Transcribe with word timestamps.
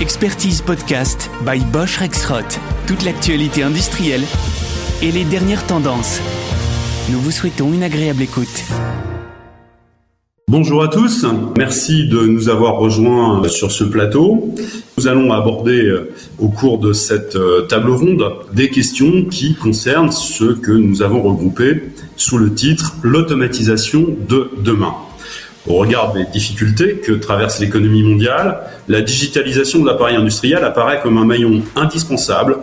Expertise 0.00 0.60
Podcast 0.60 1.30
by 1.46 1.60
Bosch 1.72 1.98
Rexroth. 1.98 2.58
Toute 2.88 3.04
l'actualité 3.04 3.62
industrielle 3.62 4.24
et 5.02 5.12
les 5.12 5.22
dernières 5.22 5.64
tendances. 5.66 6.20
Nous 7.12 7.20
vous 7.20 7.30
souhaitons 7.30 7.72
une 7.72 7.84
agréable 7.84 8.22
écoute. 8.22 8.64
Bonjour 10.48 10.82
à 10.82 10.88
tous, 10.88 11.24
merci 11.56 12.08
de 12.08 12.26
nous 12.26 12.48
avoir 12.48 12.74
rejoints 12.76 13.46
sur 13.48 13.70
ce 13.70 13.84
plateau. 13.84 14.52
Nous 14.98 15.06
allons 15.06 15.32
aborder 15.32 15.84
euh, 15.84 16.12
au 16.40 16.48
cours 16.48 16.78
de 16.78 16.92
cette 16.92 17.36
euh, 17.36 17.62
table 17.62 17.90
ronde 17.90 18.24
des 18.52 18.70
questions 18.70 19.24
qui 19.24 19.54
concernent 19.54 20.10
ce 20.12 20.54
que 20.54 20.72
nous 20.72 21.02
avons 21.02 21.22
regroupé 21.22 21.84
sous 22.16 22.38
le 22.38 22.52
titre 22.52 22.96
L'automatisation 23.02 24.08
de 24.28 24.50
demain. 24.58 24.94
Au 25.66 25.76
regard 25.76 26.12
des 26.12 26.24
difficultés 26.26 26.96
que 26.96 27.12
traverse 27.12 27.58
l'économie 27.58 28.02
mondiale, 28.02 28.60
la 28.86 29.00
digitalisation 29.00 29.78
de 29.78 29.86
l'appareil 29.86 30.16
industriel 30.16 30.62
apparaît 30.62 31.00
comme 31.02 31.16
un 31.16 31.24
maillon 31.24 31.62
indispensable 31.74 32.58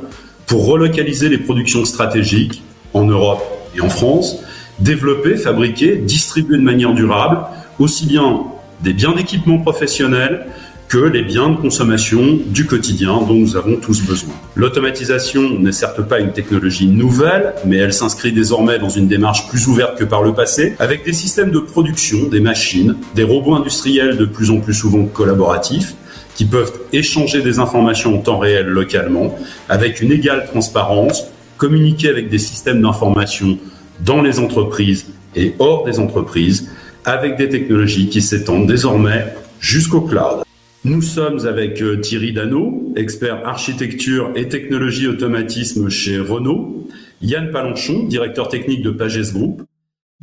pour 0.46 0.68
relocaliser 0.68 1.28
les 1.28 1.40
productions 1.40 1.84
stratégiques 1.84 2.62
en 2.94 3.06
Europe 3.06 3.42
et 3.76 3.82
en 3.82 3.90
France, 3.90 4.38
développer, 4.80 5.36
fabriquer, 5.36 5.96
distribuer 5.96 6.58
de 6.58 6.64
manière 6.64 6.94
durable 6.94 7.40
aussi 7.80 8.06
bien 8.06 8.42
des 8.82 8.94
biens 8.94 9.14
d'équipement 9.14 9.58
professionnels 9.60 10.46
que 10.92 10.98
les 10.98 11.22
biens 11.22 11.48
de 11.52 11.56
consommation 11.56 12.38
du 12.48 12.66
quotidien 12.66 13.22
dont 13.22 13.34
nous 13.34 13.56
avons 13.56 13.78
tous 13.78 14.02
besoin. 14.02 14.34
L'automatisation 14.58 15.58
n'est 15.58 15.72
certes 15.72 16.02
pas 16.02 16.20
une 16.20 16.34
technologie 16.34 16.86
nouvelle, 16.86 17.54
mais 17.66 17.78
elle 17.78 17.94
s'inscrit 17.94 18.34
désormais 18.34 18.78
dans 18.78 18.90
une 18.90 19.08
démarche 19.08 19.48
plus 19.48 19.68
ouverte 19.68 19.98
que 19.98 20.04
par 20.04 20.22
le 20.22 20.34
passé, 20.34 20.76
avec 20.80 21.06
des 21.06 21.14
systèmes 21.14 21.50
de 21.50 21.60
production, 21.60 22.28
des 22.28 22.42
machines, 22.42 22.98
des 23.16 23.24
robots 23.24 23.56
industriels 23.56 24.18
de 24.18 24.26
plus 24.26 24.52
en 24.52 24.60
plus 24.60 24.74
souvent 24.74 25.06
collaboratifs, 25.06 25.96
qui 26.36 26.44
peuvent 26.44 26.74
échanger 26.92 27.42
des 27.42 27.60
informations 27.60 28.14
en 28.14 28.18
temps 28.18 28.40
réel 28.40 28.66
localement, 28.66 29.40
avec 29.70 30.02
une 30.02 30.12
égale 30.12 30.46
transparence, 30.46 31.24
communiquer 31.56 32.10
avec 32.10 32.28
des 32.28 32.38
systèmes 32.38 32.82
d'information 32.82 33.58
dans 34.04 34.22
les 34.22 34.40
entreprises 34.40 35.06
et 35.38 35.56
hors 35.58 35.86
des 35.86 36.00
entreprises, 36.00 36.70
avec 37.06 37.38
des 37.38 37.48
technologies 37.48 38.10
qui 38.10 38.22
s'étendent 38.22 38.68
désormais 38.68 39.34
jusqu'au 39.62 40.02
cloud. 40.02 40.44
Nous 40.84 41.04
sommes 41.04 41.46
avec 41.46 41.80
euh, 41.84 41.98
Thierry 41.98 42.34
Dano, 42.34 42.92
expert 42.96 43.48
architecture 43.48 44.32
et 44.36 44.48
technologie 44.48 45.08
automatisme 45.08 45.90
chez 45.90 46.20
Renault, 46.20 46.88
Yann 47.22 47.52
Palanchon, 47.52 48.08
directeur 48.08 48.48
technique 48.48 48.82
de 48.82 48.90
Pages 48.90 49.32
Group, 49.32 49.62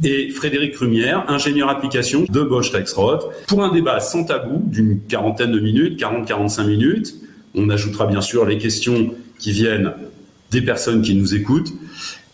et 0.03 0.31
Frédéric 0.31 0.75
Rumière, 0.77 1.25
ingénieur 1.29 1.69
application 1.69 2.25
de 2.29 2.43
Bosch 2.43 2.71
Rexroth, 2.71 3.31
pour 3.47 3.63
un 3.63 3.73
débat 3.73 4.01
sans 4.01 4.25
tabou 4.25 4.61
d'une 4.67 5.01
quarantaine 5.03 5.53
de 5.53 5.61
minutes, 5.61 6.01
40-45 6.01 6.67
minutes. 6.67 7.15
On 7.55 7.71
ajoutera 7.71 8.07
bien 8.09 8.21
sûr 8.21 8.45
les 8.45 8.59
questions 8.59 9.15
qui 9.39 9.53
viennent 9.53 9.93
des 10.51 10.63
personnes 10.63 11.03
qui 11.03 11.15
nous 11.15 11.37
écoutent. 11.37 11.73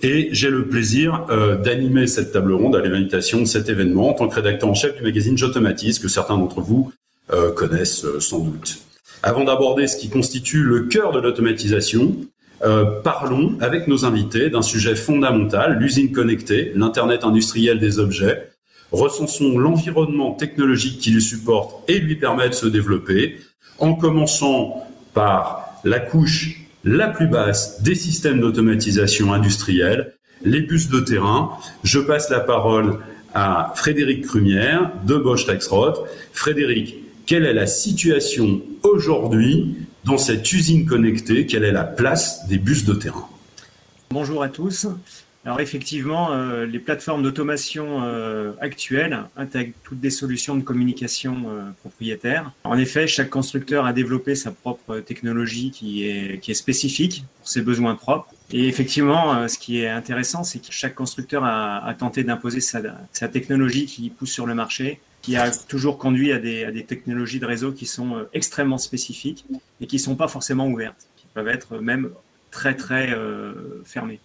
Et 0.00 0.30
j'ai 0.32 0.48
le 0.48 0.66
plaisir 0.66 1.26
euh, 1.28 1.56
d'animer 1.56 2.06
cette 2.06 2.32
table 2.32 2.54
ronde 2.54 2.74
à 2.74 2.80
l'invitation 2.80 3.40
de 3.40 3.46
cet 3.46 3.68
événement 3.68 4.08
en 4.08 4.12
tant 4.14 4.28
que 4.28 4.34
rédacteur 4.34 4.70
en 4.70 4.74
chef 4.74 4.96
du 4.96 5.02
magazine 5.02 5.36
J'automatise, 5.36 5.98
que 5.98 6.08
certains 6.08 6.38
d'entre 6.38 6.62
vous 6.62 6.90
connaissent 7.28 8.04
euh, 8.04 8.20
sans 8.20 8.40
doute. 8.40 8.78
Avant 9.22 9.44
d'aborder 9.44 9.86
ce 9.86 9.96
qui 9.96 10.10
constitue 10.10 10.62
le 10.62 10.82
cœur 10.82 11.12
de 11.12 11.18
l'automatisation, 11.20 12.14
euh, 12.62 12.84
parlons 13.02 13.56
avec 13.60 13.88
nos 13.88 14.04
invités 14.04 14.50
d'un 14.50 14.62
sujet 14.62 14.94
fondamental, 14.94 15.78
l'usine 15.78 16.12
connectée, 16.12 16.72
l'Internet 16.74 17.24
industriel 17.24 17.78
des 17.78 17.98
objets. 17.98 18.50
Recensons 18.92 19.58
l'environnement 19.58 20.32
technologique 20.32 20.98
qui 20.98 21.10
lui 21.10 21.22
supporte 21.22 21.88
et 21.88 21.98
lui 21.98 22.16
permet 22.16 22.48
de 22.48 22.54
se 22.54 22.66
développer, 22.66 23.38
en 23.78 23.94
commençant 23.94 24.86
par 25.14 25.80
la 25.84 26.00
couche 26.00 26.60
la 26.84 27.08
plus 27.08 27.26
basse 27.26 27.82
des 27.82 27.94
systèmes 27.94 28.40
d'automatisation 28.40 29.32
industrielle, 29.32 30.14
les 30.44 30.60
bus 30.60 30.88
de 30.90 31.00
terrain. 31.00 31.52
Je 31.82 31.98
passe 31.98 32.30
la 32.30 32.40
parole 32.40 32.98
à 33.34 33.72
Frédéric 33.74 34.26
Crumière 34.26 34.90
de 35.06 35.16
Bosch 35.16 35.44
Rexroth. 35.46 36.06
Frédéric, 36.32 37.03
quelle 37.26 37.46
est 37.46 37.54
la 37.54 37.66
situation 37.66 38.60
aujourd'hui 38.82 39.76
dans 40.04 40.18
cette 40.18 40.50
usine 40.52 40.86
connectée 40.86 41.46
Quelle 41.46 41.64
est 41.64 41.72
la 41.72 41.84
place 41.84 42.46
des 42.48 42.58
bus 42.58 42.84
de 42.84 42.94
terrain? 42.94 43.28
Bonjour 44.10 44.42
à 44.42 44.48
tous. 44.48 44.86
Alors 45.46 45.60
effectivement, 45.60 46.32
euh, 46.32 46.64
les 46.64 46.78
plateformes 46.78 47.22
d'automation 47.22 48.02
euh, 48.02 48.52
actuelles 48.60 49.24
intègrent 49.36 49.74
toutes 49.82 50.00
des 50.00 50.08
solutions 50.08 50.54
de 50.54 50.62
communication 50.62 51.44
euh, 51.48 51.70
propriétaires. 51.80 52.52
En 52.64 52.78
effet, 52.78 53.06
chaque 53.06 53.28
constructeur 53.28 53.84
a 53.84 53.92
développé 53.92 54.36
sa 54.36 54.52
propre 54.52 55.00
technologie 55.00 55.70
qui 55.70 56.06
est, 56.06 56.54
spécifique 56.54 57.24
pour 57.38 57.48
ses 57.48 57.60
besoins 57.60 57.94
propres. 57.94 58.32
Et 58.52 58.68
effectivement, 58.68 59.48
ce 59.48 59.58
qui 59.58 59.80
est 59.80 59.88
intéressant, 59.88 60.44
c'est 60.44 60.60
que 60.60 60.70
chaque 60.70 60.94
constructeur 60.94 61.44
a, 61.44 61.94
tenté 61.98 62.22
d'imposer 62.22 62.60
sa 62.60 63.28
technologie 63.28 63.86
qui 63.86 64.10
pousse 64.10 64.30
sur 64.30 64.46
le 64.46 64.54
marché 64.54 65.00
qui 65.24 65.36
a 65.36 65.50
toujours 65.50 65.96
conduit 65.96 66.32
à 66.32 66.38
des, 66.38 66.84
technologies 66.86 67.40
de 67.40 67.46
réseau 67.46 67.72
qui 67.72 67.86
sont 67.86 68.14
euh, 68.14 68.28
extrêmement 68.34 68.76
spécifiques 68.76 69.46
et 69.80 69.86
qui 69.86 69.96
ne 69.96 70.00
sont 70.02 70.16
pas 70.16 70.28
forcément 70.28 70.68
ouvertes, 70.68 71.08
qui 71.16 71.24
peuvent 71.32 71.48
être 71.48 71.78
même 71.78 72.10
très 72.50 72.76
très 72.76 73.10
euh, 73.10 73.82
fermées. 73.86 74.20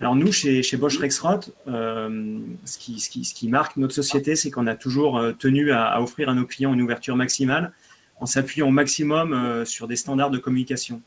Alors 0.00 0.14
nous, 0.14 0.30
chez, 0.30 0.62
Bosch 0.76 0.98
Rexroth, 0.98 1.54
euh, 1.66 2.38
ce, 2.66 2.78
qui, 2.78 3.48
marque 3.48 3.78
notre 3.78 3.94
société, 3.94 4.36
c'est 4.36 4.50
qu'on 4.50 4.66
a 4.66 4.74
toujours 4.74 5.18
tenu 5.38 5.72
à, 5.72 6.02
offrir 6.02 6.28
à 6.28 6.34
nos 6.34 6.44
clients 6.44 6.74
une 6.74 6.82
ouverture 6.82 7.16
maximale 7.16 7.72
en 8.20 8.26
s'appuyant 8.26 8.68
au 8.68 8.72
maximum 8.72 9.64
sur 9.64 9.88
des 9.88 9.96
standards 9.96 10.30
de 10.30 10.38
communication. 10.38 11.00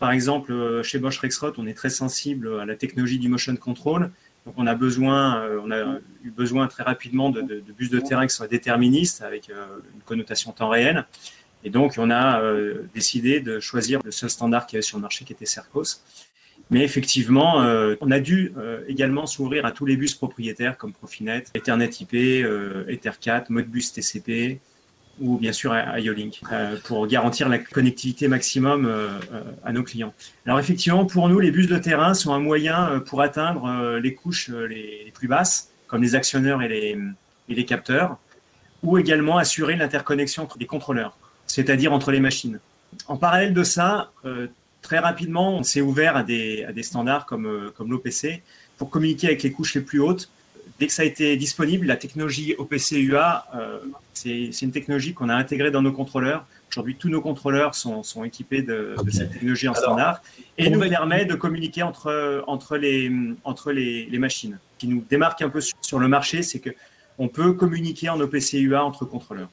Par 0.00 0.10
exemple, 0.10 0.82
chez 0.82 0.98
Bosch 0.98 1.18
Rexroth, 1.18 1.58
on 1.58 1.66
est 1.66 1.74
très 1.74 1.90
sensible 1.90 2.58
à 2.60 2.64
la 2.64 2.74
technologie 2.74 3.18
du 3.18 3.28
motion 3.28 3.54
control, 3.56 4.10
donc 4.48 4.54
on 4.56 4.66
a 4.66 4.74
besoin, 4.74 5.42
euh, 5.42 5.60
on 5.62 5.70
a 5.70 6.00
eu 6.24 6.30
besoin 6.30 6.68
très 6.68 6.82
rapidement 6.82 7.28
de, 7.28 7.42
bus 7.76 7.90
de 7.90 8.00
terrain 8.00 8.26
qui 8.26 8.34
soient 8.34 8.48
déterministes 8.48 9.20
avec 9.20 9.50
euh, 9.50 9.66
une 9.94 10.00
connotation 10.00 10.52
temps 10.52 10.70
réel. 10.70 11.04
Et 11.64 11.70
donc 11.70 11.96
on 11.98 12.08
a 12.08 12.40
euh, 12.40 12.84
décidé 12.94 13.40
de 13.40 13.60
choisir 13.60 14.00
le 14.02 14.10
seul 14.10 14.30
standard 14.30 14.66
qu'il 14.66 14.76
y 14.76 14.78
avait 14.78 14.86
sur 14.86 14.96
le 14.96 15.02
marché 15.02 15.26
qui 15.26 15.34
était 15.34 15.44
Cercos. 15.44 16.00
Mais 16.70 16.82
effectivement, 16.82 17.64
on 18.02 18.10
a 18.10 18.20
dû 18.20 18.52
également 18.88 19.24
s'ouvrir 19.24 19.64
à 19.64 19.72
tous 19.72 19.86
les 19.86 19.96
bus 19.96 20.14
propriétaires 20.14 20.76
comme 20.76 20.92
Profinet, 20.92 21.44
Ethernet 21.54 21.88
IP, 22.00 22.12
Ether4, 22.12 23.46
Modbus 23.48 23.92
TCP, 23.94 24.60
ou 25.20 25.38
bien 25.38 25.52
sûr 25.52 25.72
à 25.72 25.98
IOLink 26.00 26.40
euh, 26.52 26.76
pour 26.84 27.06
garantir 27.06 27.48
la 27.48 27.58
connectivité 27.58 28.28
maximum 28.28 28.86
euh, 28.86 29.08
euh, 29.32 29.42
à 29.64 29.72
nos 29.72 29.82
clients. 29.82 30.12
Alors 30.46 30.58
effectivement, 30.58 31.06
pour 31.06 31.28
nous, 31.28 31.40
les 31.40 31.50
bus 31.50 31.68
de 31.68 31.78
terrain 31.78 32.14
sont 32.14 32.32
un 32.32 32.38
moyen 32.38 33.02
pour 33.06 33.22
atteindre 33.22 33.98
les 33.98 34.14
couches 34.14 34.50
les, 34.50 35.12
plus 35.14 35.28
basses, 35.28 35.70
comme 35.86 36.02
les 36.02 36.14
actionneurs 36.14 36.62
et 36.62 36.96
les, 37.48 37.64
capteurs, 37.64 38.18
ou 38.82 38.98
également 38.98 39.38
assurer 39.38 39.76
l'interconnexion 39.76 40.44
entre 40.44 40.58
les 40.58 40.66
contrôleurs, 40.66 41.16
c'est-à-dire 41.46 41.92
entre 41.92 42.12
les 42.12 42.20
machines. 42.20 42.60
En 43.06 43.16
parallèle 43.16 43.54
de 43.54 43.62
ça, 43.62 44.12
très 44.82 44.98
rapidement, 44.98 45.56
on 45.56 45.62
s'est 45.62 45.80
ouvert 45.80 46.16
à 46.16 46.22
des, 46.22 46.64
à 46.64 46.72
des 46.72 46.82
standards 46.82 47.26
comme, 47.26 47.72
comme 47.76 47.90
l'OPC 47.90 48.42
pour 48.76 48.90
communiquer 48.90 49.26
avec 49.28 49.42
les 49.42 49.52
couches 49.52 49.74
les 49.74 49.80
plus 49.80 50.00
hautes 50.00 50.30
dès 50.78 50.86
que 50.86 50.92
ça 50.92 51.02
a 51.02 51.04
été 51.04 51.36
disponible, 51.36 51.86
la 51.86 51.96
technologie 51.96 52.54
OPC 52.56 52.92
UA, 52.92 53.46
euh, 53.54 53.78
c'est 54.14 54.62
une 54.62 54.70
technologie 54.70 55.14
qu'on 55.14 55.28
a 55.28 55.34
intégrée 55.34 55.70
dans 55.70 55.82
nos 55.82 55.92
contrôleurs. 55.92 56.46
Aujourd'hui, 56.70 56.96
tous 56.96 57.08
nos 57.08 57.20
contrôleurs 57.20 57.74
sont, 57.74 58.02
sont 58.02 58.24
équipés 58.24 58.62
de, 58.62 58.94
okay. 58.96 59.06
de, 59.06 59.10
cette 59.10 59.32
technologie 59.32 59.68
en 59.68 59.72
Alors, 59.72 59.82
standard 59.82 60.22
et 60.58 60.70
nous 60.70 60.80
permet 60.80 61.24
de 61.24 61.34
communiquer 61.34 61.82
entre, 61.82 62.44
entre, 62.46 62.76
les, 62.76 63.10
entre 63.44 63.72
les, 63.72 64.06
les, 64.06 64.18
machines. 64.18 64.58
Ce 64.74 64.80
qui 64.80 64.88
nous 64.88 65.04
démarque 65.08 65.40
un 65.42 65.48
peu 65.48 65.60
sur, 65.60 65.76
sur 65.80 65.98
le 65.98 66.08
marché, 66.08 66.42
c'est 66.42 66.60
qu'on 66.60 67.28
peut 67.28 67.52
communiquer 67.54 68.10
en 68.10 68.20
OPC 68.20 68.54
UA 68.54 68.84
entre 68.84 69.04
contrôleurs. 69.04 69.48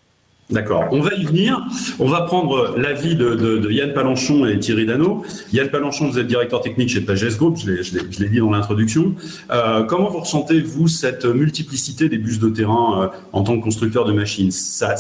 D'accord. 0.52 0.86
On 0.92 1.00
va 1.00 1.14
y 1.16 1.24
venir. 1.26 1.60
On 2.00 2.08
va 2.08 2.22
prendre 2.22 2.78
l'avis 2.78 3.16
de, 3.16 3.72
Yann 3.72 3.94
Palanchon 3.94 4.46
et 4.46 4.60
Thierry 4.60 4.86
Dano. 4.86 5.26
Yann 5.52 5.70
Palanchon, 5.70 6.10
vous 6.10 6.20
êtes 6.20 6.28
directeur 6.28 6.62
technique 6.62 6.90
chez 6.90 7.02
Pages 7.02 7.38
Group, 7.38 7.58
je 7.58 8.24
l'ai 8.24 8.30
dit 8.30 8.40
dans 8.40 8.52
l'introduction. 8.52 9.16
Euh, 9.50 9.84
comment 9.84 10.10
vous 10.10 10.20
ressentez, 10.20 10.62
vous, 10.62 10.88
cette 10.88 11.26
multiplicité 11.26 12.10
des 12.10 12.20
bus 12.20 12.40
de 12.40 12.50
terrain 12.50 13.04
euh, 13.04 13.18
en 13.34 13.44
tant 13.44 13.58
que 13.58 13.64
constructeur 13.64 14.06
de 14.06 14.14
machines? 14.14 14.52
Ça, 14.52 14.96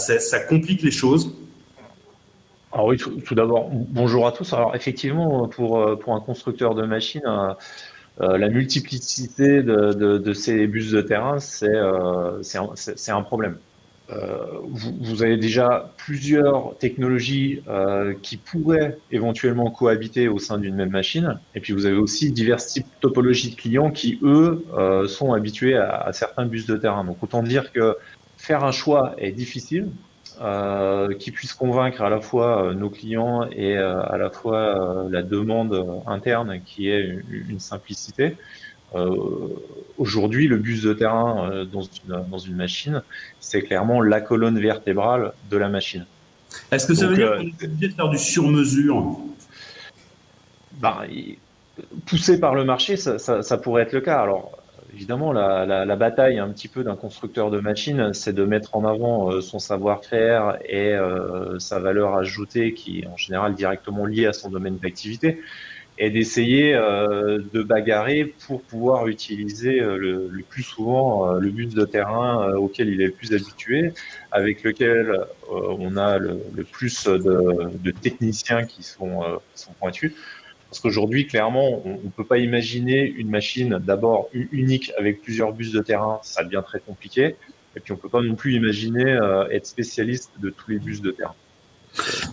complique 0.49 0.81
les 0.81 0.91
choses? 0.91 1.31
Alors 2.71 2.87
oui, 2.87 2.97
tout, 2.97 3.35
d'abord, 3.35 3.69
bonjour 3.71 4.27
à 4.27 4.31
tous. 4.31 4.51
Alors 4.51 4.75
effectivement, 4.75 5.47
pour, 5.47 5.79
euh, 5.79 5.95
pour 5.95 6.13
un 6.13 6.19
constructeur 6.19 6.75
de 6.75 6.83
machines, 6.85 7.21
euh, 7.25 7.53
euh, 8.21 8.37
la 8.37 8.49
multiplicité 8.49 9.61
de, 9.61 10.33
ces 10.33 10.67
bus 10.67 10.91
de 10.91 11.01
terrain, 11.01 11.39
c'est 11.39 11.67
euh, 11.67 12.41
un 13.07 13.21
problème. 13.21 13.57
Euh, 14.11 14.59
vous, 14.67 14.95
vous, 15.01 15.23
avez 15.23 15.37
déjà 15.37 15.91
plusieurs 15.97 16.77
technologies 16.77 17.63
euh, 17.67 18.13
qui 18.21 18.37
pourraient 18.37 18.99
éventuellement 19.11 19.71
cohabiter 19.71 20.27
au 20.27 20.37
sein 20.37 20.59
d'une 20.59 20.75
même 20.75 20.91
machine. 20.91 21.39
Et 21.55 21.59
puis 21.59 21.73
vous 21.73 21.87
avez 21.87 21.97
aussi 21.97 22.31
divers 22.31 22.63
types 22.63 22.85
topologies 22.99 23.51
de 23.51 23.55
clients 23.55 23.89
qui, 23.89 24.19
eux, 24.21 24.63
euh, 24.77 25.07
sont 25.07 25.33
habitués 25.33 25.75
à, 25.75 25.97
à, 25.97 26.13
certains 26.13 26.45
bus 26.45 26.67
de 26.67 26.77
terrain. 26.77 27.03
Donc 27.03 27.21
autant 27.23 27.41
dire 27.41 27.71
que 27.71 27.97
faire 28.37 28.63
un 28.63 28.71
choix 28.71 29.15
est 29.17 29.31
difficile. 29.31 29.89
qui 31.19 31.31
puisse 31.31 31.53
convaincre 31.53 32.01
à 32.01 32.09
la 32.09 32.19
fois 32.19 32.73
nos 32.75 32.89
clients 32.89 33.47
et 33.51 33.77
à 33.77 34.17
la 34.17 34.29
fois 34.29 35.07
la 35.09 35.23
demande 35.23 36.03
interne 36.07 36.59
qui 36.65 36.89
est 36.89 37.03
une, 37.29 37.59
simplicité. 37.59 38.35
Aujourd'hui, 39.97 40.47
le 40.47 40.57
bus 40.57 40.81
de 40.83 40.93
terrain 40.93 41.65
dans, 41.71 41.81
une, 41.81 42.29
dans 42.29 42.37
une 42.37 42.55
machine, 42.55 43.01
c'est 43.39 43.61
clairement 43.61 44.01
la 44.01 44.21
colonne 44.21 44.59
vertébrale 44.59 45.33
de 45.49 45.57
la 45.57 45.69
machine. 45.69 46.05
Est-ce 46.71 46.87
que 46.87 46.93
ça 46.93 47.07
veut 47.07 47.15
dire 47.15 47.35
qu'on 47.37 47.43
est 47.43 47.63
obligé 47.63 47.87
de 47.89 47.93
faire 47.93 48.09
du 48.09 48.17
sur-mesure? 48.17 49.17
Bah, 50.79 51.03
Poussé 52.05 52.39
par 52.39 52.55
le 52.55 52.63
marché, 52.63 52.95
ça, 52.95 53.17
ça, 53.19 53.57
pourrait 53.57 53.83
être 53.83 53.91
le 53.91 53.99
cas. 53.99 54.21
Alors, 54.21 54.57
évidemment, 54.93 55.33
la, 55.33 55.65
la, 55.65 55.95
bataille 55.97 56.39
un 56.39 56.49
petit 56.49 56.69
peu 56.69 56.83
d'un 56.83 56.95
constructeur 56.95 57.51
de 57.51 57.59
machines, 57.59 58.13
c'est 58.13 58.31
de 58.31 58.45
mettre 58.45 58.77
en 58.77 58.85
avant 58.85 59.29
euh, 59.29 59.41
son 59.41 59.59
savoir-faire 59.59 60.57
et 60.63 60.93
euh, 60.93 61.59
sa 61.59 61.79
valeur 61.79 62.15
ajoutée 62.15 62.73
qui 62.73 63.01
est 63.01 63.07
en 63.07 63.17
général 63.17 63.55
directement 63.55 64.05
liée 64.05 64.25
à 64.25 64.33
son 64.33 64.49
domaine 64.49 64.77
d'activité 64.77 65.41
et 65.97 66.09
d'essayer 66.09 66.73
euh, 66.73 67.39
de 67.53 67.61
bagarrer 67.61 68.33
pour 68.45 68.61
pouvoir 68.61 69.07
utiliser 69.07 69.79
euh, 69.79 69.97
le, 69.97 70.27
le, 70.29 70.43
plus 70.43 70.63
souvent 70.63 71.29
euh, 71.29 71.39
le 71.39 71.49
bus 71.49 71.73
de 71.73 71.85
terrain 71.85 72.53
auquel 72.55 72.89
il 72.89 73.01
est 73.01 73.07
le 73.07 73.11
plus 73.11 73.33
habitué, 73.33 73.93
avec 74.31 74.63
lequel 74.63 75.21
on 75.49 75.95
a 75.95 76.17
le, 76.17 76.39
le 76.53 76.63
plus 76.63 77.05
de, 77.05 77.71
de, 77.81 77.91
techniciens 77.91 78.65
qui 78.65 78.83
sont, 78.83 79.21
qui 79.53 79.63
sont 79.63 79.73
pointus. 79.73 80.13
Parce 80.69 80.81
qu'aujourd'hui, 80.81 81.27
clairement, 81.27 81.81
on 81.85 82.01
ne 82.03 82.09
peut 82.09 82.25
pas 82.25 82.39
imaginer 82.39 83.05
une 83.05 83.29
machine 83.29 83.79
d'abord 83.79 84.29
unique 84.33 84.91
avec 84.97 85.21
plusieurs 85.21 85.53
bus 85.53 85.71
de 85.71 85.81
terrain, 85.81 86.19
ça 86.23 86.43
devient 86.43 86.63
très 86.65 86.79
compliqué. 86.79 87.35
Et 87.77 87.79
puis 87.79 87.93
on 87.93 87.97
peut 87.97 88.09
pas 88.09 88.21
non 88.21 88.35
plus 88.35 88.55
imaginer 88.55 89.17
être 89.51 89.65
spécialiste 89.65 90.31
de 90.41 90.49
tous 90.49 90.71
les 90.71 90.79
bus 90.79 91.01
de 91.01 91.11
terrain. 91.11 91.35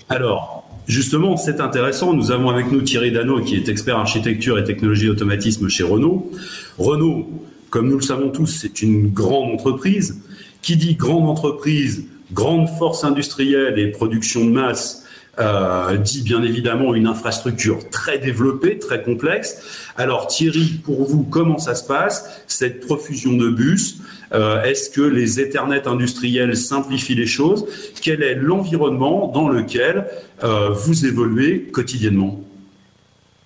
Alors, 0.08 0.68
justement, 0.86 1.36
c'est 1.36 1.60
intéressant. 1.60 2.12
Nous 2.12 2.30
avons 2.30 2.50
avec 2.50 2.70
nous 2.70 2.82
Thierry 2.82 3.12
Dano, 3.12 3.40
qui 3.40 3.56
est 3.56 3.68
expert 3.68 3.96
architecture 3.96 4.58
et 4.58 4.64
technologie 4.64 5.08
automatisme 5.08 5.68
chez 5.68 5.84
Renault. 5.84 6.30
Renault, 6.78 7.28
comme 7.70 7.88
nous 7.88 7.96
le 7.96 8.02
savons 8.02 8.30
tous, 8.30 8.46
c'est 8.46 8.82
une 8.82 9.08
grande 9.08 9.52
entreprise. 9.52 10.20
Qui 10.60 10.76
dit 10.76 10.94
grande 10.94 11.28
entreprise, 11.28 12.04
grande 12.32 12.68
force 12.78 13.04
industrielle 13.04 13.78
et 13.78 13.88
production 13.88 14.44
de 14.44 14.50
masse, 14.50 15.01
euh, 15.38 15.96
dit 15.96 16.22
bien 16.22 16.42
évidemment 16.42 16.94
une 16.94 17.06
infrastructure 17.06 17.88
très 17.88 18.18
développée, 18.18 18.78
très 18.78 19.02
complexe. 19.02 19.62
Alors 19.96 20.26
Thierry, 20.26 20.80
pour 20.84 21.04
vous, 21.04 21.22
comment 21.22 21.58
ça 21.58 21.74
se 21.74 21.86
passe, 21.86 22.42
cette 22.46 22.80
profusion 22.80 23.32
de 23.32 23.48
bus? 23.48 23.98
Euh, 24.34 24.62
Est-ce 24.62 24.90
que 24.90 25.00
les 25.00 25.40
Ethernet 25.40 25.86
industriels 25.86 26.54
simplifient 26.54 27.14
les 27.14 27.26
choses? 27.26 27.66
Quel 28.02 28.22
est 28.22 28.34
l'environnement 28.34 29.28
dans 29.28 29.48
lequel 29.48 30.06
euh, 30.42 30.70
vous 30.70 31.06
évoluez 31.06 31.62
quotidiennement? 31.62 32.40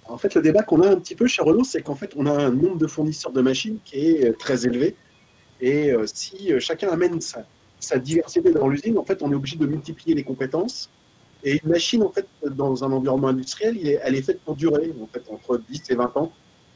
En 0.09 0.19
fait, 0.19 0.35
le 0.35 0.43
débat 0.43 0.63
qu'on 0.63 0.83
a 0.83 0.89
un 0.89 0.97
petit 0.97 1.15
peu 1.15 1.27
chez 1.29 1.43
Renault, 1.43 1.65
c'est 1.65 1.83
qu'en 1.83 1.95
fait, 1.95 2.13
on 2.17 2.27
a 2.27 2.33
un 2.33 2.51
nombre 2.51 2.79
de 2.79 2.87
fournisseurs 2.87 3.33
de 3.33 3.43
machines 3.43 3.79
qui 3.85 3.97
est 3.97 4.39
très 4.39 4.67
élevé. 4.67 4.97
Et 5.61 5.93
si 6.07 6.53
chacun 6.61 6.89
amène 6.91 7.21
sa, 7.21 7.45
sa 7.81 7.99
diversité 7.99 8.53
dans 8.53 8.69
l'usine, 8.69 8.99
en 8.99 9.05
fait, 9.05 9.23
on 9.23 9.33
est 9.33 9.35
obligé 9.35 9.57
de 9.57 9.67
multiplier 9.67 10.15
les 10.15 10.23
compétences 10.23 10.91
et 11.47 11.61
une 11.63 11.71
machine, 11.71 12.03
en 12.03 12.11
fait, 12.11 12.27
dans 12.45 12.83
un 12.83 12.91
environnement 12.91 13.29
industriel, 13.29 13.79
elle 14.03 14.17
est 14.17 14.23
faite 14.23 14.41
pour 14.41 14.57
durer, 14.57 14.93
en 15.01 15.07
fait, 15.07 15.23
entre 15.31 15.59
10 15.59 15.83
et 15.91 15.95
20 15.95 16.17
ans, 16.17 16.33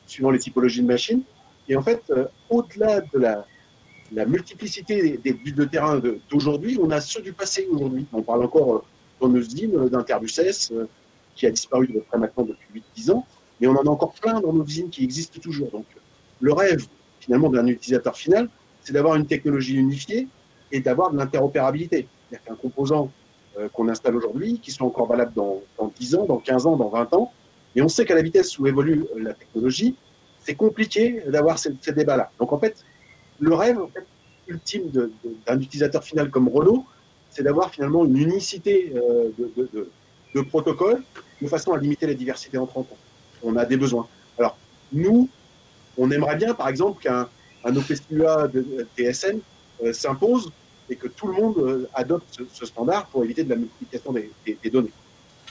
suivant 0.06 0.30
les 0.30 0.38
typologies 0.38 0.82
de 0.82 0.86
machines. 0.86 1.22
Et 1.68 1.74
en 1.74 1.82
fait, 1.82 2.00
euh, 2.10 2.26
au-delà 2.48 3.00
de 3.00 3.18
la, 3.18 4.26
multiplicité 4.26 5.18
des, 5.18 5.32
buts 5.32 5.50
de 5.50 5.64
terrain 5.64 6.00
d'aujourd'hui, 6.30 6.78
on 6.80 6.88
a 6.92 7.00
ceux 7.00 7.20
du 7.20 7.32
passé 7.32 7.66
aujourd'hui. 7.68 8.06
On 8.12 8.22
parle 8.22 8.44
encore 8.44 8.76
euh, 8.76 8.82
dans 9.20 9.28
nos 9.28 9.40
usines 9.40 9.74
euh, 9.74 9.88
d'Interbus 9.88 10.38
S, 10.38 10.72
qui 11.34 11.46
a 11.46 11.50
disparu 11.50 11.88
de 11.88 11.98
près 11.98 12.18
maintenant 12.18 12.44
depuis 12.44 12.84
8-10 12.96 13.10
ans, 13.10 13.26
mais 13.60 13.66
on 13.66 13.72
en 13.72 13.82
a 13.82 13.90
encore 13.90 14.12
plein 14.12 14.40
dans 14.40 14.52
nos 14.52 14.64
usines 14.64 14.90
qui 14.90 15.02
existent 15.02 15.40
toujours. 15.40 15.72
Donc, 15.72 15.86
le 16.40 16.52
rêve, 16.52 16.86
finalement, 17.18 17.50
d'un 17.50 17.66
utilisateur 17.66 18.16
final, 18.16 18.48
c'est 18.84 18.92
d'avoir 18.92 19.16
une 19.16 19.26
technologie 19.26 19.74
unifiée 19.74 20.28
et 20.70 20.78
d'avoir 20.78 21.10
de 21.10 21.16
l'interopérabilité. 21.16 22.06
C'est-à-dire 22.28 22.44
qu'un 22.46 22.54
composant 22.54 23.10
qu'on 23.72 23.88
installe 23.88 24.16
aujourd'hui, 24.16 24.58
qui 24.60 24.70
sont 24.70 24.84
encore 24.84 25.06
valables 25.06 25.32
dans, 25.34 25.62
dans 25.78 25.92
10 25.98 26.14
ans, 26.16 26.24
dans 26.24 26.38
15 26.38 26.66
ans, 26.66 26.76
dans 26.76 26.88
20 26.88 27.14
ans. 27.14 27.32
Et 27.74 27.82
on 27.82 27.88
sait 27.88 28.04
qu'à 28.04 28.14
la 28.14 28.22
vitesse 28.22 28.58
où 28.58 28.66
évolue 28.66 29.04
la 29.16 29.34
technologie, 29.34 29.94
c'est 30.40 30.54
compliqué 30.54 31.22
d'avoir 31.26 31.58
ces, 31.58 31.72
débats-là. 31.92 32.30
Donc 32.38 32.52
en 32.52 32.58
fait, 32.58 32.84
le 33.38 33.54
rêve 33.54 33.78
ultime 34.48 34.90
d'un 35.46 35.60
utilisateur 35.60 36.02
final 36.02 36.30
comme 36.30 36.48
Renault, 36.48 36.84
c'est 37.30 37.42
d'avoir 37.42 37.70
finalement 37.70 38.04
une 38.04 38.16
unicité 38.16 38.92
euh, 38.96 39.30
de, 39.38 39.88
de, 40.34 40.40
protocole 40.42 41.02
de 41.40 41.46
façon 41.46 41.72
à 41.72 41.78
limiter 41.78 42.06
la 42.06 42.14
diversité 42.14 42.58
entre 42.58 42.80
eux. 42.80 42.84
On 43.42 43.56
a 43.56 43.64
des 43.64 43.76
besoins. 43.76 44.08
Alors, 44.38 44.56
nous, 44.92 45.28
on 45.96 46.10
aimerait 46.10 46.36
bien, 46.36 46.54
par 46.54 46.68
exemple, 46.68 47.02
qu'un 47.02 47.28
un 47.64 47.76
OPCUA 47.76 48.48
de 48.48 48.86
TSN 48.96 49.38
euh, 49.84 49.92
s'impose 49.92 50.50
et 50.90 50.96
que 50.96 51.06
tout 51.06 51.28
le 51.28 51.34
monde 51.34 51.56
euh, 51.58 51.88
adopte 51.94 52.40
ce, 52.52 52.66
standard 52.66 53.06
pour 53.06 53.24
éviter 53.24 53.44
de 53.44 53.50
la 53.50 53.56
multiplication 53.56 54.12
des, 54.12 54.70
données. 54.70 54.92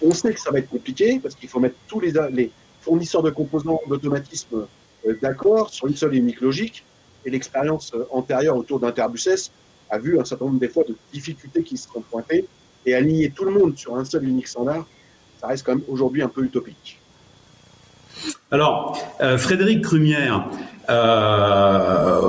On 0.03 0.13
sait 0.13 0.33
que 0.33 0.39
ça 0.39 0.51
va 0.51 0.59
être 0.59 0.69
compliqué 0.69 1.19
parce 1.19 1.33
qu'il 1.33 1.49
faut 1.49 1.59
mettre 1.59 1.77
tous 1.87 2.01
les, 2.01 2.51
fournisseurs 2.81 3.23
de 3.23 3.29
composants 3.29 3.81
d'automatisme 3.87 4.67
euh, 5.05 5.17
d'accord 5.21 5.69
sur 5.69 5.87
une 5.87 5.95
seule 5.95 6.15
et 6.15 6.17
unique 6.17 6.41
logique. 6.41 6.83
Et 7.25 7.29
l'expérience 7.29 7.93
euh, 7.93 8.05
antérieure 8.11 8.55
autour 8.57 8.79
d'Interbus 8.79 9.51
a 9.89 9.97
vu 9.97 10.19
un 10.19 10.25
certain 10.25 10.45
nombre 10.45 10.59
des 10.59 10.69
fois 10.69 10.83
de 10.83 10.95
difficultés 11.11 11.63
qui 11.63 11.77
se 11.77 11.89
sont 11.89 12.01
pointées 12.01 12.45
et 12.85 12.93
aligner 12.93 13.31
tout 13.31 13.45
le 13.45 13.51
monde 13.51 13.77
sur 13.77 13.95
un 13.95 14.05
seul 14.05 14.25
et 14.25 14.27
unique 14.27 14.47
standard, 14.47 14.85
ça 15.39 15.47
reste 15.47 15.65
quand 15.65 15.75
même 15.75 15.83
aujourd'hui 15.87 16.21
un 16.21 16.29
peu 16.29 16.43
utopique. 16.43 16.99
Alors, 18.51 18.97
Frédéric 19.37 19.83
Crumière, 19.83 20.49
euh, 20.89 22.19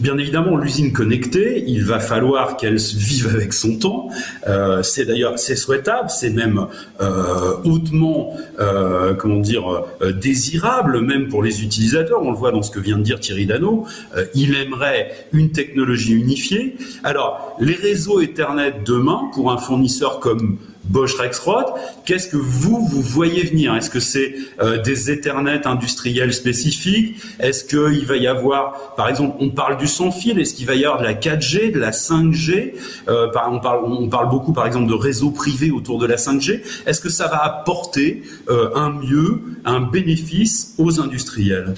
bien 0.00 0.16
évidemment, 0.18 0.56
l'usine 0.56 0.92
connectée, 0.92 1.64
il 1.66 1.84
va 1.84 2.00
falloir 2.00 2.56
qu'elle 2.56 2.76
vive 2.76 3.28
avec 3.32 3.52
son 3.52 3.78
temps. 3.78 4.08
Euh, 4.46 4.82
c'est 4.82 5.04
d'ailleurs 5.04 5.38
c'est 5.38 5.56
souhaitable, 5.56 6.10
c'est 6.10 6.30
même 6.30 6.66
euh, 7.00 7.54
hautement, 7.64 8.36
euh, 8.60 9.14
comment 9.14 9.40
dire, 9.40 9.84
euh, 10.02 10.12
désirable 10.12 11.00
même 11.00 11.28
pour 11.28 11.42
les 11.42 11.62
utilisateurs. 11.62 12.22
On 12.22 12.30
le 12.30 12.36
voit 12.36 12.52
dans 12.52 12.62
ce 12.62 12.70
que 12.70 12.80
vient 12.80 12.98
de 12.98 13.02
dire 13.02 13.20
Thierry 13.20 13.46
Dano. 13.46 13.86
Euh, 14.16 14.24
il 14.34 14.56
aimerait 14.56 15.12
une 15.32 15.52
technologie 15.52 16.14
unifiée. 16.14 16.76
Alors, 17.04 17.56
les 17.60 17.74
réseaux 17.74 18.20
Ethernet 18.20 18.74
demain 18.84 19.30
pour 19.34 19.50
un 19.50 19.58
fournisseur 19.58 20.20
comme 20.20 20.58
Bosch 20.84 21.14
Rexroth. 21.14 21.66
Qu'est-ce 22.04 22.28
que 22.28 22.36
vous, 22.36 22.86
vous 22.86 23.02
voyez 23.02 23.44
venir? 23.44 23.74
Est-ce 23.74 23.90
que 23.90 24.00
c'est 24.00 24.34
euh, 24.60 24.80
des 24.80 25.10
Ethernet 25.10 25.66
industriels 25.66 26.32
spécifiques? 26.32 27.16
Est-ce 27.38 27.64
qu'il 27.64 28.06
va 28.06 28.16
y 28.16 28.26
avoir, 28.26 28.94
par 28.94 29.08
exemple, 29.08 29.36
on 29.40 29.50
parle 29.50 29.76
du 29.76 29.86
sans-fil, 29.86 30.38
est-ce 30.38 30.54
qu'il 30.54 30.66
va 30.66 30.74
y 30.74 30.84
avoir 30.84 31.00
de 31.00 31.04
la 31.04 31.14
4G, 31.14 31.72
de 31.72 31.78
la 31.78 31.90
5G 31.90 32.74
euh, 33.08 33.30
on, 33.50 34.08
parle, 34.08 34.28
beaucoup, 34.28 34.52
par 34.52 34.66
exemple, 34.66 34.88
de 34.88 34.94
réseaux 34.94 35.30
privés 35.30 35.70
autour 35.70 35.98
de 35.98 36.06
la 36.06 36.16
5G. 36.16 36.62
Est-ce 36.86 37.00
que 37.00 37.08
ça 37.08 37.28
va 37.28 37.44
apporter 37.44 38.22
euh, 38.48 38.70
un 38.74 38.90
mieux, 38.90 39.40
un 39.64 39.80
bénéfice 39.80 40.74
aux 40.78 41.00
industriels? 41.00 41.74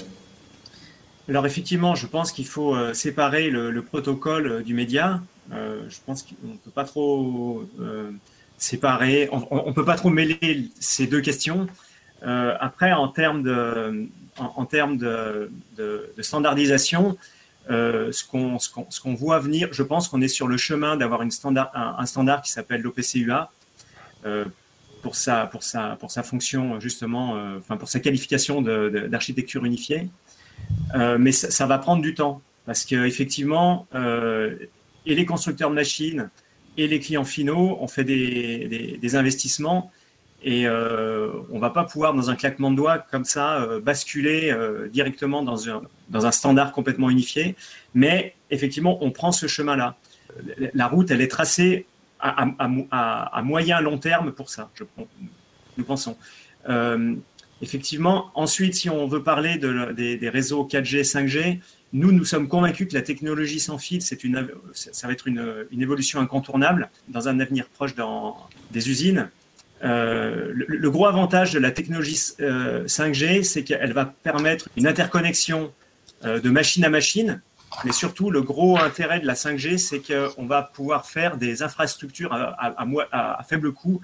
Alors 1.29 1.45
effectivement, 1.45 1.95
je 1.95 2.07
pense 2.07 2.31
qu'il 2.31 2.47
faut 2.47 2.75
séparer 2.93 3.49
le, 3.49 3.81
protocole 3.81 4.63
du 4.63 4.73
média. 4.73 5.21
je 5.51 5.95
pense 6.05 6.23
qu'on 6.23 6.47
ne 6.47 6.57
peut 6.57 6.71
pas 6.71 6.83
trop 6.83 7.63
On 9.31 9.67
ne 9.67 9.73
peut 9.73 9.85
pas 9.85 9.95
trop 9.95 10.09
mêler 10.09 10.69
ces 10.79 11.07
deux 11.07 11.21
questions. 11.21 11.67
Euh, 12.23 12.55
après, 12.59 12.91
en 12.93 13.07
termes 13.07 13.41
de, 13.43 14.09
standardisation, 16.19 17.17
euh, 17.69 18.11
ce 18.11 18.23
qu'on 18.23 19.13
voit 19.15 19.39
venir, 19.39 19.69
je 19.71 19.83
pense 19.83 20.07
qu'on 20.07 20.21
est 20.21 20.27
sur 20.27 20.47
le 20.47 20.57
chemin 20.57 20.95
d'avoir 20.95 21.21
un, 21.21 21.29
standard 22.05 22.41
qui 22.43 22.51
s'appelle 22.51 22.81
l'OPCUA 22.81 23.51
euh, 24.25 24.45
pour 25.01 25.15
sa 25.15 25.47
pour 25.47 25.61
pour 25.99 26.11
sa 26.11 26.23
fonction 26.23 26.79
justement, 26.79 27.35
enfin 27.57 27.77
pour 27.77 27.89
sa 27.89 27.99
qualification 27.99 28.61
d'architecture 28.61 29.65
unifiée. 29.65 30.07
mais 30.93 31.31
ça, 31.31 31.49
ça, 31.49 31.65
va 31.65 31.79
prendre 31.79 32.03
du 32.03 32.13
temps 32.13 32.41
parce 32.67 32.85
qu'effectivement, 32.85 33.87
et 33.95 35.15
les 35.15 35.25
constructeurs 35.25 35.71
de 35.71 35.75
machines 35.75 36.29
et 36.77 36.87
les 36.87 36.99
clients 36.99 37.25
finaux 37.25 37.77
ont 37.81 37.87
fait 37.87 38.03
des, 38.03 39.15
investissements 39.15 39.91
et 40.43 40.65
euh, 40.65 41.31
on 41.51 41.59
va 41.59 41.69
pas 41.69 41.83
pouvoir, 41.83 42.13
dans 42.13 42.29
un 42.31 42.35
claquement 42.35 42.71
de 42.71 42.75
doigts 42.75 42.97
comme 42.97 43.25
ça, 43.25 43.61
euh, 43.61 43.79
basculer 43.79 44.51
euh, 44.51 44.87
directement 44.87 45.43
dans 45.43 45.69
un, 45.69 45.83
dans 46.09 46.25
un 46.25 46.31
standard 46.31 46.71
complètement 46.71 47.09
unifié. 47.11 47.55
Mais 47.93 48.33
effectivement, 48.49 49.03
on 49.03 49.11
prend 49.11 49.31
ce 49.31 49.45
chemin-là. 49.45 49.97
La 50.73 50.87
route, 50.87 51.11
elle 51.11 51.21
est 51.21 51.27
tracée 51.27 51.85
à, 52.19 52.47
à, 52.57 53.37
à, 53.37 53.41
moyen 53.43 53.81
long 53.81 53.97
terme 53.97 54.31
pour 54.31 54.49
ça, 54.49 54.69
nous 55.77 55.83
pensons. 55.83 56.15
Effectivement, 57.61 58.31
ensuite, 58.33 58.73
si 58.73 58.89
on 58.89 59.07
veut 59.07 59.21
parler 59.21 59.57
de, 59.57 59.91
des, 59.91 60.17
des, 60.17 60.29
réseaux 60.29 60.67
4G, 60.67 61.03
5G, 61.03 61.59
nous, 61.93 62.11
nous 62.11 62.25
sommes 62.25 62.47
convaincus 62.47 62.87
que 62.87 62.93
la 62.93 63.01
technologie 63.01 63.59
sans 63.59 63.77
fil, 63.77 64.01
ça 64.01 64.15
va 65.07 65.13
être 65.13 65.27
une, 65.27 65.65
évolution 65.79 66.19
incontournable 66.19 66.89
dans 67.09 67.27
un 67.27 67.39
avenir 67.39 67.67
proche 67.67 67.95
dans 67.95 68.37
des 68.71 68.89
usines. 68.89 69.29
Euh, 69.83 70.51
le, 70.53 70.89
gros 70.89 71.07
avantage 71.07 71.53
de 71.53 71.59
la 71.59 71.71
technologie 71.71 72.15
5G, 72.15 73.43
c'est 73.43 73.63
qu'elle 73.63 73.93
va 73.93 74.05
permettre 74.05 74.69
une 74.77 74.87
interconnexion 74.87 75.71
de 76.23 76.49
machine 76.49 76.85
à 76.85 76.89
machine, 76.89 77.41
mais 77.83 77.91
surtout 77.91 78.29
le 78.29 78.41
gros 78.41 78.77
intérêt 78.77 79.19
de 79.19 79.25
la 79.25 79.33
5G, 79.33 79.77
c'est 79.77 80.01
qu'on 80.01 80.45
va 80.45 80.61
pouvoir 80.61 81.07
faire 81.07 81.37
des 81.37 81.63
infrastructures 81.63 82.31
à, 82.33 83.45
faible 83.47 83.73
coût 83.73 84.01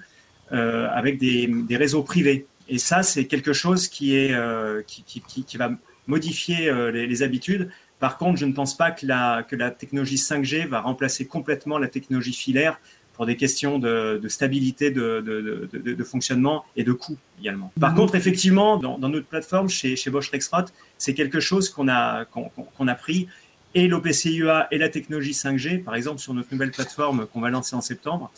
avec 0.50 1.18
des, 1.18 1.76
réseaux 1.76 2.02
privés. 2.02 2.46
Et 2.68 2.78
ça, 2.78 3.02
c'est 3.02 3.24
quelque 3.24 3.52
chose 3.52 3.88
qui, 3.88 4.14
est, 4.14 4.32
euh, 4.34 4.82
qui, 4.84 5.56
va 5.56 5.70
modifier 6.08 6.68
euh, 6.68 6.90
les, 6.90 7.06
les, 7.06 7.22
habitudes. 7.22 7.70
Par 8.00 8.18
contre, 8.18 8.38
je 8.38 8.46
ne 8.46 8.52
pense 8.52 8.76
pas 8.76 8.90
que 8.90 9.06
la, 9.06 9.44
que 9.48 9.54
la 9.54 9.70
technologie 9.70 10.16
5G 10.16 10.66
va 10.66 10.80
remplacer 10.80 11.26
complètement 11.26 11.78
la 11.78 11.88
technologie 11.88 12.32
filaire 12.32 12.80
pour 13.14 13.26
des 13.26 13.36
questions 13.36 13.78
de, 13.78 14.18
de 14.22 14.28
stabilité 14.28 14.90
de, 14.92 15.20
de, 15.20 15.92
de, 15.92 16.04
fonctionnement 16.04 16.64
et 16.76 16.84
de 16.84 16.92
coût 16.92 17.18
également. 17.40 17.72
Par 17.80 17.90
mhm. 17.90 17.96
contre, 17.96 18.14
effectivement, 18.14 18.76
dans, 18.76 18.96
dans, 18.96 19.08
notre 19.08 19.26
plateforme 19.26 19.68
chez, 19.68 19.96
chez 19.96 20.08
Bosch 20.08 20.30
Rexroth, 20.30 20.72
c'est 20.98 21.14
quelque 21.14 21.40
chose 21.40 21.68
qu'on 21.68 21.88
a, 21.88 22.24
qu'on 22.26 22.88
a 22.88 22.94
pris 22.94 23.26
et 23.74 23.88
l'OPCUA 23.88 24.68
et 24.70 24.78
la 24.78 24.88
technologie 24.88 25.32
5G, 25.32 25.82
par 25.82 25.94
exemple 25.94 26.20
sur 26.20 26.32
notre 26.32 26.48
nouvelle 26.52 26.70
plateforme 26.70 27.26
qu'on 27.26 27.40
va 27.40 27.50
lancer 27.50 27.74
en 27.76 27.80
septembre, 27.80 28.30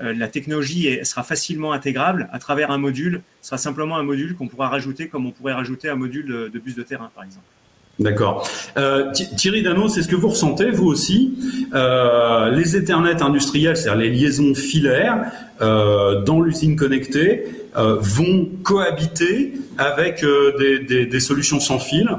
la 0.00 0.28
technologie 0.28 0.98
sera 1.04 1.22
facilement 1.22 1.72
intégrable 1.72 2.28
à 2.32 2.38
travers 2.38 2.70
un 2.70 2.78
module. 2.78 3.22
Ce 3.40 3.48
sera 3.48 3.58
simplement 3.58 3.96
un 3.96 4.02
module 4.02 4.36
qu'on 4.36 4.48
pourra 4.48 4.68
rajouter 4.68 5.08
comme 5.08 5.26
on 5.26 5.30
pourrait 5.30 5.54
rajouter 5.54 5.88
un 5.88 5.96
module 5.96 6.50
de, 6.52 6.58
bus 6.58 6.74
de 6.74 6.82
terrain, 6.82 7.10
par 7.14 7.24
exemple. 7.24 7.44
D'accord. 7.98 8.46
Euh, 8.76 9.10
Thierry 9.12 9.62
Dano, 9.62 9.88
c'est 9.88 10.02
ce 10.02 10.08
que 10.08 10.16
vous 10.16 10.28
ressentez, 10.28 10.70
vous 10.70 10.86
aussi? 10.86 11.38
Euh, 11.74 12.50
les 12.50 12.76
Ethernet 12.76 13.22
industriels, 13.22 13.76
c'est-à-dire 13.76 14.00
les 14.02 14.10
liaisons 14.10 14.54
filaires 14.54 15.32
dans 15.60 16.42
l'usine 16.42 16.76
connectée, 16.76 17.44
vont 17.74 18.50
cohabiter 18.62 19.54
avec 19.78 20.22
des, 20.58 21.20
solutions 21.20 21.60
sans 21.60 21.78
fil? 21.78 22.10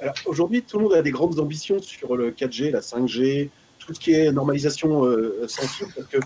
Alors 0.00 0.14
aujourd'hui, 0.26 0.62
tout 0.62 0.76
le 0.76 0.84
monde 0.84 0.94
a 0.94 1.02
des 1.02 1.10
grandes 1.10 1.40
ambitions 1.40 1.80
sur 1.80 2.14
le 2.14 2.30
4G, 2.30 2.70
la 2.70 2.80
5G, 2.80 3.48
tout 3.78 3.94
ce 3.94 3.98
qui 3.98 4.12
est 4.12 4.30
normalisation 4.30 5.04
sans 5.46 5.66
fil, 5.66 5.86
parce 5.96 6.08
que 6.08 6.18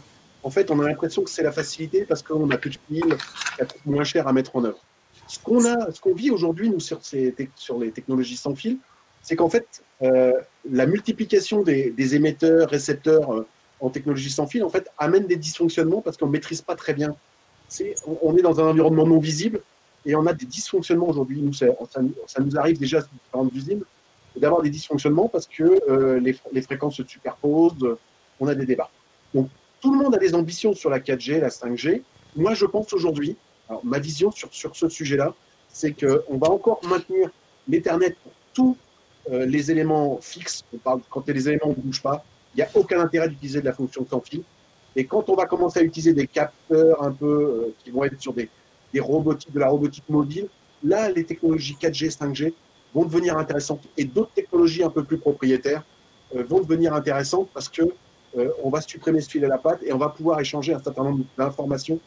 en 0.42 0.50
fait, 0.50 0.70
on 0.70 0.80
a 0.80 0.88
l'impression 0.88 1.22
que 1.22 1.30
c'est 1.30 1.42
la 1.42 1.52
facilité 1.52 2.04
parce 2.04 2.22
qu'on 2.22 2.46
n'a 2.46 2.58
plus 2.58 2.70
de 2.70 2.78
fil, 2.88 3.16
ça 3.58 3.64
moins 3.86 4.04
cher 4.04 4.26
à 4.26 4.32
mettre 4.32 4.56
en 4.56 4.64
œuvre. 4.64 4.80
Ce 5.28 5.38
qu'on 5.38 5.64
a, 5.64 5.90
ce 5.92 6.00
qu'on 6.00 6.14
vit 6.14 6.30
aujourd'hui 6.30 6.68
nous 6.68 6.80
sur, 6.80 7.04
ces, 7.04 7.34
sur 7.54 7.78
les 7.78 7.92
technologies 7.92 8.36
sans 8.36 8.54
fil, 8.54 8.78
c'est 9.22 9.36
qu'en 9.36 9.48
fait, 9.48 9.84
euh, 10.02 10.32
la 10.68 10.86
multiplication 10.86 11.62
des, 11.62 12.14
émetteurs, 12.14 12.68
récepteurs 12.68 13.32
euh, 13.32 13.46
en 13.80 13.90
technologie 13.90 14.30
sans 14.30 14.46
fil, 14.46 14.64
en 14.64 14.68
fait, 14.68 14.90
amène 14.98 15.26
des 15.26 15.36
dysfonctionnements 15.36 16.00
parce 16.00 16.16
qu'on 16.16 16.26
ne 16.26 16.32
maîtrise 16.32 16.60
pas 16.60 16.74
très 16.74 16.92
bien. 16.92 17.14
On 18.20 18.36
est 18.36 18.42
dans 18.42 18.60
un 18.60 18.64
environnement 18.64 19.06
non 19.06 19.18
visible 19.18 19.62
et 20.04 20.14
on 20.14 20.26
a 20.26 20.34
des 20.34 20.44
dysfonctionnements 20.44 21.08
aujourd'hui. 21.08 21.42
Ça, 21.54 22.40
nous 22.40 22.58
arrive 22.58 22.78
déjà 22.78 23.00
sur 23.00 23.10
différentes 23.10 23.52
d'avoir 24.36 24.62
des 24.62 24.70
dysfonctionnements 24.70 25.28
parce 25.28 25.46
que 25.46 25.62
euh, 25.88 26.18
les, 26.18 26.36
les, 26.52 26.62
fréquences 26.62 26.96
se 26.96 27.04
superposent, 27.06 27.96
on 28.40 28.48
a 28.48 28.54
des 28.54 28.66
débats. 28.66 28.90
Donc, 29.34 29.48
tout 29.82 29.92
le 29.92 29.98
monde 29.98 30.14
a 30.14 30.18
des 30.18 30.34
ambitions 30.34 30.72
sur 30.74 30.88
la 30.88 31.00
4G, 31.00 31.40
la 31.40 31.48
5G. 31.48 32.02
Moi, 32.36 32.54
je 32.54 32.64
pense 32.64 32.92
aujourd'hui, 32.94 33.36
ma 33.82 33.98
vision 33.98 34.30
sur, 34.30 34.48
sur 34.54 34.74
ce 34.76 34.88
sujet-là, 34.88 35.34
c'est 35.68 35.92
qu'on 35.92 36.38
va 36.38 36.50
encore 36.50 36.80
maintenir 36.88 37.30
l'Ethernet 37.68 38.16
pour 38.22 38.32
tous 38.54 38.76
euh, 39.30 39.44
les 39.44 39.70
éléments 39.70 40.18
fixes. 40.20 40.64
On 40.72 40.78
parle, 40.78 41.00
quand 41.10 41.28
les 41.28 41.48
éléments 41.48 41.68
ne 41.68 41.74
bougent 41.74 42.02
pas, 42.02 42.24
il 42.54 42.58
n'y 42.58 42.62
a 42.62 42.68
aucun 42.74 43.00
intérêt 43.00 43.28
d'utiliser 43.28 43.60
de 43.60 43.66
la 43.66 43.72
fonction 43.72 44.06
sans 44.08 44.20
fil. 44.20 44.42
Et 44.94 45.04
quand 45.04 45.28
on 45.28 45.34
va 45.34 45.46
commencer 45.46 45.80
à 45.80 45.82
utiliser 45.82 46.12
des 46.12 46.26
capteurs 46.26 47.02
un 47.02 47.10
peu 47.10 47.26
euh, 47.26 47.74
qui 47.82 47.90
vont 47.90 48.04
être 48.04 48.20
sur 48.20 48.34
des, 48.34 48.48
des 48.92 49.00
robotiques, 49.00 49.52
de 49.52 49.58
la 49.58 49.68
robotique 49.68 50.04
mobile, 50.08 50.48
là, 50.84 51.10
les 51.10 51.24
technologies 51.24 51.76
4G, 51.80 52.16
5G 52.16 52.52
vont 52.94 53.04
devenir 53.04 53.36
intéressantes. 53.36 53.82
Et 53.96 54.04
d'autres 54.04 54.32
technologies 54.34 54.84
un 54.84 54.90
peu 54.90 55.02
plus 55.02 55.18
propriétaires 55.18 55.82
euh, 56.36 56.44
vont 56.44 56.60
devenir 56.60 56.94
intéressantes 56.94 57.48
parce 57.54 57.68
que 57.68 57.82
on 58.62 58.70
va 58.70 58.80
supprimer 58.80 59.20
ce 59.20 59.30
fil 59.30 59.44
à 59.44 59.48
la 59.48 59.58
patte 59.58 59.80
et 59.84 59.92
on 59.92 59.98
va 59.98 60.08
pouvoir 60.08 60.40
échanger 60.40 60.74
un 60.74 60.82
certain 60.82 61.04
nombre 61.04 61.24
d'informations 61.36 62.00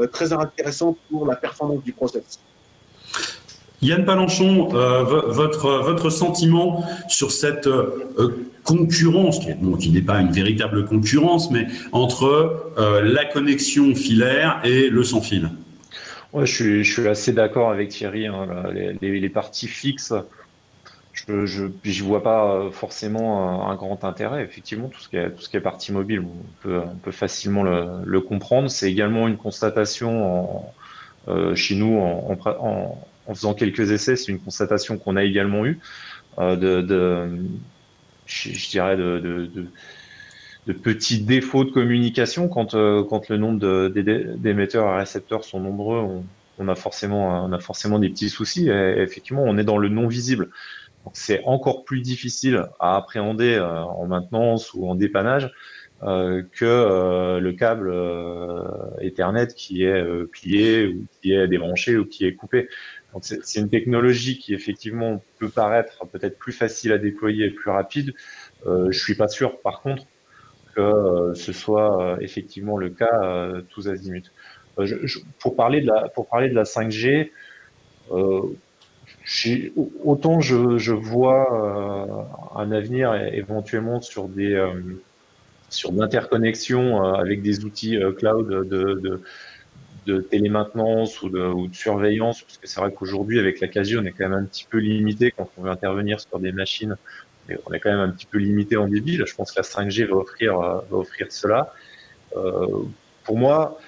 euh, 0.00 0.06
très 0.06 0.32
intéressantes 0.32 0.96
pour 1.10 1.26
la 1.26 1.36
performance 1.36 1.82
du 1.82 1.92
process. 1.92 2.38
Yann 3.82 4.04
Palanchon, 4.04 4.74
euh, 4.74 5.02
votre, 5.02 5.82
votre 5.82 6.08
sentiment 6.08 6.84
sur 7.08 7.32
cette 7.32 7.68
concurrence, 8.62 9.40
qui 9.80 9.90
n'est 9.90 10.02
pas 10.02 10.20
une 10.20 10.30
véritable 10.30 10.84
concurrence, 10.84 11.50
mais 11.50 11.66
entre 11.90 12.72
la 13.02 13.24
connexion 13.24 13.92
filaire 13.96 14.60
et 14.62 14.88
le 14.88 15.02
sans 15.02 15.20
fil? 15.20 15.50
Ouais, 16.32 16.46
je, 16.46 16.82
suis, 16.82 17.08
assez 17.08 17.32
d'accord 17.32 17.70
avec 17.70 17.90
Thierry. 17.90 18.26
Hein, 18.26 18.46
les, 18.72 19.20
les, 19.20 19.28
parties 19.28 19.66
fixes 19.66 20.14
je 21.12 21.70
n'y 21.84 21.98
vois 22.00 22.22
pas 22.22 22.54
euh, 22.54 22.70
forcément 22.70 23.68
un, 23.68 23.74
grand 23.76 24.04
intérêt. 24.04 24.42
Effectivement, 24.42 24.88
tout 24.88 25.00
ce 25.00 25.08
qui 25.08 25.16
est, 25.16 25.30
tout 25.30 25.42
ce 25.42 25.48
qui 25.48 25.56
est 25.56 25.60
partie 25.60 25.92
mobile, 25.92 26.20
on 26.20 26.62
peut, 26.62 26.80
on 26.80 26.96
peut 26.96 27.10
facilement 27.12 27.62
le, 27.62 28.02
le 28.04 28.20
comprendre. 28.20 28.70
C'est 28.70 28.90
également 28.90 29.28
une 29.28 29.36
constatation 29.36 30.46
en, 30.48 30.74
euh, 31.28 31.54
chez 31.54 31.76
nous 31.76 31.98
en, 31.98 32.36
en, 32.46 32.98
en, 33.26 33.34
faisant 33.34 33.54
quelques 33.54 33.90
essais. 33.92 34.16
C'est 34.16 34.32
une 34.32 34.40
constatation 34.40 34.98
qu'on 34.98 35.16
a 35.16 35.22
également 35.22 35.64
eue 35.64 35.78
euh, 36.38 36.56
de, 36.56 36.80
de 36.80 37.28
je, 38.26 38.50
je, 38.50 38.70
dirais, 38.70 38.96
de, 38.96 39.20
de, 39.20 39.66
de, 40.66 40.72
petits 40.72 41.20
défauts 41.20 41.64
de 41.64 41.70
communication 41.70 42.48
quand, 42.48 42.74
euh, 42.74 43.04
quand 43.04 43.28
le 43.28 43.36
nombre 43.36 43.88
d'émetteurs 44.36 44.92
et 44.94 44.96
récepteurs 44.98 45.44
sont 45.44 45.60
nombreux. 45.60 45.98
On, 45.98 46.24
on 46.58 46.68
a 46.68 46.74
forcément, 46.74 47.44
on 47.44 47.52
a 47.52 47.58
forcément 47.60 47.98
des 47.98 48.08
petits 48.08 48.28
soucis. 48.28 48.68
Et 48.68 48.98
effectivement, 48.98 49.42
on 49.46 49.56
est 49.58 49.64
dans 49.64 49.78
le 49.78 49.88
non 49.88 50.08
visible 50.08 50.50
c'est 51.12 51.42
encore 51.44 51.84
plus 51.84 52.00
difficile 52.00 52.66
à 52.78 52.96
appréhender 52.96 53.54
euh, 53.54 53.82
en 53.82 54.06
maintenance 54.06 54.72
ou 54.74 54.88
en 54.88 54.94
dépannage 54.94 55.52
euh, 56.04 56.42
que 56.52 56.64
euh, 56.64 57.38
le 57.38 57.52
câble 57.52 57.94
Ethernet 59.00 59.48
qui 59.54 59.84
est 59.84 60.04
plié 60.26 60.86
ou 60.86 61.06
qui 61.20 61.32
est 61.32 61.46
débranché 61.48 61.96
ou 61.96 62.04
qui 62.06 62.26
est 62.26 62.34
coupé. 62.34 62.68
Donc 63.12 63.24
c'est 63.24 63.60
une 63.60 63.68
technologie 63.68 64.38
qui 64.38 64.54
effectivement 64.54 65.22
peut 65.38 65.50
paraître 65.50 66.06
peut-être 66.06 66.38
plus 66.38 66.52
facile 66.52 66.92
à 66.92 66.98
déployer 66.98 67.46
et 67.46 67.50
plus 67.50 67.70
rapide. 67.70 68.14
Euh, 68.66 68.90
je 68.90 68.98
suis 68.98 69.14
pas 69.14 69.28
sûr 69.28 69.60
par 69.60 69.82
contre 69.82 70.04
que 70.74 71.32
ce 71.34 71.52
soit 71.52 72.16
effectivement 72.20 72.78
le 72.78 72.88
cas 72.88 73.52
tous 73.68 73.88
azimuts. 73.88 74.30
Je, 74.78 75.18
pour 75.38 75.54
parler 75.54 75.82
de 75.82 75.86
la 75.88 76.08
pour 76.08 76.26
parler 76.26 76.48
de 76.48 76.54
la 76.54 76.62
5G, 76.64 77.30
autant 80.04 80.40
je, 80.40 80.78
je 80.78 80.92
vois 80.92 81.46
euh, 81.52 82.60
un 82.60 82.72
avenir 82.72 83.14
éventuellement 83.14 84.00
sur 84.00 84.28
des 84.28 84.52
euh, 84.52 84.72
sur 85.70 85.92
l'interconnexion 85.92 87.04
euh, 87.04 87.12
avec 87.14 87.42
des 87.42 87.64
outils 87.64 87.98
cloud 88.18 88.48
de, 88.48 88.94
de, 88.94 89.22
de 90.06 90.20
télémaintenance 90.20 91.22
ou 91.22 91.28
de, 91.28 91.40
ou 91.40 91.68
de 91.68 91.74
surveillance, 91.74 92.42
parce 92.42 92.58
que 92.58 92.66
c'est 92.66 92.80
vrai 92.80 92.92
qu'aujourd'hui 92.92 93.38
avec 93.38 93.60
la 93.60 93.68
quasi 93.68 93.96
on 93.96 94.04
est 94.04 94.10
quand 94.10 94.28
même 94.28 94.38
un 94.38 94.44
petit 94.44 94.66
peu 94.68 94.78
limité 94.78 95.30
quand 95.30 95.48
on 95.56 95.62
veut 95.62 95.70
intervenir 95.70 96.20
sur 96.20 96.38
des 96.38 96.52
machines, 96.52 96.96
on 97.66 97.72
est 97.72 97.80
quand 97.80 97.90
même 97.90 98.00
un 98.00 98.10
petit 98.10 98.26
peu 98.26 98.38
limité 98.38 98.76
en 98.76 98.88
débit. 98.88 99.20
je 99.24 99.34
pense 99.34 99.52
que 99.52 99.60
la 99.60 99.62
5G 99.62 100.06
va 100.06 100.16
offrir 100.16 100.58
va 100.58 100.84
offrir 100.90 101.28
cela. 101.30 101.72
pour 103.24 103.38
moi, 103.38 103.78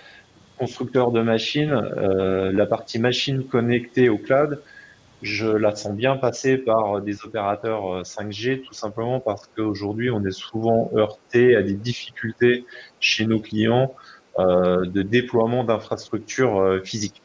constructeur 0.59 1.11
de 1.11 1.23
machines, 1.23 1.73
la 1.73 2.67
partie 2.67 2.99
machine 2.99 3.45
connectée 3.45 4.09
au 4.09 4.19
cloud, 4.19 4.61
je 5.25 5.47
la 5.47 5.75
sens 5.75 5.97
bien 5.97 6.17
passer 6.17 6.59
par 6.59 7.01
des 7.01 7.25
opérateurs 7.25 8.03
5G, 8.03 8.59
euh, 8.59 8.63
tout 8.63 8.75
simplement 8.75 9.21
parce 9.21 9.49
qu'aujourd'hui, 9.57 10.11
on 10.11 10.23
est 10.27 10.31
souvent 10.31 10.91
heurté 10.95 11.57
à 11.57 11.63
des 11.63 11.73
difficultés 11.73 12.67
chez 13.01 13.25
nos 13.25 13.41
clients 13.41 13.95
euh, 14.39 14.85
de 14.85 15.01
déploiement 15.01 15.65
d'infrastructures 15.65 16.61
euh, 16.61 16.81
physiques. 16.85 17.23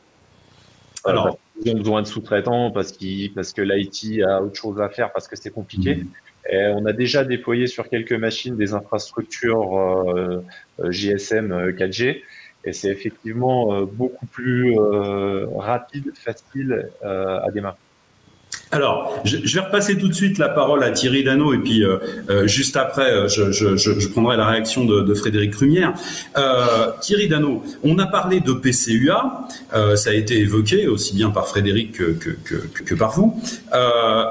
Alors, 1.03 1.37
ils 1.61 1.73
ont 1.73 1.77
besoin 1.77 2.01
de 2.01 2.07
sous-traitants 2.07 2.71
parce, 2.71 2.97
parce 3.35 3.51
que 3.51 3.61
l'IT 3.61 4.23
a 4.23 4.41
autre 4.41 4.55
chose 4.55 4.79
à 4.79 4.87
faire, 4.87 5.11
parce 5.11 5.27
que 5.27 5.35
c'est 5.35 5.51
compliqué. 5.51 5.95
Mmh. 5.95 6.07
Et 6.51 6.67
on 6.67 6.85
a 6.85 6.93
déjà 6.93 7.25
déployé 7.25 7.67
sur 7.67 7.89
quelques 7.89 8.13
machines 8.13 8.55
des 8.55 8.73
infrastructures 8.73 9.77
euh, 9.77 10.41
GSM 10.79 11.71
4G. 11.71 12.21
Et 12.63 12.71
c'est 12.73 12.89
effectivement 12.89 13.83
beaucoup 13.83 14.25
plus 14.25 14.77
rapide, 15.55 16.11
facile 16.15 16.89
à 17.01 17.49
démarrer. 17.53 17.77
Alors, 18.71 19.19
je, 19.25 19.37
vais 19.37 19.61
repasser 19.61 19.97
tout 19.97 20.07
de 20.07 20.13
suite 20.13 20.37
la 20.37 20.47
parole 20.47 20.83
à 20.83 20.91
Thierry 20.91 21.23
Dano 21.23 21.53
et 21.53 21.57
puis 21.57 21.83
euh, 21.83 21.97
euh, 22.29 22.45
juste 22.45 22.77
après, 22.77 23.11
euh, 23.11 23.27
je, 23.27 24.07
prendrai 24.09 24.37
la 24.37 24.45
réaction 24.45 24.85
de, 24.85 25.13
Frédéric 25.15 25.55
Rumière. 25.55 25.93
Thierry 27.01 27.27
Dano, 27.27 27.63
on 27.83 27.97
a 27.97 28.05
parlé 28.05 28.41
de 28.41 28.53
PCUA, 28.53 29.47
ça 29.95 30.11
a 30.11 30.13
été 30.13 30.39
évoqué 30.39 30.87
aussi 30.87 31.15
bien 31.15 31.31
par 31.31 31.47
Frédéric 31.47 31.93
que, 31.93 32.13
que, 32.13 32.95
par 32.95 33.11
vous. 33.11 33.41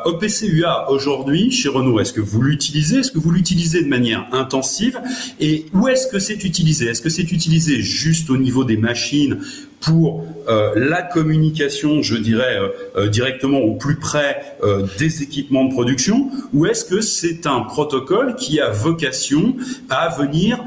OPCUA 0.05 0.91
aujourd'hui 0.91 1.51
chez 1.51 1.69
Renault, 1.69 1.99
est-ce 2.01 2.13
que 2.13 2.21
vous 2.21 2.41
l'utilisez? 2.41 3.01
Est-ce 3.01 3.11
que 3.11 3.19
vous 3.19 3.33
l'utilisez 3.33 3.83
de 3.83 3.89
manière 3.89 4.27
intensive? 4.33 5.01
Et 5.41 5.67
où 5.75 5.89
est-ce 5.89 6.07
que 6.07 6.19
c'est 6.19 6.45
utilisé? 6.45 6.87
Est-ce 6.87 7.03
que 7.03 7.11
c'est 7.11 7.33
utilisé 7.33 7.83
juste 7.83 8.31
au 8.31 8.37
niveau 8.37 8.65
des 8.65 8.77
machines 8.77 9.41
pour 9.81 10.25
euh, 10.49 10.73
la 10.77 11.03
communication, 11.03 12.03
je 12.03 12.17
dirais, 12.17 12.57
euh, 12.57 12.69
euh, 12.97 13.09
directement 13.09 13.59
au 13.59 13.75
plus 13.75 13.97
près 13.97 14.57
des 14.99 15.23
équipements 15.23 15.65
de 15.65 15.73
production, 15.73 16.31
ou 16.53 16.67
est-ce 16.67 16.85
que 16.85 17.01
c'est 17.01 17.47
un 17.47 17.61
protocole 17.61 18.35
qui 18.35 18.61
a 18.61 18.71
vocation 18.71 19.57
à 19.89 20.09
venir 20.09 20.65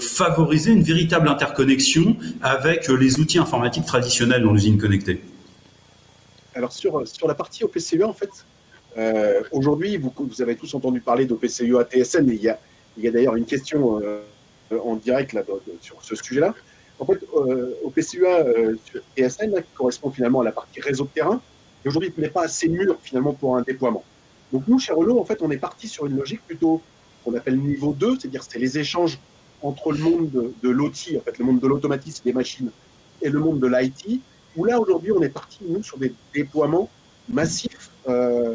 favoriser 0.00 0.72
une 0.72 0.82
véritable 0.82 1.28
interconnexion 1.28 2.16
avec 2.42 2.88
les 2.88 3.20
outils 3.20 3.38
informatiques 3.38 3.86
traditionnels 3.86 4.42
dans 4.42 4.52
l'usine 4.52 4.78
connectée? 4.78 5.22
Alors 6.54 6.72
sur, 6.72 7.06
sur 7.06 7.28
la 7.28 7.34
partie 7.34 7.64
OPCUA, 7.64 8.06
en 8.06 8.12
fait, 8.12 8.30
aujourd'hui, 9.52 9.96
vous, 9.96 10.42
avez 10.42 10.56
tous 10.56 10.74
entendu 10.74 11.00
parler 11.00 11.24
d'OPCUA 11.24 11.84
TSN, 11.84 12.30
et 12.30 12.34
il 12.34 12.42
y 12.42 12.48
a, 12.48 12.58
a 13.08 13.10
d'ailleurs 13.10 13.36
une 13.36 13.46
question 13.46 14.00
en 14.70 14.96
direct 14.96 15.32
là, 15.32 15.42
sur 15.80 16.02
ce 16.02 16.16
sujet-là. 16.16 16.54
En 16.98 17.06
fait, 17.06 17.20
euh, 17.36 17.74
au 17.82 17.90
PCUA 17.90 18.46
euh, 18.46 18.76
TSN, 19.16 19.54
qui 19.56 19.74
correspond 19.74 20.10
finalement 20.10 20.40
à 20.40 20.44
la 20.44 20.52
partie 20.52 20.80
réseau 20.80 21.04
de 21.04 21.10
terrain, 21.10 21.40
et 21.84 21.88
aujourd'hui, 21.88 22.12
il 22.16 22.20
n'est 22.20 22.30
pas 22.30 22.44
assez 22.44 22.68
mûr 22.68 22.96
finalement 23.02 23.32
pour 23.32 23.56
un 23.56 23.62
déploiement. 23.62 24.04
Donc 24.52 24.64
nous, 24.68 24.78
chez 24.78 24.92
Renault, 24.92 25.18
en 25.18 25.24
fait, 25.24 25.42
on 25.42 25.50
est 25.50 25.58
parti 25.58 25.88
sur 25.88 26.06
une 26.06 26.16
logique 26.16 26.40
plutôt 26.46 26.80
qu'on 27.24 27.34
appelle 27.34 27.58
niveau 27.58 27.92
2, 27.92 28.18
c'est-à-dire 28.18 28.44
c'est 28.48 28.58
les 28.58 28.78
échanges 28.78 29.18
entre 29.62 29.92
le 29.92 29.98
monde 29.98 30.52
de, 30.62 30.68
l'OT, 30.68 31.16
en 31.16 31.20
fait, 31.20 31.38
le 31.38 31.44
monde 31.44 31.58
de 31.58 31.66
l'automatisme 31.66 32.22
des 32.24 32.32
machines, 32.32 32.70
et 33.22 33.28
le 33.28 33.38
monde 33.40 33.58
de 33.58 33.66
l'IT, 33.66 34.20
où 34.56 34.64
là, 34.64 34.78
aujourd'hui, 34.78 35.10
on 35.10 35.22
est 35.22 35.30
parti, 35.30 35.58
nous, 35.66 35.82
sur 35.82 35.98
des 35.98 36.12
déploiements 36.32 36.88
massifs 37.28 37.90
euh, 38.08 38.54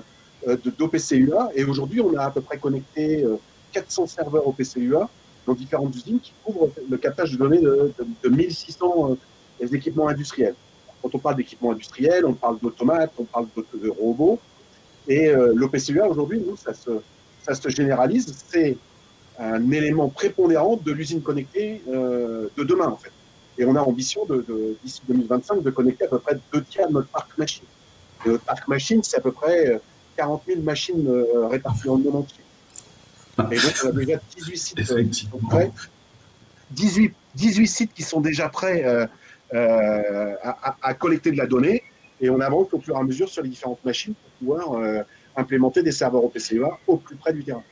d'OPCUA, 0.77 1.49
et 1.55 1.65
aujourd'hui, 1.65 1.99
on 1.99 2.15
a 2.15 2.23
à 2.23 2.31
peu 2.31 2.41
près 2.41 2.57
connecté 2.57 3.25
400 3.73 4.07
serveurs 4.07 4.47
OPCUA, 4.47 5.09
dans 5.49 5.55
différentes 5.55 5.95
usines 5.95 6.19
qui 6.19 6.31
couvrent 6.43 6.69
le 6.89 6.97
captage 6.97 7.31
de 7.31 7.37
données 7.37 7.59
de, 7.59 8.29
1600 8.29 9.17
euh, 9.61 9.67
équipements 9.73 10.07
industriels. 10.07 10.53
Quand 11.01 11.09
on 11.15 11.19
parle 11.19 11.37
d'équipements 11.37 11.71
industriels, 11.71 12.25
on 12.25 12.33
parle 12.33 12.59
d'automates, 12.59 13.11
on 13.17 13.23
parle 13.23 13.47
de, 13.55 13.89
robots. 13.89 14.39
Et 15.07 15.29
euh, 15.29 15.53
l'OPCUA, 15.55 16.07
aujourd'hui, 16.07 16.39
nous, 16.45 16.55
ça 16.55 16.73
se, 16.73 17.69
généralise. 17.69 18.31
C'est 18.51 18.77
un 19.39 19.71
élément 19.71 20.09
prépondérant 20.09 20.75
de 20.75 20.91
l'usine 20.91 21.21
connectée 21.21 21.81
euh, 21.89 22.47
de 22.55 22.63
demain, 22.63 22.89
en 22.89 22.97
fait. 22.97 23.11
Et 23.57 23.65
on 23.65 23.75
a 23.75 23.81
ambition, 23.81 24.25
de, 24.25 24.45
d'ici 24.83 25.01
2025, 25.07 25.63
de 25.63 25.71
connecter 25.71 26.05
à 26.05 26.09
peu 26.09 26.19
près 26.19 26.37
deux 26.53 26.63
tiers 26.63 26.87
de 26.89 26.93
notre 26.93 27.07
parc 27.07 27.35
machine. 27.39 27.65
Et 28.25 28.29
notre 28.29 28.43
parc 28.43 28.67
machine, 28.67 29.01
c'est 29.03 29.17
à 29.17 29.21
peu 29.21 29.31
près 29.31 29.81
40 30.15 30.43
000 30.47 30.61
machines 30.61 31.09
réparties 31.49 31.87
dans 31.87 31.95
le 31.95 32.03
monde 32.03 32.15
entier. 32.17 32.38
Et 33.51 33.55
donc, 33.55 33.73
on 33.83 33.89
a 33.89 33.91
déjà 33.91 34.19
18 34.37 34.57
sites 34.57 34.91
euh, 34.91 35.03
qui 35.03 35.27
sont 35.27 35.37
prêts. 35.37 35.71
18, 36.71 37.13
18 37.35 37.67
sites 37.67 37.93
qui 37.93 38.03
sont 38.03 38.21
déjà 38.21 38.49
prêts 38.49 38.83
euh, 38.85 39.05
euh, 39.53 40.35
à, 40.81 40.93
collecter 40.93 41.31
de 41.31 41.37
la 41.37 41.47
donnée. 41.47 41.83
Et 42.21 42.29
on 42.29 42.39
avance 42.41 42.67
au 42.73 42.79
fur 42.79 42.95
et 42.95 42.99
à 42.99 43.03
mesure 43.03 43.29
sur 43.29 43.43
les 43.43 43.49
différentes 43.49 43.83
machines 43.85 44.13
pour 44.13 44.31
pouvoir 44.39 45.05
implémenter 45.37 45.81
des 45.83 45.93
serveurs 45.93 46.23
OPCEA 46.25 46.77
au 46.85 46.97
plus 46.97 47.15
près 47.15 47.31
du 47.31 47.43
terrain. 47.45 47.63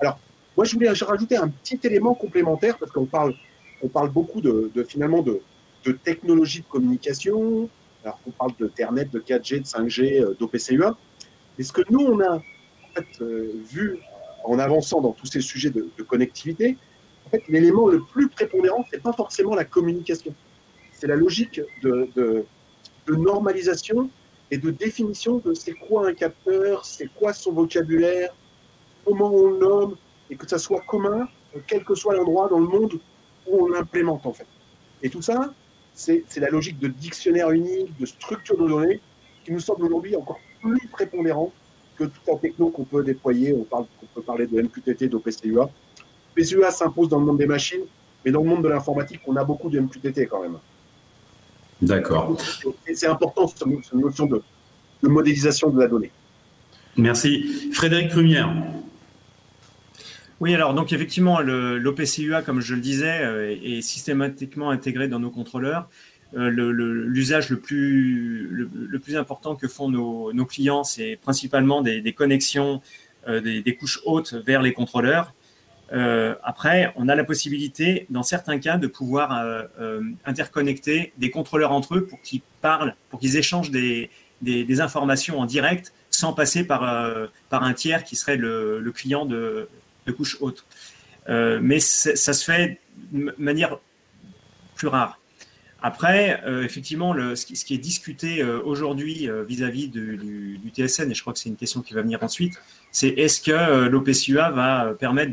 Alors, 0.00 0.18
moi, 0.56 0.64
je 0.64 0.74
voulais 0.74 0.88
rajouter 0.88 1.36
un 1.36 1.48
petit 1.48 1.78
élément 1.84 2.14
complémentaire 2.14 2.78
parce 2.78 2.90
qu'on 2.90 3.04
parle, 3.04 3.34
on 3.82 3.88
parle 3.88 4.10
beaucoup 4.10 4.40
de, 4.40 4.72
finalement 4.88 5.20
de, 5.20 5.42
de 5.84 5.92
technologies 5.92 6.60
de 6.60 6.66
communication. 6.66 7.68
Alors, 8.04 8.18
on 8.26 8.30
parle 8.30 8.52
de 8.58 8.68
de 8.68 9.20
4G, 9.20 9.58
de 9.58 9.64
5G, 9.64 10.38
d'OPCEA. 10.38 10.96
Mais 11.58 11.64
ce 11.64 11.72
que 11.72 11.82
nous, 11.90 12.00
on 12.00 12.20
a 12.20 12.36
en 12.36 12.42
fait, 12.94 13.22
vu 13.70 14.00
en 14.44 14.58
avançant 14.58 15.00
dans 15.00 15.12
tous 15.12 15.26
ces 15.26 15.40
sujets 15.40 15.70
de, 15.70 15.90
connectivité, 16.06 16.76
en 17.26 17.30
fait, 17.30 17.42
l'élément 17.48 17.88
le 17.88 18.00
plus 18.00 18.28
prépondérant, 18.28 18.84
c'est 18.90 19.02
pas 19.02 19.12
forcément 19.12 19.54
la 19.54 19.64
communication. 19.64 20.34
C'est 20.92 21.06
la 21.06 21.16
logique 21.16 21.60
de, 21.82 22.44
normalisation 23.08 24.08
et 24.52 24.58
de 24.58 24.70
définition 24.70 25.38
de 25.38 25.52
c'est 25.52 25.72
quoi 25.72 26.08
un 26.08 26.14
capteur, 26.14 26.84
c'est 26.84 27.08
quoi 27.18 27.32
son 27.32 27.52
vocabulaire, 27.52 28.34
comment 29.04 29.32
on 29.32 29.50
le 29.50 29.58
nomme, 29.58 29.96
et 30.30 30.36
que 30.36 30.48
ça 30.48 30.58
soit 30.58 30.80
commun, 30.86 31.28
quel 31.66 31.84
que 31.84 31.94
soit 31.94 32.14
l'endroit 32.14 32.48
dans 32.48 32.60
le 32.60 32.68
monde 32.68 33.00
où 33.48 33.64
on 33.64 33.68
l'implémente 33.68 34.26
en 34.26 34.32
fait. 34.32 34.46
Et 35.02 35.10
tout 35.10 35.22
ça, 35.22 35.52
c'est 35.94 36.24
la 36.36 36.50
logique 36.50 36.78
de 36.78 36.88
dictionnaire 36.88 37.50
unique, 37.50 37.96
de 37.98 38.06
structure 38.06 38.56
de 38.56 38.68
données, 38.68 39.00
qui 39.44 39.52
nous 39.52 39.60
semble 39.60 39.84
aujourd'hui 39.84 40.14
encore 40.14 40.38
plus 40.60 40.86
prépondérant 40.88 41.52
que 42.00 42.04
toute 42.04 42.26
la 42.26 42.36
techno 42.36 42.70
qu'on 42.70 42.84
peut 42.84 43.04
déployer. 43.04 43.52
On, 43.52 43.64
parle, 43.64 43.84
on 44.02 44.06
peut 44.14 44.22
parler 44.22 44.46
de 44.46 44.60
MQTT, 44.60 45.08
d'OPCUA. 45.08 45.68
PCUA 46.34 46.70
s'impose 46.70 47.08
dans 47.10 47.20
le 47.20 47.26
monde 47.26 47.38
des 47.38 47.46
machines, 47.46 47.82
mais 48.24 48.30
dans 48.30 48.42
le 48.42 48.48
monde 48.48 48.64
de 48.64 48.68
l'informatique, 48.68 49.20
on 49.26 49.36
a 49.36 49.44
beaucoup 49.44 49.68
de 49.68 49.78
MQTT 49.78 50.26
quand 50.26 50.42
même. 50.42 50.56
D'accord. 51.82 52.36
C'est 52.92 53.06
important 53.06 53.46
cette 53.46 53.66
notion 53.92 54.26
de, 54.26 54.42
modélisation 55.02 55.70
de 55.70 55.80
la 55.80 55.88
donnée. 55.88 56.10
Merci. 56.96 57.70
Frédéric 57.72 58.12
Rumière. 58.12 58.50
Oui, 60.40 60.54
alors 60.54 60.72
donc 60.72 60.92
effectivement, 60.92 61.40
l'OPCUA, 61.40 62.42
comme 62.42 62.60
je 62.60 62.74
le 62.74 62.80
disais, 62.80 63.20
euh, 63.20 63.56
est 63.62 63.82
systématiquement 63.82 64.70
intégré 64.70 65.06
dans 65.06 65.18
nos 65.18 65.30
contrôleurs. 65.30 65.88
Euh, 66.36 66.48
l'usage 66.50 67.50
le, 67.50 67.58
plus, 67.58 69.16
important 69.16 69.56
que 69.56 69.66
font 69.66 69.88
nos, 69.88 70.46
clients, 70.46 70.84
c'est 70.84 71.18
principalement 71.20 71.82
des, 71.82 72.12
connexions 72.12 72.80
euh, 73.28 73.40
des, 73.40 73.76
couches 73.76 74.00
hautes 74.04 74.34
vers 74.34 74.62
les 74.62 74.72
contrôleurs. 74.72 75.34
Euh, 75.92 76.36
après, 76.44 76.92
on 76.94 77.08
a 77.08 77.16
la 77.16 77.24
possibilité, 77.24 78.06
dans 78.10 78.22
certains 78.22 78.58
cas, 78.58 78.76
de 78.76 78.86
pouvoir 78.86 79.66
interconnecter 80.24 81.12
des 81.18 81.30
contrôleurs 81.30 81.72
entre 81.72 81.96
eux 81.96 82.06
pour 82.06 82.20
qu'ils 82.22 82.42
parlent, 82.60 82.94
pour 83.10 83.18
qu'ils 83.18 83.36
échangent 83.36 83.70
des, 83.70 84.10
informations 84.80 85.38
en 85.40 85.46
direct 85.46 85.92
sans 86.10 86.32
passer 86.32 86.64
par, 86.64 86.84
un 87.50 87.72
tiers 87.72 88.04
qui 88.04 88.14
serait 88.14 88.36
le, 88.36 88.78
le 88.78 88.92
client 88.92 89.26
de, 89.26 89.68
de 90.06 90.12
couche 90.12 90.36
haute. 90.40 90.64
mais 91.28 91.80
ça 91.80 92.32
se 92.32 92.44
fait 92.44 92.78
de 93.10 93.34
manière 93.36 93.78
plus 94.76 94.86
rare. 94.86 95.19
Après, 95.82 96.42
euh, 96.44 96.62
effectivement, 96.62 97.14
ce, 97.34 97.46
qui, 97.46 97.74
est 97.74 97.78
discuté 97.78 98.42
euh, 98.42 98.60
aujourd'hui 98.62 99.28
euh, 99.28 99.44
vis-à-vis 99.44 99.88
du, 99.88 100.60
TSN, 100.74 101.10
et 101.10 101.14
je 101.14 101.20
crois 101.22 101.32
que 101.32 101.38
c'est 101.38 101.48
une 101.48 101.56
question 101.56 101.80
qui 101.80 101.94
va 101.94 102.02
venir 102.02 102.22
ensuite, 102.22 102.60
c'est 102.92 103.08
est-ce 103.08 103.40
que 103.40 103.86
l'OPCUA 103.86 104.50
va 104.50 104.94
permettre 104.98 105.30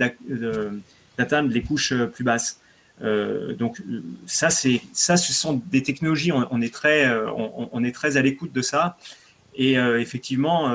d'atteindre 1.18 1.52
les 1.52 1.64
couches 1.64 1.94
plus 2.14 2.24
basses? 2.24 2.62
Donc 3.02 3.82
ça, 4.26 4.50
c'est 4.50 4.82
ça, 4.94 5.18
ce 5.18 5.34
sont 5.34 5.62
des 5.68 5.84
technologies. 5.84 6.32
On, 6.32 6.62
est 6.62 6.74
très, 6.74 7.12
on, 7.36 7.84
est 7.84 7.92
très 7.92 8.18
à 8.18 8.22
l'écoute 8.22 8.54
de 8.54 8.62
ça, 8.62 8.98
et 9.56 9.74
effectivement, 9.74 10.70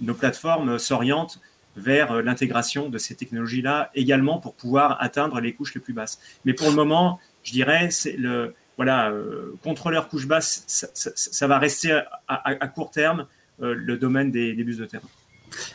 nos 0.00 0.14
plateformes 0.14 0.78
s'orientent 0.78 1.40
vers 1.76 2.22
l'intégration 2.22 2.88
de 2.88 2.98
ces 2.98 3.16
technologies-là 3.16 3.90
également 3.96 4.38
pour 4.38 4.54
pouvoir 4.54 4.96
atteindre 5.00 5.40
les 5.40 5.54
couches 5.54 5.74
les 5.74 5.80
plus 5.80 5.92
basses. 5.92 6.20
Mais 6.44 6.52
pour 6.52 6.68
le 6.68 6.74
moment, 6.74 7.18
je 7.44 7.52
dirais, 7.52 7.90
c'est 7.90 8.16
le 8.16 8.54
voilà, 8.76 9.10
euh, 9.10 9.54
contrôleur 9.62 10.08
couche 10.08 10.26
basse, 10.26 10.64
ça, 10.66 11.46
va 11.46 11.58
rester 11.58 12.00
à, 12.26 12.68
court 12.68 12.90
terme 12.90 13.26
euh, 13.62 13.72
le 13.74 13.96
domaine 13.96 14.30
des, 14.32 14.52
bus 14.52 14.78
de 14.78 14.84
terrain. 14.84 15.08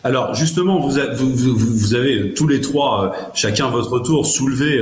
Alors 0.03 0.33
justement, 0.33 0.79
vous, 0.79 0.97
avez 0.97 2.33
tous 2.33 2.47
les 2.47 2.61
trois, 2.61 3.05
euh, 3.05 3.29
chacun 3.33 3.69
votre 3.69 3.99
tour, 3.99 4.25
soulevé 4.25 4.81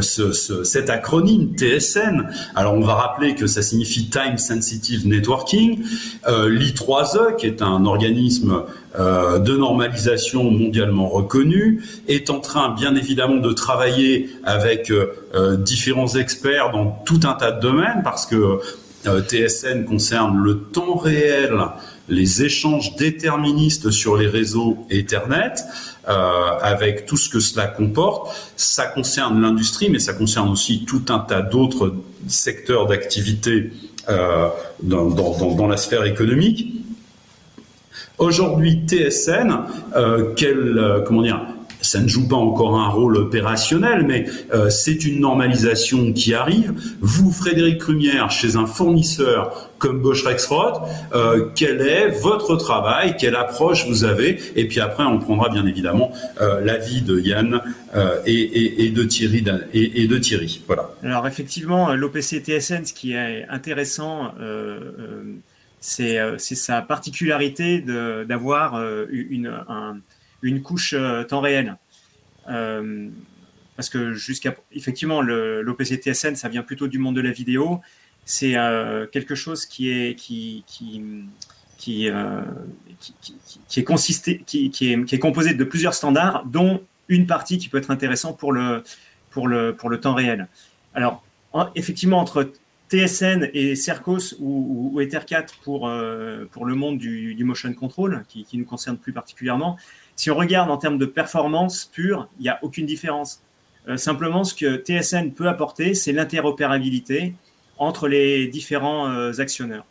cet 0.00 0.90
acronyme 0.90 1.54
TSN. 1.56 2.28
Alors 2.54 2.74
on 2.74 2.80
va 2.80 2.94
rappeler 2.94 3.34
que 3.34 3.46
ça 3.46 3.62
signifie 3.62 4.08
Time 4.08 4.38
Sensitive 4.38 5.06
Networking. 5.06 5.82
L'I3E, 6.26 7.36
qui 7.36 7.46
est 7.46 7.62
un 7.62 7.84
organisme 7.84 8.64
euh, 8.96 9.40
de 9.40 9.56
normalisation 9.56 10.44
mondialement 10.44 11.08
reconnue, 11.08 11.82
est 12.06 12.30
en 12.30 12.38
train 12.38 12.72
bien 12.72 12.94
évidemment 12.94 13.40
de 13.40 13.52
travailler 13.52 14.30
avec 14.44 14.88
euh, 14.92 15.06
euh, 15.34 15.56
différents 15.56 16.14
experts 16.14 16.70
dans 16.70 17.02
tout 17.04 17.18
un 17.24 17.32
tas 17.32 17.50
de 17.50 17.60
domaines 17.60 18.02
parce 18.04 18.24
que 18.24 18.60
TSN 19.04 19.84
concerne 19.84 20.38
le 20.38 20.60
temps 20.60 20.94
réel, 20.94 21.58
les 22.08 22.42
échanges 22.42 22.96
déterministes 22.96 23.90
sur 23.90 24.16
les 24.16 24.26
réseaux 24.26 24.86
Ethernet, 24.90 25.54
avec 26.06 27.06
tout 27.06 27.16
ce 27.16 27.30
que 27.30 27.40
cela 27.40 27.66
comporte. 27.66 28.30
Ça 28.56 28.86
concerne 28.86 29.40
l'industrie, 29.40 29.88
mais 29.88 29.98
ça 29.98 30.12
concerne 30.12 30.50
aussi 30.50 30.84
tout 30.84 31.02
un 31.08 31.18
tas 31.18 31.40
d'autres 31.40 31.94
secteurs 32.28 32.86
d'activité 32.86 33.72
dans, 34.82 35.08
dans, 35.08 35.66
la 35.66 35.78
sphère 35.78 36.04
économique. 36.04 36.74
Aujourd'hui, 38.18 38.82
TSN, 38.86 39.52
euh, 39.96 40.32
quel, 40.36 40.78
euh, 40.78 41.00
comment 41.00 41.22
dire, 41.22 41.40
ça 41.84 42.00
ne 42.00 42.08
joue 42.08 42.26
pas 42.26 42.36
encore 42.36 42.78
un 42.78 42.88
rôle 42.88 43.16
opérationnel, 43.16 44.04
mais 44.06 44.26
euh, 44.52 44.70
c'est 44.70 45.04
une 45.04 45.20
normalisation 45.20 46.12
qui 46.12 46.34
arrive. 46.34 46.72
Vous, 47.00 47.30
Frédéric 47.30 47.78
Crumière, 47.78 48.30
chez 48.30 48.56
un 48.56 48.66
fournisseur 48.66 49.70
comme 49.84 50.00
Bosch 50.00 50.24
Rexroth, 50.24 50.80
euh, 51.14 51.50
quel 51.54 51.82
est 51.82 52.08
votre 52.08 52.56
travail, 52.56 53.16
quelle 53.18 53.36
approche 53.36 53.86
vous 53.86 54.04
avez, 54.04 54.40
et 54.56 54.66
puis 54.66 54.80
après 54.80 55.04
on 55.04 55.18
prendra 55.18 55.50
bien 55.50 55.66
évidemment 55.66 56.10
euh, 56.40 56.62
l'avis 56.62 57.02
de 57.02 57.20
Yann 57.20 57.60
euh, 57.94 58.18
et, 58.24 58.88
de 58.88 59.04
Thierry. 59.04 60.62
Voilà. 60.66 60.90
Alors 61.02 61.26
effectivement, 61.26 61.94
l'OPC 61.94 62.42
TSN, 62.42 62.86
ce 62.86 62.94
qui 62.94 63.12
est 63.12 63.46
intéressant, 63.50 64.32
c'est 65.80 66.16
sa 66.38 66.80
particularité 66.80 67.84
d'avoir 68.26 68.82
une, 69.10 69.52
une 70.44 70.62
couche 70.62 70.94
temps 71.28 71.40
réel. 71.40 71.76
parce 72.46 73.88
que 73.90 74.12
jusqu'à 74.12 74.54
effectivement 74.72 75.20
l'OPC 75.20 75.96
TSN, 75.96 76.36
ça 76.36 76.48
vient 76.48 76.62
plutôt 76.62 76.86
du 76.86 76.98
monde 76.98 77.16
de 77.16 77.20
la 77.20 77.32
vidéo 77.32 77.80
c'est 78.24 78.56
euh, 78.56 79.06
quelque 79.06 79.34
chose 79.34 79.66
qui 79.66 79.90
est 79.90 80.14
qui 80.14 80.64
qui 80.66 81.02
qui, 81.76 82.08
euh, 82.08 82.40
qui, 83.68 83.80
est 83.80 83.84
consisté, 83.84 84.42
qui, 84.46 84.66
est, 84.66 85.04
qui 85.04 85.14
est 85.14 85.18
composé 85.18 85.52
de 85.52 85.64
plusieurs 85.64 85.92
standards, 85.92 86.46
dont 86.46 86.80
une 87.08 87.26
partie 87.26 87.58
qui 87.58 87.68
peut 87.68 87.76
être 87.76 87.90
intéressante 87.90 88.38
pour 88.38 88.52
le 88.52 88.82
pour 89.30 89.48
le 89.48 89.74
pour 89.76 89.90
le 89.90 90.00
temps 90.00 90.14
réel. 90.14 90.48
Alors 90.94 91.22
effectivement 91.74 92.18
entre 92.18 92.52
TSN 92.90 93.50
et 93.54 93.76
Cercos 93.76 94.34
ou, 94.38 94.90
ou, 94.94 95.00
Ether4 95.00 95.48
pour, 95.62 95.88
euh, 95.88 96.44
pour 96.50 96.66
le 96.66 96.74
monde 96.74 96.98
du, 96.98 97.34
du 97.34 97.44
motion 97.44 97.72
control, 97.72 98.24
qui, 98.28 98.46
nous 98.54 98.64
concerne 98.64 98.98
plus 98.98 99.12
particulièrement, 99.12 99.78
si 100.16 100.30
on 100.30 100.36
regarde 100.36 100.70
en 100.70 100.76
termes 100.76 100.98
de 100.98 101.06
performance 101.06 101.86
pure, 101.86 102.28
il 102.38 102.42
n'y 102.42 102.48
a 102.48 102.58
aucune 102.62 102.86
différence. 102.86 103.40
simplement, 103.96 104.44
ce 104.44 104.54
que 104.54 104.76
TSN 104.76 105.32
peut 105.32 105.48
apporter, 105.48 105.94
c'est 105.94 106.12
l'interopérabilité 106.12 107.34
entre 107.78 108.08
les 108.08 108.46
différents 108.46 109.10
euh, 109.10 109.32
actionneurs 109.38 109.84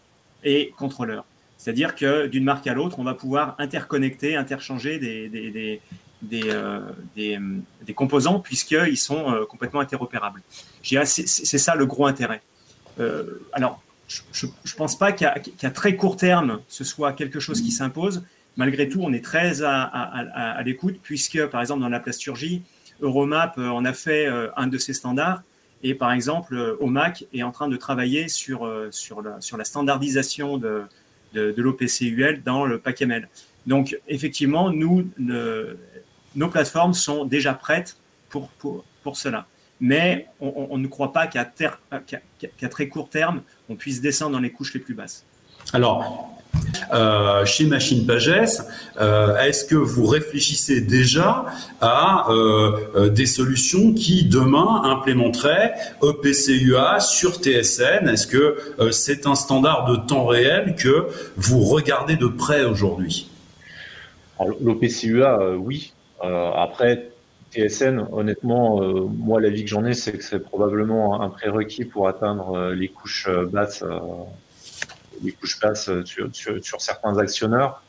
et 0.44 0.72
contrôleurs. 0.78 1.26
C'est-à-dire 1.58 1.96
que 1.96 2.28
d'une 2.28 2.44
marque 2.44 2.68
à 2.68 2.74
l'autre, 2.74 3.00
on 3.00 3.04
va 3.04 3.14
pouvoir 3.14 3.56
interconnecter, 3.58 4.36
interchanger 4.36 5.00
des, 5.00 5.82
euh, 6.34 6.82
composants 7.96 8.40
puisqu'ils 8.40 8.98
sont 8.98 9.32
euh, 9.32 9.46
complètement 9.46 9.80
interopérables. 9.80 10.42
C'est 10.84 11.58
ça 11.58 11.76
le 11.76 11.86
gros 11.86 12.06
intérêt. 12.06 12.42
alors, 13.54 13.82
je 14.08 14.46
ne 14.46 14.78
pense 14.78 14.98
pas 14.98 15.12
qu'à 15.12 15.72
très 15.74 15.96
court 15.96 16.18
terme, 16.18 16.60
ce 16.68 16.84
soit 16.84 17.14
quelque 17.14 17.40
chose 17.40 17.62
qui 17.62 17.72
s'impose. 17.72 18.24
Malgré 18.58 18.88
tout, 18.88 19.02
on 19.02 19.12
est 19.14 19.24
très 19.24 19.64
à, 19.64 20.62
l'écoute 20.64 21.00
puisque, 21.02 21.46
par 21.48 21.62
exemple, 21.62 21.82
dans 21.82 21.90
la 21.90 22.00
plasturgie, 22.00 22.62
Euromap 23.02 23.58
en 23.58 23.84
a 23.84 23.94
fait 23.94 24.28
un 24.56 24.68
de 24.68 24.78
ses 24.78 24.94
standards 24.94 25.42
et 25.84 25.94
par 25.94 26.14
exemple, 26.14 26.56
euh, 26.56 26.78
OMAC 26.80 27.26
est 27.34 27.44
en 27.44 27.52
train 27.52 27.68
de 27.68 27.76
travailler 27.76 28.30
sur, 28.30 28.66
euh, 28.66 28.88
sur, 28.92 29.22
la, 29.22 29.64
standardisation 29.66 30.58
de, 30.58 30.86
l'OPCUL 31.34 32.42
dans 32.44 32.66
le 32.66 32.80
PACML. 32.80 33.28
Donc, 33.68 33.98
effectivement, 34.08 34.72
nous, 34.72 35.10
nos 35.18 36.48
plateformes 36.48 36.94
sont 36.94 37.26
déjà 37.26 37.54
prêtes 37.54 37.98
pour, 38.30 38.50
pour, 39.04 39.18
cela. 39.18 39.46
Mais 39.80 40.28
on, 40.40 40.78
ne 40.78 40.88
croit 40.88 41.12
pas 41.12 41.28
qu'à 41.28 41.44
qu'à 41.46 42.70
très 42.70 42.88
court 42.88 43.10
terme, 43.10 43.42
on 43.68 43.76
puisse 43.76 44.00
descendre 44.00 44.34
dans 44.34 44.40
les 44.40 44.52
couches 44.52 44.74
les 44.74 44.80
plus 44.80 44.94
basses. 44.94 45.26
Alors, 45.74 46.42
euh, 46.94 47.46
chez 47.46 47.66
Machine 47.66 48.06
Pages, 48.06 48.62
euh, 49.00 49.38
est-ce 49.38 49.66
que 49.66 49.76
vous 49.76 50.06
réfléchissez 50.06 50.82
déjà 50.82 51.46
à 51.82 52.30
euh, 52.30 53.10
des 53.10 53.26
solutions 53.26 53.94
qui 53.94 54.26
demain 54.26 54.84
implémenteraient 54.84 55.74
EPCUA 56.04 57.00
sur 57.00 57.36
TSN 57.36 58.08
Est-ce 58.08 58.28
que 58.28 58.58
c'est 58.92 59.26
un 59.26 59.36
standard 59.36 59.86
de 59.86 59.96
temps 59.96 60.26
réel 60.26 60.76
que 60.76 61.08
vous 61.36 61.62
regardez 61.62 62.16
de 62.16 62.28
près 62.28 62.64
aujourd'hui? 62.64 63.30
L'OPCUA, 64.62 65.56
oui. 65.58 65.94
après, 66.22 67.10
TSN, 67.52 68.08
honnêtement, 68.12 68.82
moi, 69.10 69.40
l'avis 69.40 69.64
que 69.64 69.70
j'en 69.70 69.86
ai, 69.86 69.94
c'est 69.94 70.14
que 70.14 70.24
c'est 70.24 70.40
probablement 70.40 71.22
un 71.22 71.30
prérequis 71.30 71.86
pour 71.86 72.08
atteindre 72.08 72.72
les 72.72 72.90
couches 72.90 73.30
basses 73.52 73.84
les 75.22 75.32
couches 75.32 75.60
basses 75.60 75.90
euh, 75.90 76.04
sur, 76.32 76.82
certains 76.82 77.18
actionneurs. 77.18 77.84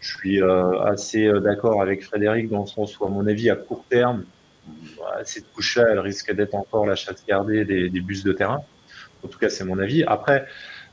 Je 0.00 0.16
suis 0.16 0.42
euh, 0.42 0.80
assez 0.82 1.26
euh, 1.26 1.40
d'accord 1.40 1.82
avec 1.82 2.04
Frédéric 2.04 2.48
dans 2.48 2.60
le 2.60 2.66
sens 2.66 2.98
où, 2.98 3.04
à 3.04 3.08
mon 3.08 3.26
avis, 3.26 3.50
à 3.50 3.56
court 3.56 3.84
terme, 3.88 4.24
cette 5.24 5.50
couche-là, 5.52 5.86
elle 5.90 5.98
risque 5.98 6.32
d'être 6.32 6.54
encore 6.54 6.86
la 6.86 6.94
chasse 6.94 7.24
gardée 7.26 7.64
des, 7.64 7.88
bus 8.00 8.22
de 8.22 8.32
terrain. 8.32 8.60
En 9.24 9.28
tout 9.28 9.38
cas, 9.38 9.48
c'est 9.48 9.64
mon 9.64 9.78
avis. 9.78 10.04
Après, 10.04 10.46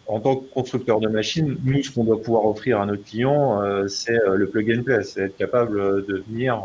en 0.08 0.20
tant 0.20 0.38
que 0.38 0.46
constructeur 0.52 1.00
de 1.00 1.10
machines, 1.10 1.58
nous, 1.64 1.84
ce 1.84 1.92
qu'on 1.92 2.06
doit 2.06 2.20
pouvoir 2.20 2.46
offrir 2.46 2.82
à 2.82 2.86
nos 2.86 2.98
clients, 2.98 3.62
c'est 3.88 4.18
le 4.26 4.48
plug 4.48 4.80
and 4.80 4.84
play, 4.84 5.04
c'est 5.04 5.22
être 5.24 5.38
capable 5.38 6.06
de 6.06 6.24
venir 6.28 6.64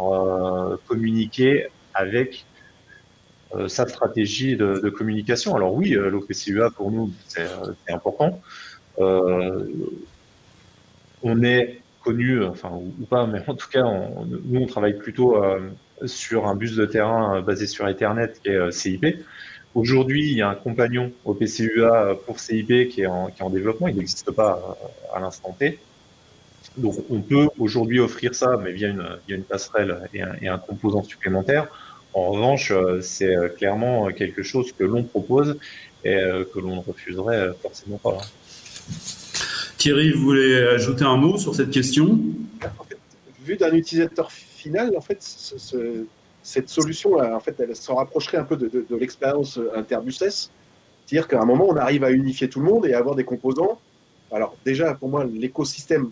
communiquer 0.87 1.66
avec 1.92 2.46
sa 3.66 3.87
stratégie 3.87 4.57
de, 4.57 4.81
de, 4.83 4.88
communication. 4.88 5.55
Alors 5.55 5.75
oui, 5.75 5.90
l'OPCUA 5.90 6.70
pour 6.70 6.92
nous, 6.92 7.12
c'est 7.27 7.44
important. 7.92 8.40
Euh, 8.99 9.67
on 11.23 11.43
est 11.43 11.81
connu, 12.03 12.45
enfin 12.45 12.71
ou, 12.73 13.05
pas, 13.07 13.27
mais 13.27 13.41
en 13.47 13.55
tout 13.55 13.69
cas, 13.69 13.85
nous 14.45 14.61
on 14.61 14.67
travaille 14.67 14.99
plutôt 14.99 15.43
euh, 15.43 15.61
sur 16.05 16.47
un 16.47 16.57
bus 16.57 16.75
de 16.75 16.85
terrain 16.85 17.37
euh, 17.37 17.43
basé 17.43 17.67
sur 17.67 17.89
Ethernet 17.89 18.33
qui 18.43 18.51
est 18.51 18.73
CIP. 18.73 19.25
Aujourd'hui, 19.75 20.31
il 20.31 20.37
y 20.37 20.43
a 20.43 20.51
un 20.51 20.55
compagnon 20.55 21.13
au 21.25 21.33
PCUA 21.33 22.19
pour 22.27 22.41
CIP 22.41 22.89
qui 22.89 23.03
est 23.03 23.07
en, 23.07 23.51
développement, 23.51 23.89
il 23.89 23.97
n'existe 23.97 24.31
pas 24.33 24.77
à 25.15 25.21
l'instant 25.21 25.57
T. 25.59 25.79
Donc 26.77 26.97
on 27.09 27.21
peut 27.21 27.49
aujourd'hui 27.59 28.01
offrir 28.01 28.35
ça, 28.35 28.59
mais 28.63 28.73
via 28.73 28.89
une, 28.89 29.07
via 29.27 29.37
une 29.37 29.45
passerelle 29.45 29.97
et 30.13 30.23
un, 30.23 30.35
et 30.43 30.49
un, 30.49 30.59
composant 30.59 31.03
supplémentaire. 31.03 31.69
En 32.13 32.31
revanche, 32.33 32.73
c'est 33.01 33.35
clairement 33.57 34.09
quelque 34.09 34.43
chose 34.43 34.73
que 34.73 34.85
l'on 34.85 35.05
propose 35.05 35.59
et 36.05 36.19
que 36.53 36.59
l'on 36.59 36.77
ne 36.77 36.83
refuserait 36.83 37.53
forcément 37.63 37.97
pas. 37.97 38.19
Thierry, 39.83 40.12
vous 40.12 40.23
voulez 40.23 40.57
ajouter 40.68 41.05
un 41.05 41.16
mot 41.16 41.37
sur 41.37 41.55
cette 41.55 41.71
question? 41.71 42.18
Vu 43.45 43.57
d'un 43.57 43.75
utilisateur 43.75 44.31
final, 44.31 44.95
en 44.97 45.01
fait, 45.01 45.18
cette 46.42 46.68
solution, 46.68 47.14
en 47.14 47.40
fait, 47.40 47.59
elle 47.59 47.75
se 47.75 47.90
rapprocherait 47.90 48.38
un 48.38 48.45
peu 48.45 48.57
de, 48.57 48.97
l'expérience 48.97 49.59
Interbus 49.75 50.23
S. 50.23 50.51
C'est-à-dire 51.05 51.27
qu'à 51.27 51.40
un 51.40 51.45
moment, 51.45 51.66
on 51.68 51.77
arrive 51.77 52.05
à 52.05 52.12
unifier 52.12 52.49
tout 52.49 52.61
le 52.61 52.66
monde 52.66 52.87
et 52.87 52.95
à 52.95 52.99
avoir 52.99 53.16
des 53.16 53.25
composants. 53.25 53.81
Alors 54.31 54.57
déjà, 54.64 54.95
pour 54.95 55.09
moi, 55.09 55.25
l'écosystème, 55.25 56.11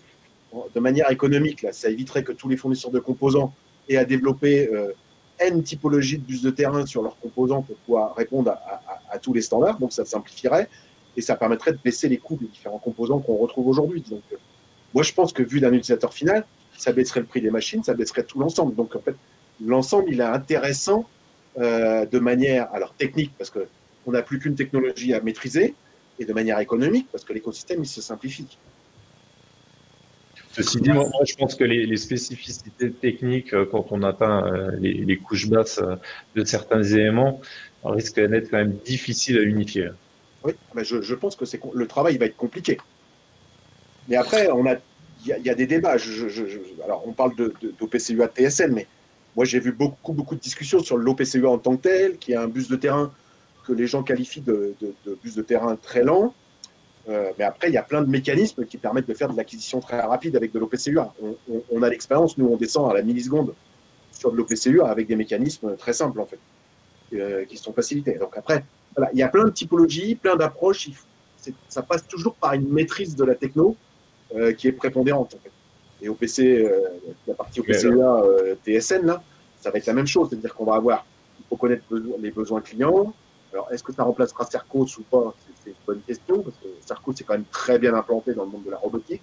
de 0.75 0.81
manière 0.81 1.11
économique, 1.11 1.63
là, 1.63 1.73
ça 1.73 1.89
éviterait 1.89 2.25
que 2.25 2.33
tous 2.33 2.49
les 2.49 2.57
fournisseurs 2.57 2.91
de 2.91 2.99
composants 2.99 3.55
aient 3.89 3.97
à 3.97 4.05
développer 4.05 4.69
euh, 4.69 4.93
N 5.39 5.63
typologies 5.63 6.19
de 6.19 6.25
bus 6.25 6.43
de 6.43 6.51
terrain 6.51 6.85
sur 6.87 7.03
leurs 7.03 7.19
composants 7.21 7.63
pour 7.63 7.77
pouvoir 7.77 8.15
répondre 8.17 8.53
à 9.11 9.19
tous 9.19 9.33
les 9.33 9.43
standards. 9.43 9.79
Donc 9.79 9.93
ça 9.93 10.05
simplifierait 10.05 10.69
et 11.17 11.21
ça 11.21 11.37
permettrait 11.37 11.73
de 11.73 11.79
baisser 11.83 12.09
les 12.09 12.19
coûts 12.19 12.37
des 12.37 12.47
différents 12.47 12.79
composants 12.79 13.19
qu'on 13.19 13.37
retrouve 13.37 13.69
aujourd'hui. 13.69 14.03
Donc, 14.09 14.23
euh, 14.33 14.37
moi, 14.95 15.03
je 15.03 15.13
pense 15.13 15.33
que 15.33 15.43
vu 15.43 15.61
d'un 15.61 15.73
utilisateur 15.73 16.13
final, 16.13 16.45
ça 16.77 16.93
baisserait 16.93 17.21
le 17.21 17.27
prix 17.27 17.41
des 17.41 17.51
machines, 17.51 17.83
ça 17.83 17.95
baisserait 17.95 18.25
tout 18.25 18.39
l'ensemble. 18.39 18.75
Donc, 18.75 18.97
en 18.97 19.01
fait, 19.01 19.15
l'ensemble, 19.65 20.13
il 20.13 20.21
est 20.21 20.25
intéressant 20.25 21.09
euh, 21.59 22.07
de 22.07 22.19
manière, 22.19 22.73
alors 22.73 22.95
technique, 22.95 23.33
parce 23.37 23.51
que 23.51 23.67
on 24.07 24.13
n'a 24.13 24.23
plus 24.23 24.39
qu'une 24.39 24.55
technologie 24.55 25.13
à 25.13 25.21
maîtriser, 25.21 25.75
et 26.19 26.25
de 26.25 26.33
manière 26.33 26.59
économique, 26.59 27.07
parce 27.13 27.25
que 27.25 27.33
l'écosystème, 27.33 27.83
il 27.83 27.87
se 27.87 28.01
simplifie. 28.01 28.59
Ceci 30.53 30.81
dit, 30.81 30.91
moi, 30.91 31.07
je 31.27 31.35
pense 31.35 31.55
que 31.55 31.65
les, 31.65 31.97
spécificités 31.97 32.91
techniques, 32.91 33.55
euh, 33.55 33.67
quand 33.71 33.87
on 33.91 34.03
atteint 34.03 34.71
les, 34.81 35.17
couches 35.17 35.49
basses 35.49 35.81
de 36.35 36.45
certains 36.45 36.83
éléments, 36.83 37.41
risquent 37.85 38.21
d'être 38.21 38.51
quand 38.51 38.59
même 38.59 38.77
difficiles 38.85 39.39
à 39.39 39.43
unifier. 39.43 39.91
Oui, 40.45 40.53
mais 40.75 40.85
je, 40.85 41.15
pense 41.15 41.37
que 41.37 41.45
c'est 41.45 41.61
le 41.75 41.87
travail 41.87 42.17
va 42.17 42.27
être 42.27 42.37
compliqué. 42.37 42.79
Mais 44.09 44.17
après, 44.17 44.51
on 44.51 44.67
a, 44.67 44.77
il 45.27 45.43
y, 45.45 45.51
a 45.51 45.55
des 45.55 45.67
débats. 45.67 45.97
alors, 46.85 47.07
on 47.07 47.13
parle 47.13 47.37
de, 47.37 47.53
de, 47.61 47.75
d'OPCUA 47.79 48.29
TSN, 48.29 48.73
mais 48.73 48.87
moi, 49.37 49.45
j'ai 49.45 49.61
vu 49.61 49.73
beaucoup, 49.73 50.13
beaucoup 50.13 50.35
de 50.35 50.41
discussions 50.41 50.81
sur 50.81 50.97
l'OPCUA 50.97 51.49
en 51.49 51.59
tant 51.59 51.77
que 51.77 51.83
tel, 51.83 52.19
qui 52.19 52.33
est 52.33 52.37
un 52.37 52.49
bus 52.49 52.69
de 52.69 52.77
terrain 52.77 53.13
que 53.67 53.73
les 53.73 53.87
gens 53.87 54.03
qualifient 54.03 54.41
de, 54.41 54.75
bus 55.23 55.35
de 55.35 55.43
terrain 55.43 55.77
très 55.77 56.03
lent. 56.03 56.35
Euh, 57.09 57.31
mais 57.39 57.45
après, 57.45 57.69
il 57.69 57.75
y 57.75 57.79
a 57.79 57.83
plein 57.83 58.03
de 58.03 58.11
mécanismes 58.11 58.65
qui 58.67 58.77
permettent 58.77 59.09
de 59.09 59.15
faire 59.15 59.31
de 59.31 59.37
l'acquisition 59.37 59.81
très 59.81 60.01
rapide 60.01 60.37
avec 60.37 60.53
de 60.53 60.59
l'OPCUA. 60.59 61.15
On, 61.71 61.83
a 61.83 61.89
l'expérience, 61.89 62.37
nous, 62.39 62.47
on 62.47 62.57
descend 62.57 62.91
à 62.91 62.95
la 62.95 63.03
milliseconde 63.03 63.55
sur 64.13 64.33
de 64.33 64.37
l'OPCUA 64.37 64.89
avec 64.89 65.07
des 65.07 65.17
mécanismes 65.17 65.77
très 65.77 65.93
simples, 65.93 66.21
en 66.21 66.27
fait, 66.27 66.39
euh, 67.15 67.45
qui 67.45 67.57
sont 67.57 67.73
facilités. 67.73 68.15
Donc 68.15 68.37
après, 68.37 68.65
il 69.13 69.19
y 69.19 69.23
a 69.23 69.29
plein 69.29 69.45
de 69.45 69.51
typologies, 69.51 70.15
plein 70.15 70.37
d'approches. 70.37 70.91
Ça 71.69 71.83
passe 71.83 72.07
toujours 72.07 72.35
par 72.35 72.53
une 72.55 72.69
maîtrise 72.69 73.17
de 73.17 73.25
la 73.25 73.35
techno 73.35 73.77
euh, 74.35 74.53
qui 74.53 74.69
est 74.69 74.73
prépondérante. 74.73 75.37
et 76.03 76.09
au 76.09 76.15
PC, 76.15 76.71
la 77.27 77.35
partie 77.35 77.61
OPCUA 77.61 78.23
TSN, 78.65 79.07
là, 79.07 79.23
ça 79.61 79.71
va 79.71 79.79
être 79.79 79.87
la 79.87 79.95
même 79.95 80.07
chose. 80.07 80.29
C'est-à-dire 80.31 80.55
qu'on 80.55 80.65
va 80.65 80.75
avoir, 80.75 81.07
il 81.39 81.45
faut 81.49 81.57
connaître 81.57 81.85
les 82.19 82.31
besoins 82.31 82.61
clients. 82.61 83.13
Alors, 83.53 83.69
est-ce 83.73 83.83
que 83.83 83.93
ça 83.93 84.05
remplacera 84.05 84.45
Cercos 84.47 84.99
ou 84.99 85.03
pas? 85.03 85.35
C'est 85.63 85.71
une 85.71 85.77
bonne 85.87 86.01
question, 86.03 86.43
parce 86.43 86.57
que 86.57 86.69
Cercos, 86.87 87.15
c'est 87.17 87.25
quand 87.25 87.35
même 87.35 87.45
très 87.51 87.79
bien 87.79 87.95
implanté 87.95 88.33
dans 88.33 88.45
le 88.45 88.51
monde 88.51 88.65
de 88.65 88.71
la 88.71 88.77
robotique. 88.77 89.23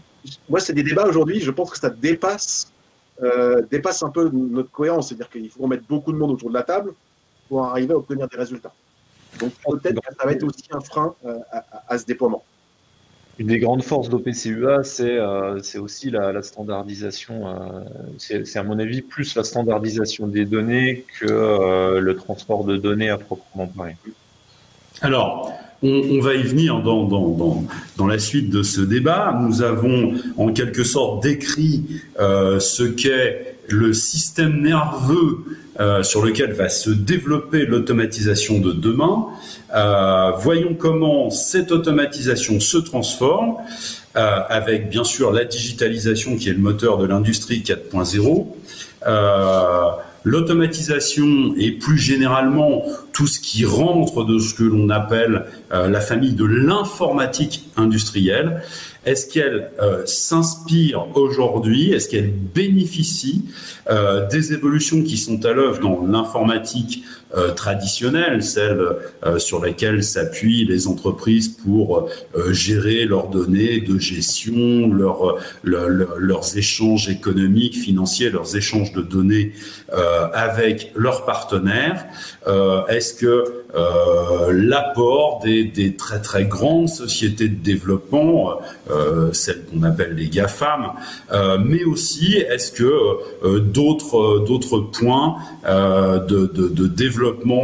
Moi, 0.49 0.59
c'est 0.59 0.73
des 0.73 0.83
débats 0.83 1.07
aujourd'hui, 1.07 1.39
je 1.39 1.51
pense 1.51 1.71
que 1.71 1.77
ça 1.77 1.89
dépasse, 1.89 2.73
euh, 3.21 3.61
dépasse 3.71 4.03
un 4.03 4.09
peu 4.09 4.29
notre 4.29 4.71
cohérence. 4.71 5.09
C'est-à-dire 5.09 5.29
qu'il 5.29 5.49
faut 5.49 5.65
mettre 5.67 5.85
beaucoup 5.87 6.11
de 6.11 6.17
monde 6.17 6.31
autour 6.31 6.49
de 6.49 6.53
la 6.53 6.63
table 6.63 6.93
pour 7.47 7.63
arriver 7.63 7.93
à 7.93 7.97
obtenir 7.97 8.27
des 8.27 8.37
résultats. 8.37 8.73
Donc, 9.39 9.53
peut-être 9.65 10.01
que 10.01 10.15
ça 10.15 10.25
va 10.25 10.31
être 10.31 10.43
aussi 10.43 10.63
un 10.71 10.81
frein 10.81 11.15
euh, 11.25 11.37
à 11.87 11.97
ce 11.97 12.05
déploiement. 12.05 12.43
Une 13.39 13.47
des 13.47 13.59
grandes 13.59 13.83
forces 13.83 14.09
d'OPCUA, 14.09 14.83
c'est 14.83 15.17
euh, 15.17 15.59
aussi 15.79 16.09
la, 16.09 16.41
standardisation. 16.41 17.47
Euh, 17.47 17.53
c'est 18.17 18.57
à 18.57 18.63
mon 18.63 18.79
avis 18.79 19.03
plus 19.03 19.35
la 19.35 19.43
standardisation 19.43 20.27
des 20.27 20.45
données 20.45 21.05
que 21.19 21.27
euh, 21.29 21.99
le 21.99 22.15
transport 22.15 22.63
de 22.63 22.77
données 22.77 23.09
à 23.09 23.17
proprement 23.17 23.67
parler. 23.67 23.95
Alors, 25.01 25.53
on, 25.83 26.19
va 26.19 26.33
y 26.33 26.41
venir 26.41 26.81
dans, 26.81 27.03
dans, 27.03 27.63
dans, 27.97 28.07
la 28.07 28.17
suite 28.17 28.49
de 28.49 28.63
ce 28.63 28.81
débat. 28.81 29.39
Nous 29.39 29.61
avons 29.61 30.15
en 30.37 30.51
quelque 30.51 30.83
sorte 30.83 31.21
décrit 31.21 32.01
ce 32.17 32.83
qu'est 32.83 33.57
le 33.67 33.93
système 33.93 34.63
nerveux 34.63 35.45
sur 36.01 36.25
lequel 36.25 36.53
va 36.53 36.69
se 36.69 36.89
développer 36.89 37.65
l'automatisation 37.65 38.59
de 38.59 38.71
demain. 38.71 39.27
Euh, 39.75 40.31
voyons 40.37 40.75
comment 40.75 41.29
cette 41.29 41.71
automatisation 41.71 42.59
se 42.59 42.77
transforme 42.77 43.55
euh, 44.15 44.39
avec 44.49 44.89
bien 44.89 45.03
sûr 45.03 45.31
la 45.31 45.43
digitalisation 45.43 46.37
qui 46.37 46.49
est 46.49 46.53
le 46.53 46.59
moteur 46.59 46.97
de 46.97 47.05
l'industrie 47.05 47.59
4.0. 47.65 48.47
Euh, 49.05 49.89
l'automatisation 50.23 51.53
et 51.57 51.71
plus 51.71 51.97
généralement 51.97 52.83
tout 53.13 53.27
ce 53.27 53.39
qui 53.39 53.65
rentre 53.65 54.23
de 54.23 54.39
ce 54.39 54.53
que 54.53 54.63
l'on 54.63 54.89
appelle 54.89 55.45
la 55.71 56.01
famille 56.01 56.33
de 56.33 56.43
l'informatique 56.43 57.69
industrielle. 57.77 58.61
Est-ce 59.07 59.25
qu'elle 59.25 59.71
s'inspire 60.05 61.07
aujourd'hui? 61.15 61.91
Est-ce 61.93 62.09
qu'elle 62.09 62.29
bénéficie 62.29 63.45
des 64.29 64.53
évolutions 64.53 65.01
qui 65.01 65.17
sont 65.17 65.43
à 65.45 65.53
l'œuvre 65.53 65.79
dans 65.79 66.05
l'informatique 66.05 67.03
euh, 67.05 67.16
traditionnelles, 67.55 68.43
celles 68.43 68.87
euh, 69.25 69.39
sur 69.39 69.63
lesquelles 69.63 70.03
s'appuient 70.03 70.65
les 70.65 70.87
entreprises 70.87 71.49
pour 71.49 72.09
euh, 72.35 72.53
gérer 72.53 73.05
leurs 73.05 73.27
données 73.27 73.81
de 73.81 73.99
gestion, 73.99 74.91
leurs 74.93 76.57
échanges 76.57 77.09
économiques, 77.09 77.75
financiers, 77.75 78.29
leurs 78.29 78.55
échanges 78.55 78.93
de 78.93 79.01
données 79.01 79.53
avec 80.33 80.91
leurs 80.95 81.25
partenaires. 81.25 82.05
Est-ce 82.89 83.13
que 83.13 83.65
euh, 83.75 84.51
l'apport 84.53 85.41
des, 85.43 85.95
très 85.97 86.21
très 86.21 86.45
grandes 86.45 86.87
sociétés 86.87 87.49
de 87.49 87.61
développement, 87.61 88.59
euh, 88.89 89.31
celles 89.33 89.65
qu'on 89.65 89.83
appelle 89.83 90.15
les 90.15 90.29
GAFAM, 90.29 90.93
euh, 91.31 91.57
mais 91.63 91.83
aussi 91.83 92.37
est-ce 92.37 92.71
que 92.71 92.83
euh, 93.43 93.59
d'autres 93.59 94.39
d'autres 94.47 94.79
points 94.79 95.35
euh, 95.67 96.19
de, 96.19 96.47
de, 96.47 96.69
de, 96.69 96.87
développement 96.87 97.16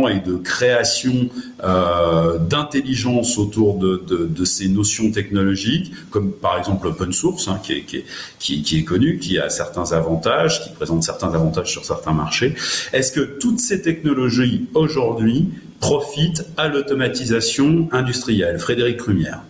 et 0.10 0.20
de 0.20 0.36
création 0.36 1.30
d'intelligence 1.60 3.38
autour 3.38 3.78
de, 3.78 4.46
ces 4.46 4.68
notions 4.68 5.12
technologiques, 5.12 5.92
comme 6.10 6.32
par 6.32 6.58
exemple 6.58 6.88
l'open 6.88 7.14
source, 7.14 7.48
hein, 7.48 7.60
qui, 7.64 7.74
est, 7.74 8.06
qui, 8.40 8.62
qui, 8.62 8.84
connu, 8.84 9.20
qui 9.20 9.40
a 9.40 9.50
certains 9.50 9.92
avantages, 9.94 10.64
qui 10.64 10.70
présente 10.72 11.04
certains 11.04 11.34
avantages 11.34 11.72
sur 11.72 11.86
certains 11.86 12.14
marchés. 12.14 12.56
Est-ce 12.92 13.12
que 13.12 13.22
toutes 13.22 13.60
ces 13.60 13.82
technologies 13.82 14.68
aujourd'hui 14.74 15.50
profite 15.80 16.46
à 16.58 16.68
l'automatisation 16.68 17.90
industrielle? 17.92 18.60
Frédéric 18.60 19.02
Rumière. 19.02 19.42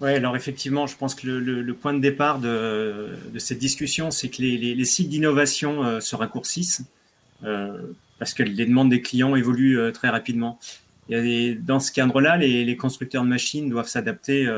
Oui, 0.00 0.10
alors 0.10 0.34
effectivement, 0.34 0.86
je 0.86 0.96
pense 0.96 1.14
que 1.14 1.26
le, 1.26 1.74
point 1.74 1.92
de 1.92 2.00
départ 2.00 2.38
de, 2.38 3.08
cette 3.36 3.58
discussion, 3.58 4.10
c'est 4.10 4.28
que 4.28 4.40
les, 4.40 4.84
cycles 4.84 5.10
d'innovation 5.10 5.84
euh, 5.84 6.00
se 6.00 6.16
raccourcissent 6.16 6.80
euh, 6.80 6.99
parce 7.42 8.34
que 8.34 8.42
les 8.42 8.66
demandes 8.66 8.90
des 8.90 9.00
clients 9.00 9.34
évoluent 9.36 9.78
euh, 9.78 9.90
très 9.92 10.08
rapidement. 10.08 10.58
Dans 11.08 11.80
ce 11.80 11.90
cadre-là, 11.90 12.36
les, 12.36 12.76
constructeurs 12.76 13.24
de 13.24 13.28
machines 13.28 13.68
doivent 13.68 13.88
s'adapter 13.88 14.48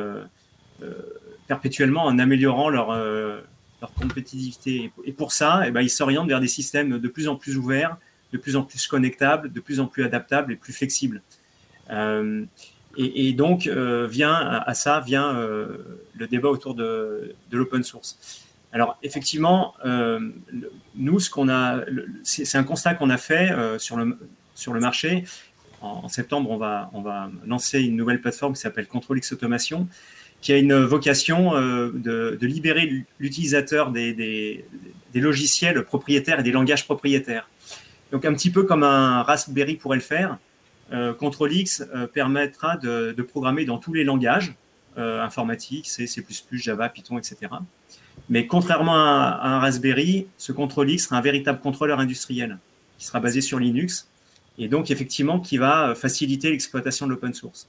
perpétuellement 1.48 2.04
en 2.04 2.18
améliorant 2.18 2.68
leur, 2.68 2.94
compétitivité. 3.98 4.92
Et 5.04 5.12
pour 5.12 5.32
ça, 5.32 5.62
eh 5.66 5.70
ben, 5.70 5.80
ils 5.80 5.88
s'orientent 5.88 6.28
vers 6.28 6.40
des 6.40 6.48
systèmes 6.48 6.98
de 6.98 7.08
plus 7.08 7.26
en 7.26 7.36
plus 7.36 7.56
ouverts, 7.56 7.96
de 8.34 8.38
plus 8.38 8.56
en 8.56 8.64
plus 8.64 8.86
connectable, 8.86 9.50
de 9.50 9.60
plus 9.60 9.80
en 9.80 9.86
plus 9.86 10.04
adaptable 10.04 10.52
et 10.52 10.56
plus 10.56 10.74
flexible. 10.74 11.22
Euh, 11.90 12.44
et, 12.98 13.32
donc, 13.32 13.66
euh, 13.66 14.06
vient 14.06 14.34
à, 14.34 14.74
ça 14.74 15.00
vient 15.00 15.34
euh, 15.34 15.78
le 16.14 16.26
débat 16.26 16.50
autour 16.50 16.74
de, 16.74 17.34
l'open 17.50 17.82
source. 17.82 18.44
Alors, 18.72 18.98
effectivement, 19.02 19.74
nous, 20.94 21.20
ce 21.20 21.28
qu'on 21.28 21.48
a, 21.50 21.80
c'est 22.22 22.56
un 22.56 22.64
constat 22.64 22.94
qu'on 22.94 23.10
a 23.10 23.18
fait 23.18 23.50
sur, 23.78 23.96
le, 23.96 24.18
sur 24.54 24.72
le 24.72 24.80
marché. 24.80 25.24
En, 25.82 26.08
septembre, 26.08 26.50
on 26.50 26.56
va, 26.56 26.90
on 26.94 27.02
va 27.02 27.30
lancer 27.44 27.80
une 27.80 27.96
nouvelle 27.96 28.20
plateforme 28.20 28.54
qui 28.54 28.60
s'appelle 28.60 28.86
Control 28.86 29.18
X 29.18 29.32
Automation, 29.32 29.88
qui 30.40 30.52
a 30.52 30.56
une 30.56 30.74
vocation 30.74 31.52
de, 31.52 32.38
libérer 32.40 33.04
l'utilisateur 33.18 33.90
des, 33.90 34.14
des, 34.14 35.20
logiciels 35.20 35.84
propriétaires 35.84 36.40
et 36.40 36.42
des 36.42 36.52
langages 36.52 36.86
propriétaires. 36.86 37.50
Donc 38.10 38.24
un 38.26 38.34
petit 38.34 38.50
peu 38.50 38.62
comme 38.62 38.84
un 38.84 39.22
Raspberry 39.22 39.76
pourrait 39.76 39.96
le 39.96 40.02
faire, 40.02 40.38
euh, 40.92 41.14
Control-X 41.14 41.84
euh, 41.94 42.06
permettra 42.06 42.76
de, 42.76 43.22
programmer 43.22 43.64
dans 43.64 43.78
tous 43.78 43.94
les 43.94 44.04
langages 44.04 44.54
euh, 44.98 45.22
informatiques, 45.22 45.88
C, 45.88 46.06
C++, 46.06 46.24
Java, 46.52 46.90
Python, 46.90 47.18
etc. 47.18 47.36
Mais 48.28 48.46
contrairement 48.46 48.94
à, 48.94 49.40
un 49.42 49.58
Raspberry, 49.58 50.26
ce 50.38 50.52
Control-X 50.52 51.04
sera 51.04 51.16
un 51.16 51.20
véritable 51.20 51.60
contrôleur 51.60 52.00
industriel 52.00 52.58
qui 52.98 53.06
sera 53.06 53.20
basé 53.20 53.40
sur 53.40 53.58
Linux 53.58 54.08
et 54.58 54.68
donc 54.68 54.90
effectivement 54.90 55.40
qui 55.40 55.56
va 55.56 55.94
faciliter 55.94 56.50
l'exploitation 56.50 57.06
de 57.06 57.12
l'open 57.12 57.34
source. 57.34 57.68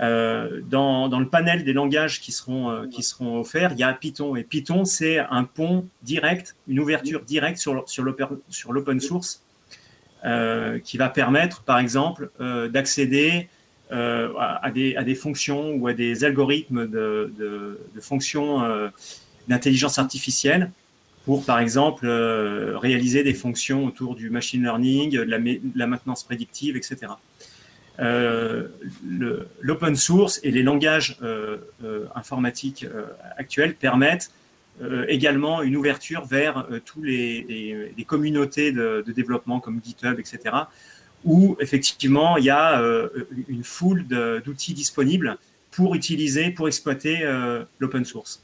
dans, 0.00 1.18
le 1.20 1.28
panel 1.28 1.64
des 1.64 1.72
langages 1.72 2.20
qui 2.20 2.32
seront, 2.32 2.88
qui 2.88 3.02
seront 3.02 3.38
offerts, 3.40 3.72
il 3.72 3.78
y 3.78 3.82
a 3.82 3.92
Python. 3.92 4.34
Et 4.36 4.42
Python, 4.42 4.84
c'est 4.84 5.18
un 5.18 5.44
pont 5.44 5.86
direct, 6.02 6.56
une 6.66 6.80
ouverture 6.80 7.22
directe 7.22 7.58
sur, 7.58 7.84
sur 7.88 8.72
l'open 8.72 9.00
source 9.00 9.42
euh, 10.24 10.80
qui 10.80 10.96
va 10.96 11.08
permettre, 11.08 11.62
par 11.62 11.78
exemple, 11.78 12.30
euh, 12.40 12.66
d'accéder 12.66 13.48
euh, 13.92 14.32
à, 14.36 14.68
des, 14.72 14.96
à, 14.96 15.04
des, 15.04 15.14
fonctions 15.14 15.74
ou 15.74 15.86
à 15.86 15.92
des 15.92 16.24
algorithmes 16.24 16.88
de, 16.88 17.32
de 17.38 18.00
fonctions 18.00 18.60
d'intelligence 19.48 19.98
artificielle 19.98 20.70
pour, 21.24 21.44
par 21.44 21.58
exemple, 21.58 22.06
réaliser 22.06 23.22
des 23.22 23.34
fonctions 23.34 23.84
autour 23.84 24.14
du 24.14 24.30
machine 24.30 24.62
learning, 24.62 25.10
de 25.10 25.70
la, 25.74 25.86
maintenance 25.86 26.24
prédictive, 26.24 26.74
etc. 26.74 27.12
L'open 29.60 29.94
source 29.94 30.40
et 30.42 30.50
les 30.50 30.62
langages 30.62 31.18
informatiques 32.14 32.86
actuels 33.36 33.74
permettent 33.74 34.30
euh, 34.80 35.06
également 35.08 35.62
une 35.62 35.76
ouverture 35.76 36.24
vers 36.24 36.58
euh, 36.70 36.78
tous 36.84 37.02
les, 37.02 37.92
communautés 38.06 38.70
de, 38.70 39.04
développement 39.08 39.58
comme 39.58 39.80
GitHub, 39.84 40.20
etc., 40.20 40.54
où 41.24 41.56
effectivement 41.58 42.36
il 42.36 42.44
y 42.44 42.50
a 42.50 42.80
euh, 42.80 43.08
une 43.48 43.64
foule 43.64 44.06
d'outils 44.06 44.74
disponibles 44.74 45.36
pour 45.72 45.96
utiliser, 45.96 46.50
pour 46.50 46.68
exploiter 46.68 47.18
l'open 47.78 48.04
source. 48.04 48.42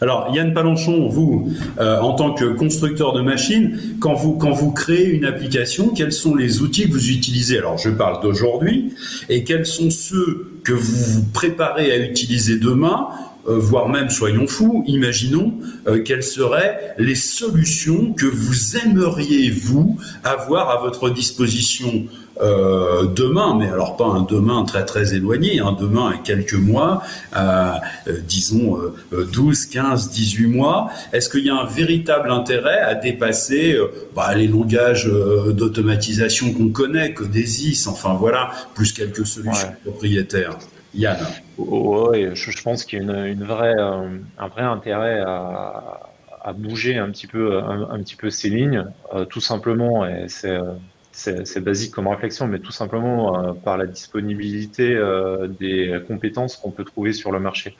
Alors, 0.00 0.30
Yann 0.34 0.54
Palanchon, 0.54 1.08
vous, 1.08 1.52
en 1.78 2.12
tant 2.14 2.32
que 2.32 2.44
constructeur 2.44 3.12
de 3.12 3.20
machines, 3.20 3.96
quand 4.00 4.14
vous, 4.14 4.34
quand 4.34 4.52
vous 4.52 4.70
créez 4.70 5.10
une 5.10 5.24
application, 5.24 5.88
quels 5.88 6.12
sont 6.12 6.34
les 6.34 6.60
outils 6.62 6.86
que 6.88 6.92
vous 6.92 7.10
utilisez? 7.10 7.58
Alors, 7.58 7.78
je 7.78 7.90
parle 7.90 8.22
d'aujourd'hui, 8.22 8.94
et 9.28 9.44
quels 9.44 9.66
sont 9.66 9.90
ceux 9.90 10.52
que 10.62 10.72
vous 10.72 11.04
vous 11.04 11.24
préparez 11.32 11.92
à 11.92 11.98
utiliser 11.98 12.56
demain? 12.56 13.08
Euh, 13.46 13.58
voire 13.58 13.90
même, 13.90 14.08
soyons 14.08 14.46
fous, 14.46 14.84
imaginons 14.86 15.52
euh, 15.86 16.02
quelles 16.02 16.22
seraient 16.22 16.94
les 16.96 17.14
solutions 17.14 18.14
que 18.14 18.24
vous 18.24 18.78
aimeriez, 18.78 19.50
vous, 19.50 19.98
avoir 20.22 20.70
à 20.70 20.80
votre 20.80 21.10
disposition 21.10 22.04
euh, 22.40 23.06
demain, 23.06 23.56
mais 23.58 23.68
alors 23.68 23.96
pas 23.96 24.06
un 24.06 24.22
demain 24.22 24.64
très 24.64 24.84
très 24.84 25.14
éloigné, 25.14 25.60
un 25.60 25.72
demain 25.72 26.10
à 26.10 26.16
quelques 26.16 26.54
mois, 26.54 27.02
disons 28.26 28.78
12, 29.12 29.66
15, 29.66 30.10
18 30.10 30.46
mois, 30.46 30.90
est-ce 31.12 31.28
qu'il 31.28 31.46
y 31.46 31.50
a 31.50 31.54
un 31.54 31.66
véritable 31.66 32.30
intérêt 32.30 32.80
à 32.80 32.94
dépasser 32.94 33.78
bah, 34.14 34.34
les 34.34 34.48
langages 34.48 35.08
d'automatisation 35.50 36.52
qu'on 36.52 36.70
connaît, 36.70 37.12
que 37.12 37.24
des 37.24 37.68
IS, 37.68 37.86
enfin 37.88 38.14
voilà, 38.14 38.50
plus 38.74 38.92
quelques 38.92 39.26
solutions 39.26 39.74
propriétaires? 39.84 40.58
Yann. 40.94 41.18
Oui, 41.58 42.28
je, 42.34 42.62
pense 42.62 42.84
qu'il 42.84 43.02
y 43.02 43.10
a 43.10 43.26
une, 43.26 43.44
vraie, 43.44 43.74
euh, 43.76 44.16
un 44.38 44.48
vrai 44.48 44.62
intérêt 44.62 45.20
à, 45.20 46.00
à, 46.42 46.52
bouger 46.52 46.98
un 46.98 47.10
petit 47.10 47.26
peu, 47.26 47.58
un, 47.58 47.98
petit 47.98 48.16
peu 48.16 48.30
ces 48.30 48.50
lignes, 48.50 48.86
tout 49.30 49.40
simplement, 49.40 50.06
et 50.06 50.26
c'est 50.28 50.58
c'est 51.14 51.60
basique 51.62 51.92
comme 51.92 52.08
réflexion, 52.08 52.46
mais 52.46 52.58
tout 52.58 52.72
simplement 52.72 53.54
par 53.54 53.78
la 53.78 53.86
disponibilité 53.86 54.98
des 55.60 56.00
compétences 56.06 56.56
qu'on 56.56 56.70
peut 56.70 56.84
trouver 56.84 57.12
sur 57.12 57.30
le 57.30 57.38
marché. 57.38 57.76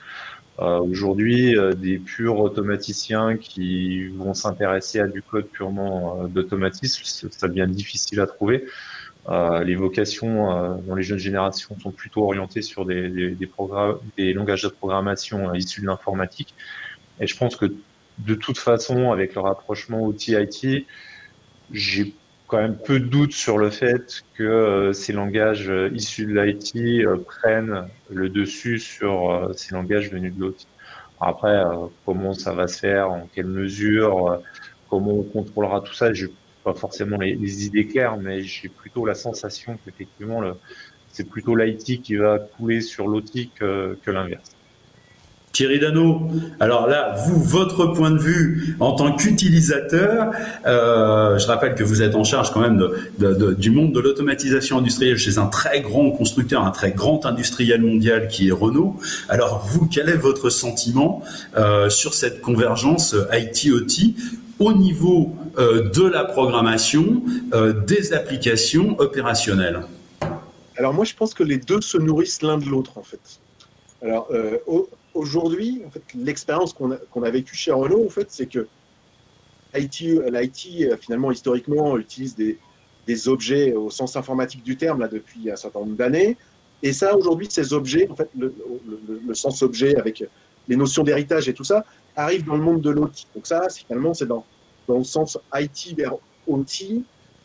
Aujourd'hui, 0.58 1.56
des 1.76 1.98
purs 1.98 2.38
automaticiens 2.38 3.36
qui 3.36 4.06
vont 4.08 4.34
s'intéresser 4.34 5.00
à 5.00 5.08
du 5.08 5.20
code 5.20 5.46
purement 5.46 6.28
d'automatisme, 6.28 7.28
ça 7.30 7.48
devient 7.48 7.66
difficile 7.68 8.20
à 8.20 8.26
trouver. 8.26 8.64
Euh, 9.28 9.64
les 9.64 9.74
vocations 9.74 10.52
euh, 10.52 10.74
dans 10.86 10.94
les 10.94 11.02
jeunes 11.02 11.18
générations 11.18 11.78
sont 11.78 11.92
plutôt 11.92 12.24
orientées 12.24 12.60
sur 12.60 12.84
des, 12.84 13.34
des, 14.18 14.32
langages 14.34 14.62
de 14.62 14.68
programmation 14.68 15.48
euh, 15.48 15.56
issus 15.56 15.80
de 15.80 15.86
l'informatique. 15.86 16.54
Et 17.20 17.26
je 17.26 17.36
pense 17.36 17.56
que 17.56 17.74
de 18.18 18.34
toute 18.34 18.58
façon, 18.58 19.12
avec 19.12 19.34
le 19.34 19.40
rapprochement 19.40 20.02
outil-IT, 20.02 20.86
j'ai 21.72 22.14
quand 22.54 22.84
peu 22.84 23.00
de 23.00 23.06
doutes 23.06 23.32
sur 23.32 23.58
le 23.58 23.68
fait 23.70 24.22
que 24.34 24.92
ces 24.92 25.12
langages 25.12 25.72
issus 25.92 26.26
de 26.26 26.40
l'IT 26.40 27.04
prennent 27.24 27.88
le 28.10 28.28
dessus 28.28 28.78
sur 28.78 29.50
ces 29.54 29.74
langages 29.74 30.10
venus 30.10 30.32
de 30.34 30.40
l'outil. 30.40 30.68
Après, 31.20 31.62
comment 32.04 32.32
ça 32.32 32.52
va 32.52 32.68
se 32.68 32.78
faire, 32.78 33.10
en 33.10 33.26
quelle 33.34 33.46
mesure, 33.46 34.40
comment 34.88 35.14
on 35.14 35.22
contrôlera 35.24 35.80
tout 35.80 35.94
ça, 35.94 36.12
je 36.12 36.26
pas 36.62 36.74
forcément 36.74 37.18
les, 37.18 37.66
idées 37.66 37.88
claires, 37.88 38.16
mais 38.18 38.42
j'ai 38.42 38.68
plutôt 38.68 39.04
la 39.04 39.14
sensation 39.14 39.76
qu'effectivement, 39.84 40.40
c'est 41.08 41.28
plutôt 41.28 41.56
l'IT 41.56 42.02
qui 42.02 42.14
va 42.16 42.38
couler 42.38 42.80
sur 42.80 43.08
l'OT 43.08 43.32
que, 43.56 43.98
l'inverse. 44.06 44.56
Thierry 45.54 45.78
Dano, 45.78 46.28
alors 46.58 46.88
là, 46.88 47.14
vous, 47.26 47.40
votre 47.40 47.86
point 47.86 48.10
de 48.10 48.18
vue 48.18 48.76
en 48.80 48.92
tant 48.92 49.12
qu'utilisateur, 49.12 50.32
euh, 50.66 51.38
je 51.38 51.46
rappelle 51.46 51.76
que 51.76 51.84
vous 51.84 52.02
êtes 52.02 52.16
en 52.16 52.24
charge 52.24 52.52
quand 52.52 52.60
même 52.60 52.86
du 53.18 53.70
monde 53.70 53.92
de 53.92 54.00
l'automatisation 54.00 54.78
industrielle 54.78 55.16
chez 55.16 55.38
un 55.38 55.46
très 55.46 55.80
grand 55.80 56.10
constructeur, 56.10 56.66
un 56.66 56.72
très 56.72 56.90
grand 56.90 57.24
industriel 57.24 57.82
mondial 57.82 58.26
qui 58.26 58.48
est 58.48 58.52
Renault. 58.52 58.96
Alors 59.28 59.64
vous, 59.64 59.86
quel 59.86 60.08
est 60.08 60.16
votre 60.16 60.50
sentiment 60.50 61.22
euh, 61.56 61.88
sur 61.88 62.14
cette 62.14 62.40
convergence 62.40 63.14
IT-OT 63.32 64.16
au 64.58 64.72
niveau 64.72 65.36
euh, 65.56 65.88
de 65.90 66.02
la 66.02 66.24
programmation 66.24 67.22
euh, 67.52 67.72
des 67.72 68.12
applications 68.12 68.98
opérationnelles? 68.98 69.82
Alors 70.76 70.92
moi, 70.92 71.04
je 71.04 71.14
pense 71.14 71.32
que 71.32 71.44
les 71.44 71.58
deux 71.58 71.80
se 71.80 71.96
nourrissent 71.96 72.42
l'un 72.42 72.58
de 72.58 72.64
l'autre, 72.64 72.98
en 72.98 73.04
fait. 73.04 73.20
Alors 74.02 74.28
euh, 74.32 74.58
aujourd'hui, 75.14 75.82
en 75.86 75.90
fait, 75.90 76.02
l'expérience 76.14 76.72
qu'on 76.72 76.92
a, 76.92 77.26
a 77.26 77.30
vécue 77.30 77.54
chez 77.56 77.72
Renault, 77.72 78.04
en 78.04 78.10
fait, 78.10 78.26
c'est 78.30 78.46
que 78.46 78.66
l'IT, 79.74 80.96
finalement, 81.00 81.30
historiquement, 81.30 81.96
utilise 81.98 82.36
des, 82.36 82.58
objets 83.28 83.74
au 83.74 83.90
sens 83.90 84.16
informatique 84.16 84.62
du 84.62 84.76
terme 84.76 85.00
là 85.00 85.08
depuis 85.08 85.50
un 85.50 85.56
certain 85.56 85.80
nombre 85.80 85.96
d'années. 85.96 86.36
Et 86.82 86.92
ça, 86.92 87.16
aujourd'hui, 87.16 87.48
ces 87.50 87.72
objets, 87.72 88.08
en 88.10 88.16
fait, 88.16 88.28
le, 88.38 88.52
sens 89.34 89.62
objet 89.62 89.96
avec 89.96 90.24
les 90.68 90.76
notions 90.76 91.02
d'héritage 91.02 91.48
et 91.48 91.54
tout 91.54 91.64
ça, 91.64 91.84
arrive 92.16 92.44
dans 92.44 92.56
le 92.56 92.62
monde 92.62 92.80
de 92.80 92.90
l'OT. 92.90 93.12
Donc 93.34 93.46
ça, 93.46 93.68
finalement, 93.68 94.14
c'est 94.14 94.26
dans, 94.26 94.44
le 94.88 95.04
sens 95.04 95.38
IT 95.54 95.96
vers 95.96 96.14
OT 96.46 97.02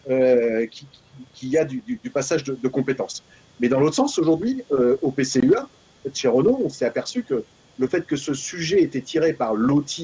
euh, 0.10 0.65
qui, 0.67 0.86
qui, 1.34 1.58
a 1.58 1.65
du, 1.65 1.82
du, 1.86 2.10
passage 2.10 2.43
de, 2.43 2.67
compétences. 2.67 3.23
Mais 3.60 3.67
dans 3.67 3.79
l'autre 3.79 3.95
sens, 3.95 4.17
aujourd'hui, 4.17 4.63
euh, 4.71 4.97
au 5.01 5.12
PCUA, 5.12 5.67
chez 6.13 6.27
Renault, 6.27 6.62
on 6.63 6.69
s'est 6.69 6.86
aperçu 6.86 7.23
que 7.23 7.43
le 7.80 7.88
fait 7.88 8.06
que 8.06 8.15
ce 8.15 8.34
sujet 8.34 8.82
était 8.82 9.02
tiré 9.02 9.34
par 9.34 9.56
l'OT 9.56 10.02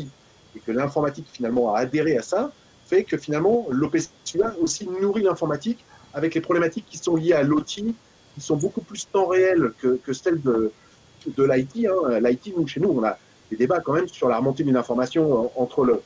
et 0.56 0.60
que 0.66 0.72
l'informatique 0.72 1.28
finalement 1.32 1.76
a 1.76 1.80
adhéré 1.80 2.18
à 2.18 2.22
ça, 2.22 2.52
fait 2.88 3.04
que 3.04 3.18
finalement 3.18 3.68
l'OPCUA 3.70 4.56
aussi 4.62 4.88
nourrit 4.88 5.24
l'informatique 5.24 5.84
avec 6.14 6.34
les 6.34 6.42
problématiques 6.42 6.86
qui 6.90 6.98
sont 6.98 7.18
liées 7.18 7.34
à 7.34 7.44
l'OT, 7.44 7.64
qui 7.66 7.94
sont 8.40 8.56
beaucoup 8.56 8.82
plus 8.82 9.08
temps 9.12 9.28
réel 9.28 9.74
que, 9.82 10.14
celles 10.14 10.42
de, 10.42 10.72
de 11.28 11.44
l'IT. 11.44 11.88
Hein. 11.88 12.20
L'IT, 12.22 12.56
nous, 12.58 12.66
chez 12.66 12.80
nous, 12.80 12.90
on 12.90 13.04
a 13.04 13.18
des 13.52 13.58
débats 13.58 13.82
quand 13.82 13.94
même 13.94 14.08
sur 14.08 14.30
la 14.30 14.38
remontée 14.38 14.64
d'une 14.64 14.78
information 14.78 15.52
entre 15.60 16.02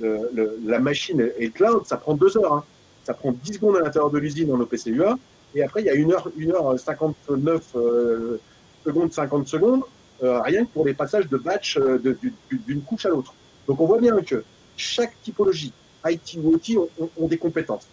la 0.00 0.78
machine 0.78 1.30
et 1.38 1.46
le 1.46 1.52
cloud, 1.52 1.84
ça 1.86 1.98
prend 1.98 2.14
deux 2.14 2.36
heures. 2.38 2.54
Hein. 2.54 2.64
Ça 3.04 3.14
prend 3.14 3.32
10 3.32 3.54
secondes 3.54 3.76
à 3.76 3.80
l'intérieur 3.80 4.10
de 4.10 4.18
l'usine 4.18 4.52
en 4.52 4.60
OPCUA. 4.60 5.18
Et 5.54 5.62
après, 5.62 5.82
il 5.82 5.86
y 5.86 5.90
a 5.90 5.94
1 5.94 6.10
heure, 6.10 6.28
1 6.38 6.50
heure 6.50 6.78
59 6.78 7.62
euh, 7.74 8.40
secondes, 8.84 9.12
50 9.12 9.48
secondes, 9.48 9.82
rien 10.22 10.64
que 10.64 10.70
pour 10.70 10.84
les 10.84 10.94
passages 10.94 11.28
de 11.28 11.36
batch 11.36 11.76
euh, 11.76 11.98
d'une 12.50 12.82
couche 12.82 13.06
à 13.06 13.08
l'autre. 13.08 13.34
Donc 13.66 13.80
on 13.80 13.86
voit 13.86 13.98
bien 13.98 14.20
que 14.22 14.44
chaque 14.76 15.20
typologie, 15.22 15.72
IT 16.06 16.38
ou 16.42 16.54
OT, 16.54 16.88
ont, 17.18 17.26
des 17.28 17.38
compétences. 17.38 17.86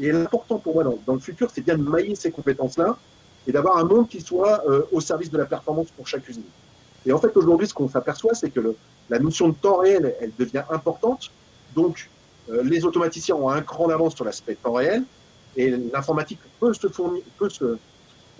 Et 0.00 0.10
l'important 0.10 0.58
pour 0.58 0.74
moi 0.74 0.84
dans, 1.06 1.14
le 1.14 1.20
futur, 1.20 1.50
c'est 1.52 1.60
bien 1.60 1.76
de 1.76 1.82
mailler 1.82 2.14
ces 2.14 2.30
compétences-là 2.30 2.96
et 3.46 3.52
d'avoir 3.52 3.76
un 3.76 3.84
monde 3.84 4.08
qui 4.08 4.20
soit 4.20 4.64
au 4.92 5.00
service 5.00 5.30
de 5.30 5.38
la 5.38 5.46
performance 5.46 5.88
pour 5.90 6.06
chaque 6.06 6.26
usine. 6.28 6.44
Et 7.04 7.12
en 7.12 7.18
fait, 7.18 7.36
aujourd'hui, 7.36 7.66
ce 7.66 7.74
qu'on 7.74 7.88
s'aperçoit, 7.88 8.34
c'est 8.34 8.50
que 8.50 8.74
la 9.10 9.18
notion 9.18 9.48
de 9.48 9.54
temps 9.54 9.78
réel, 9.78 10.14
elle 10.20 10.32
devient 10.38 10.62
importante. 10.70 11.30
Donc, 11.74 12.08
euh, 12.50 12.62
les 12.62 12.84
automaticiens 12.84 13.36
ont 13.36 13.48
un 13.48 13.62
cran 13.62 13.88
d'avance 13.88 14.14
sur 14.14 14.24
l'aspect 14.24 14.54
temps 14.54 14.72
réel 14.72 15.04
et 15.56 15.70
l'informatique 15.70 16.40
peut 16.60 16.72
se 16.72 16.88
fournir, 16.88 17.22
peut 17.38 17.50
se 17.50 17.76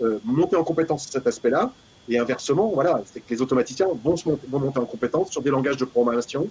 euh, 0.01 0.19
monter 0.25 0.55
en 0.55 0.63
compétence 0.63 1.03
sur 1.03 1.11
cet 1.11 1.27
aspect-là. 1.27 1.71
Et 2.09 2.19
inversement, 2.19 2.71
voilà, 2.73 3.01
c'est 3.05 3.21
que 3.21 3.33
les 3.33 3.41
automaticiens 3.41 3.87
vont, 4.03 4.17
se 4.17 4.27
monter, 4.27 4.47
vont 4.49 4.59
monter 4.59 4.79
en 4.79 4.85
compétence 4.85 5.31
sur 5.31 5.41
des 5.41 5.49
langages 5.49 5.77
de 5.77 5.85
programmation 5.85 6.49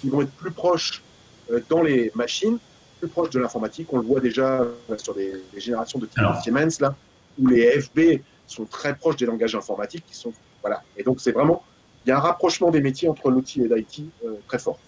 qui 0.00 0.08
vont 0.08 0.22
être 0.22 0.32
plus 0.32 0.50
proches 0.50 1.02
euh, 1.50 1.60
dans 1.68 1.82
les 1.82 2.10
machines, 2.14 2.58
plus 3.00 3.08
proches 3.08 3.30
de 3.30 3.38
l'informatique. 3.38 3.88
On 3.92 3.98
le 3.98 4.06
voit 4.06 4.20
déjà 4.20 4.66
sur 4.96 5.14
des, 5.14 5.42
générations 5.56 5.98
de 5.98 6.06
type 6.06 6.22
Siemens, 6.42 6.80
là, 6.80 6.94
où 7.38 7.48
les 7.48 7.80
FB 7.80 8.22
sont 8.46 8.64
très 8.64 8.94
proches 8.94 9.16
des 9.16 9.26
langages 9.26 9.54
informatiques 9.54 10.04
qui 10.06 10.16
sont 10.16 10.32
voilà. 10.64 10.82
Et 10.96 11.02
donc, 11.02 11.20
c'est 11.20 11.32
vraiment, 11.32 11.62
il 12.04 12.08
y 12.08 12.12
a 12.12 12.16
un 12.16 12.20
rapprochement 12.20 12.70
des 12.70 12.80
métiers 12.80 13.08
entre 13.08 13.30
l'outil 13.30 13.60
et 13.62 13.68
l'IT 13.68 14.10
euh, 14.24 14.36
très 14.48 14.58
fort. 14.58 14.78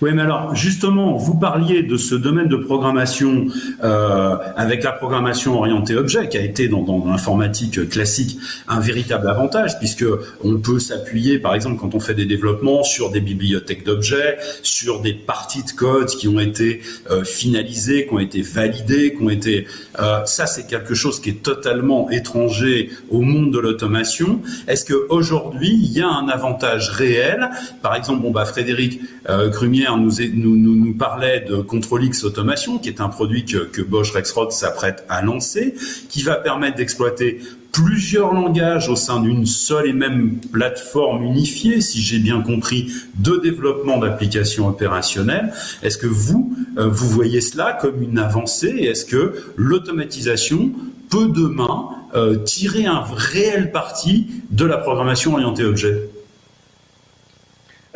Oui, 0.00 0.10
mais 0.12 0.22
alors 0.22 0.54
justement, 0.54 1.16
vous 1.16 1.34
parliez 1.34 1.82
de 1.82 1.96
ce 1.96 2.14
domaine 2.14 2.48
de 2.48 2.56
programmation 2.56 3.46
euh, 3.84 4.36
avec 4.56 4.82
la 4.82 4.92
programmation 4.92 5.58
orientée 5.58 5.96
objet, 5.96 6.28
qui 6.28 6.38
a 6.38 6.42
été 6.42 6.68
dans, 6.68 6.84
l'informatique 7.06 7.88
classique 7.88 8.38
un 8.68 8.80
véritable 8.80 9.28
avantage, 9.28 9.78
puisque 9.78 10.04
on 10.42 10.56
peut 10.58 10.78
s'appuyer, 10.78 11.38
par 11.38 11.54
exemple, 11.54 11.78
quand 11.80 11.94
on 11.94 12.00
fait 12.00 12.14
des 12.14 12.26
développements, 12.26 12.84
sur 12.84 13.10
des 13.10 13.20
bibliothèques 13.20 13.84
d'objets, 13.84 14.38
sur 14.62 15.00
des 15.00 15.12
parties 15.12 15.62
de 15.62 15.70
code 15.70 16.08
qui 16.08 16.28
ont 16.28 16.40
été 16.40 16.80
euh, 17.10 17.24
finalisées, 17.24 18.06
qui 18.06 18.14
ont 18.14 18.18
été 18.18 18.42
validées, 18.42 19.14
qui 19.14 19.22
ont 19.22 19.30
été. 19.30 19.66
Euh, 19.98 20.24
ça, 20.24 20.46
c'est 20.46 20.66
quelque 20.66 20.94
chose 20.94 21.20
qui 21.20 21.30
est 21.30 21.42
totalement 21.42 22.10
étranger 22.10 22.90
au 23.10 23.20
monde 23.20 23.52
de 23.52 23.58
l'automation. 23.58 24.40
Est-ce 24.68 24.84
que 24.84 25.06
aujourd'hui, 25.08 25.70
il 25.70 25.92
y 25.92 26.00
a 26.00 26.08
un 26.08 26.28
avantage 26.28 26.90
réel? 26.90 27.50
Par 27.82 27.94
exemple, 27.94 28.22
bon 28.22 28.30
bah 28.30 28.44
Frédéric. 28.44 29.00
Euh, 29.28 29.50
nous, 29.68 30.10
nous, 30.34 30.56
nous, 30.56 30.94
parlait 30.94 31.40
de 31.40 31.56
Control-X 31.56 32.24
Automation, 32.24 32.78
qui 32.78 32.88
est 32.88 33.00
un 33.00 33.08
produit 33.08 33.44
que, 33.44 33.58
que 33.58 33.82
Bosch 33.82 34.10
Rexroth 34.12 34.52
s'apprête 34.52 35.04
à 35.08 35.22
lancer, 35.22 35.74
qui 36.08 36.22
va 36.22 36.36
permettre 36.36 36.76
d'exploiter 36.76 37.40
plusieurs 37.72 38.32
langages 38.32 38.88
au 38.88 38.96
sein 38.96 39.20
d'une 39.20 39.44
seule 39.44 39.88
et 39.88 39.92
même 39.92 40.38
plateforme 40.50 41.22
unifiée, 41.24 41.82
si 41.82 42.00
j'ai 42.00 42.18
bien 42.18 42.40
compris, 42.40 42.90
de 43.18 43.36
développement 43.36 43.98
d'applications 43.98 44.66
opérationnelles. 44.66 45.52
Est-ce 45.82 45.98
que 45.98 46.06
vous, 46.06 46.56
euh, 46.78 46.88
vous 46.88 47.08
voyez 47.08 47.42
cela 47.42 47.76
comme 47.78 48.02
une 48.02 48.18
avancée? 48.18 48.68
Est-ce 48.68 49.04
que 49.04 49.34
l'automatisation 49.56 50.72
peut 51.10 51.28
demain 51.28 51.90
euh, 52.14 52.36
tirer 52.36 52.86
un 52.86 53.04
réel 53.14 53.72
parti 53.72 54.26
de 54.50 54.64
la 54.64 54.78
programmation 54.78 55.34
orientée 55.34 55.64
objet? 55.64 56.08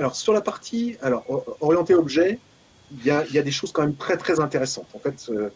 Alors, 0.01 0.17
sur 0.17 0.33
la 0.33 0.41
partie 0.41 0.97
orientée 1.61 1.95
objet, 1.95 2.39
il 2.91 3.05
y, 3.05 3.11
a, 3.11 3.43
des 3.43 3.51
choses 3.51 3.71
quand 3.71 3.83
même 3.83 3.95
très, 3.95 4.17
très 4.17 4.41
intéressantes. 4.41 4.87
En 4.95 4.99
fait, 4.99 5.27
euh, 5.29 5.51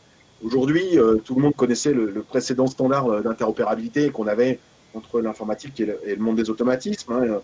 aujourd'hui, 0.45 0.99
euh, 0.99 1.17
tout 1.17 1.35
le 1.35 1.41
monde 1.41 1.57
connaissait 1.57 1.95
le, 1.95 2.23
précédent 2.23 2.67
standard 2.67 3.07
euh, 3.07 3.23
d'interopérabilité 3.23 4.11
qu'on 4.11 4.27
avait 4.27 4.59
entre 4.93 5.23
l'informatique 5.23 5.81
et, 5.81 5.87
le 5.87 6.23
monde 6.23 6.37
des 6.37 6.51
automatismes. 6.51 7.11
Hein. 7.15 7.41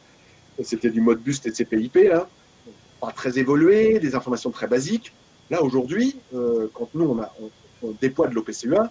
C'était 0.62 0.90
du 0.90 1.00
mode 1.00 1.22
bus 1.22 1.40
TCP/IP, 1.40 1.96
là. 2.10 2.28
Pas 3.00 3.12
très 3.12 3.38
évolué, 3.38 3.98
des 3.98 4.14
informations 4.14 4.50
très 4.50 4.66
basiques. 4.66 5.14
Là, 5.48 5.62
aujourd'hui, 5.62 6.16
quand 6.74 6.90
nous, 6.92 7.18
on, 7.82 7.90
déploie 8.02 8.28
de 8.28 8.34
l'OPCUA, 8.34 8.90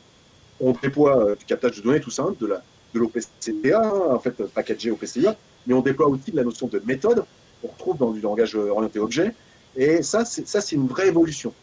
on 0.59 0.71
déploie 0.71 1.35
du 1.35 1.45
captage 1.45 1.77
de 1.77 1.83
données, 1.83 1.99
tout 1.99 2.09
ça, 2.09 2.25
de 2.39 2.47
la 2.47 2.63
de 2.95 2.99
l'OPCTA, 2.99 3.83
hein, 3.83 4.13
en 4.15 4.19
fait, 4.19 4.43
packagé 4.47 4.89
OPCUA, 4.89 5.35
mais 5.67 5.75
on 5.75 5.81
déploie 5.81 6.07
aussi 6.07 6.31
de 6.31 6.37
la 6.37 6.43
notion 6.43 6.65
de 6.65 6.81
méthode 6.85 7.23
on 7.63 7.67
retrouve 7.67 7.97
dans 7.97 8.11
du 8.11 8.21
langage 8.21 8.55
orienté 8.55 8.99
objet. 8.99 9.33
Et 9.75 10.01
ça, 10.01 10.25
c'est, 10.25 10.71
une 10.71 10.87
vraie 10.87 11.07
évolution. 11.07 11.53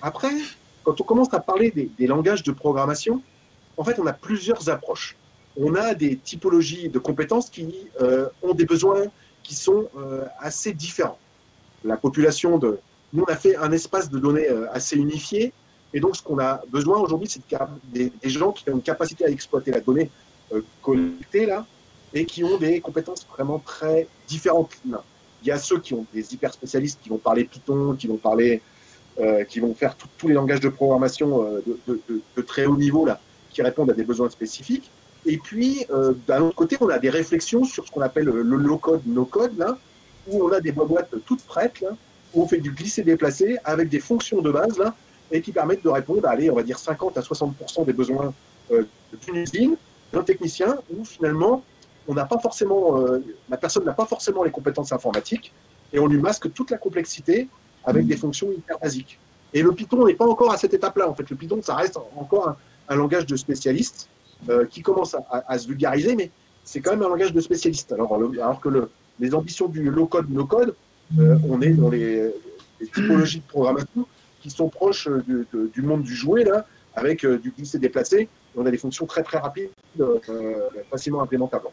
Après, 0.00 0.32
quand 0.84 1.00
on 1.00 1.04
commence 1.04 1.32
à 1.32 1.40
parler 1.40 1.70
des, 1.70 2.06
langages 2.06 2.42
de 2.42 2.52
programmation, 2.52 3.22
en 3.76 3.84
fait, 3.84 3.98
on 3.98 4.06
a 4.06 4.12
plusieurs 4.12 4.68
approches. 4.68 5.16
On 5.56 5.74
a 5.74 5.94
des 5.94 6.16
typologies 6.16 6.88
de 6.88 6.98
compétences 6.98 7.50
qui 7.50 7.74
euh, 8.00 8.28
ont 8.42 8.54
des 8.54 8.64
besoins 8.64 9.04
qui 9.42 9.54
sont 9.54 9.88
euh, 9.96 10.24
assez 10.38 10.72
différents. 10.72 11.18
La 11.84 11.96
population 11.96 12.58
de, 12.58 12.78
Nous, 13.12 13.24
on 13.26 13.32
a 13.32 13.36
fait 13.36 13.56
un 13.56 13.72
espace 13.72 14.10
de 14.10 14.18
données 14.18 14.48
assez 14.72 14.96
unifié. 14.96 15.52
Et 15.94 16.00
donc, 16.00 16.16
ce 16.16 16.22
qu'on 16.22 16.38
a 16.38 16.62
besoin 16.68 16.98
aujourd'hui, 16.98 17.28
c'est 17.28 17.42
des, 17.92 18.12
des, 18.22 18.30
gens 18.30 18.52
qui 18.52 18.68
ont 18.70 18.74
une 18.74 18.82
capacité 18.82 19.24
à 19.24 19.28
exploiter 19.28 19.70
la 19.70 19.80
donnée 19.80 20.10
collectée 20.82 21.46
là, 21.46 21.66
et 22.14 22.24
qui 22.24 22.44
ont 22.44 22.58
des 22.58 22.80
compétences 22.80 23.26
vraiment 23.26 23.58
très 23.58 24.06
différentes. 24.28 24.76
Il 25.42 25.48
y 25.48 25.50
a 25.50 25.58
ceux 25.58 25.78
qui 25.78 25.94
ont 25.94 26.06
des 26.14 26.34
hyper 26.34 26.52
spécialistes 26.52 27.00
qui 27.02 27.08
vont 27.08 27.18
parler 27.18 27.44
Python, 27.44 27.94
qui 27.98 28.06
vont 28.06 28.16
parler, 28.16 28.62
euh, 29.20 29.44
qui 29.44 29.60
vont 29.60 29.74
faire 29.74 29.96
tous 30.18 30.28
les 30.28 30.34
langages 30.34 30.60
de 30.60 30.68
programmation 30.68 31.44
euh, 31.44 31.60
de, 31.88 32.42
très 32.42 32.66
haut 32.66 32.76
niveau 32.76 33.04
là, 33.04 33.20
qui 33.50 33.62
répondent 33.62 33.90
à 33.90 33.94
des 33.94 34.04
besoins 34.04 34.30
spécifiques. 34.30 34.90
Et 35.26 35.38
puis, 35.38 35.84
euh, 35.90 36.14
d'un 36.26 36.42
autre 36.42 36.56
côté, 36.56 36.76
on 36.80 36.88
a 36.88 36.98
des 36.98 37.10
réflexions 37.10 37.64
sur 37.64 37.86
ce 37.86 37.90
qu'on 37.90 38.00
appelle 38.00 38.24
le 38.24 38.42
low-code, 38.42 39.02
no-code, 39.06 39.56
là, 39.58 39.78
où 40.28 40.44
on 40.44 40.52
a 40.52 40.60
des 40.60 40.72
boîtes 40.72 41.14
toutes 41.26 41.42
prêtes, 41.42 41.84
où 42.34 42.42
on 42.42 42.46
fait 42.46 42.58
du 42.58 42.70
glisser-déplacer 42.70 43.58
avec 43.64 43.88
des 43.88 44.00
fonctions 44.00 44.40
de 44.42 44.50
base, 44.50 44.78
là, 44.78 44.94
et 45.30 45.40
qui 45.40 45.52
permettent 45.52 45.84
de 45.84 45.88
répondre 45.88 46.26
à, 46.26 46.32
allez, 46.32 46.50
on 46.50 46.56
va 46.56 46.62
dire 46.62 46.78
50 46.78 47.16
à 47.16 47.20
60% 47.20 47.84
des 47.86 47.92
besoins 47.92 48.32
d'une 48.70 49.36
usine, 49.36 49.76
d'un 50.12 50.22
technicien, 50.22 50.78
où 50.94 51.04
finalement, 51.04 51.62
on 52.08 52.14
n'a 52.14 52.24
pas 52.24 52.38
forcément, 52.38 52.98
euh, 52.98 53.24
la 53.48 53.56
personne 53.56 53.84
n'a 53.84 53.92
pas 53.92 54.06
forcément 54.06 54.42
les 54.42 54.50
compétences 54.50 54.92
informatiques 54.92 55.52
et 55.92 55.98
on 55.98 56.06
lui 56.06 56.18
masque 56.18 56.52
toute 56.52 56.70
la 56.70 56.78
complexité 56.78 57.48
avec 57.84 58.06
des 58.06 58.16
fonctions 58.16 58.50
hyper 58.50 58.78
basiques. 58.78 59.18
Et 59.54 59.62
le 59.62 59.72
Python 59.72 60.06
n'est 60.06 60.14
pas 60.14 60.26
encore 60.26 60.52
à 60.52 60.56
cette 60.56 60.74
étape-là. 60.74 61.08
En 61.08 61.14
fait, 61.14 61.28
le 61.28 61.36
Python, 61.36 61.60
ça 61.62 61.74
reste 61.74 61.98
encore 62.16 62.56
un, 62.88 62.96
langage 62.96 63.26
de 63.26 63.36
spécialiste 63.36 64.08
euh, 64.48 64.66
qui 64.66 64.82
commence 64.82 65.16
à, 65.30 65.58
se 65.58 65.66
vulgariser, 65.66 66.14
mais 66.14 66.30
c'est 66.64 66.80
quand 66.80 66.90
même 66.90 67.02
un 67.02 67.08
langage 67.08 67.32
de 67.32 67.40
spécialiste. 67.40 67.92
Alors, 67.92 68.14
alors 68.14 68.60
que 68.60 68.68
le, 68.68 68.90
les 69.18 69.34
ambitions 69.34 69.68
du 69.68 69.90
low-code, 69.90 70.28
no-code, 70.30 70.74
euh, 71.18 71.36
on 71.48 71.60
est 71.62 71.70
dans 71.70 71.88
les, 71.88 72.30
typologies 72.94 73.40
de 73.40 73.46
programmation 73.46 74.06
qui 74.42 74.50
sont 74.50 74.68
proches 74.68 75.08
du 75.26 75.82
monde 75.82 76.02
du 76.02 76.14
jouet, 76.14 76.44
là, 76.44 76.66
avec 76.94 77.24
du 77.24 77.52
glisser-déplacer. 77.52 78.28
On 78.56 78.66
a 78.66 78.70
des 78.70 78.76
fonctions 78.76 79.06
très 79.06 79.22
très 79.22 79.38
rapides, 79.38 79.70
facilement 80.90 81.22
implémentables. 81.22 81.68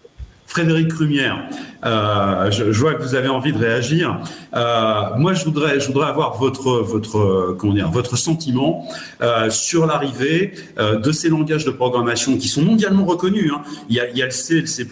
Frédéric 0.50 0.92
Rumière, 0.94 1.48
euh, 1.86 2.50
je, 2.50 2.64
vois 2.72 2.96
que 2.96 3.04
vous 3.04 3.14
avez 3.14 3.28
envie 3.28 3.54
de 3.54 3.60
réagir. 3.60 4.20
Euh, 4.56 5.02
moi, 5.16 5.36
je 5.36 5.46
voudrais, 5.46 5.80
je 5.80 5.86
voudrais 5.86 6.10
avoir 6.10 6.38
votre, 6.38 6.80
votre, 6.82 7.56
comment 7.60 7.76
dire, 7.76 7.92
votre 7.92 8.18
sentiment 8.18 8.88
euh, 9.22 9.52
sur 9.52 9.86
l'arrivée 9.86 10.56
euh, 10.80 10.98
de 10.98 11.12
ces 11.12 11.30
langages 11.30 11.66
de 11.66 11.70
programmation 11.70 12.36
qui 12.36 12.48
sont 12.48 12.64
mondialement 12.64 13.06
reconnus. 13.06 13.52
Hein. 13.54 13.62
Il, 13.90 13.96
y 13.96 14.00
a, 14.00 14.10
il 14.10 14.18
y 14.18 14.24
a 14.24 14.26
le 14.26 14.32
C, 14.32 14.62
le 14.62 14.66
C++, 14.66 14.88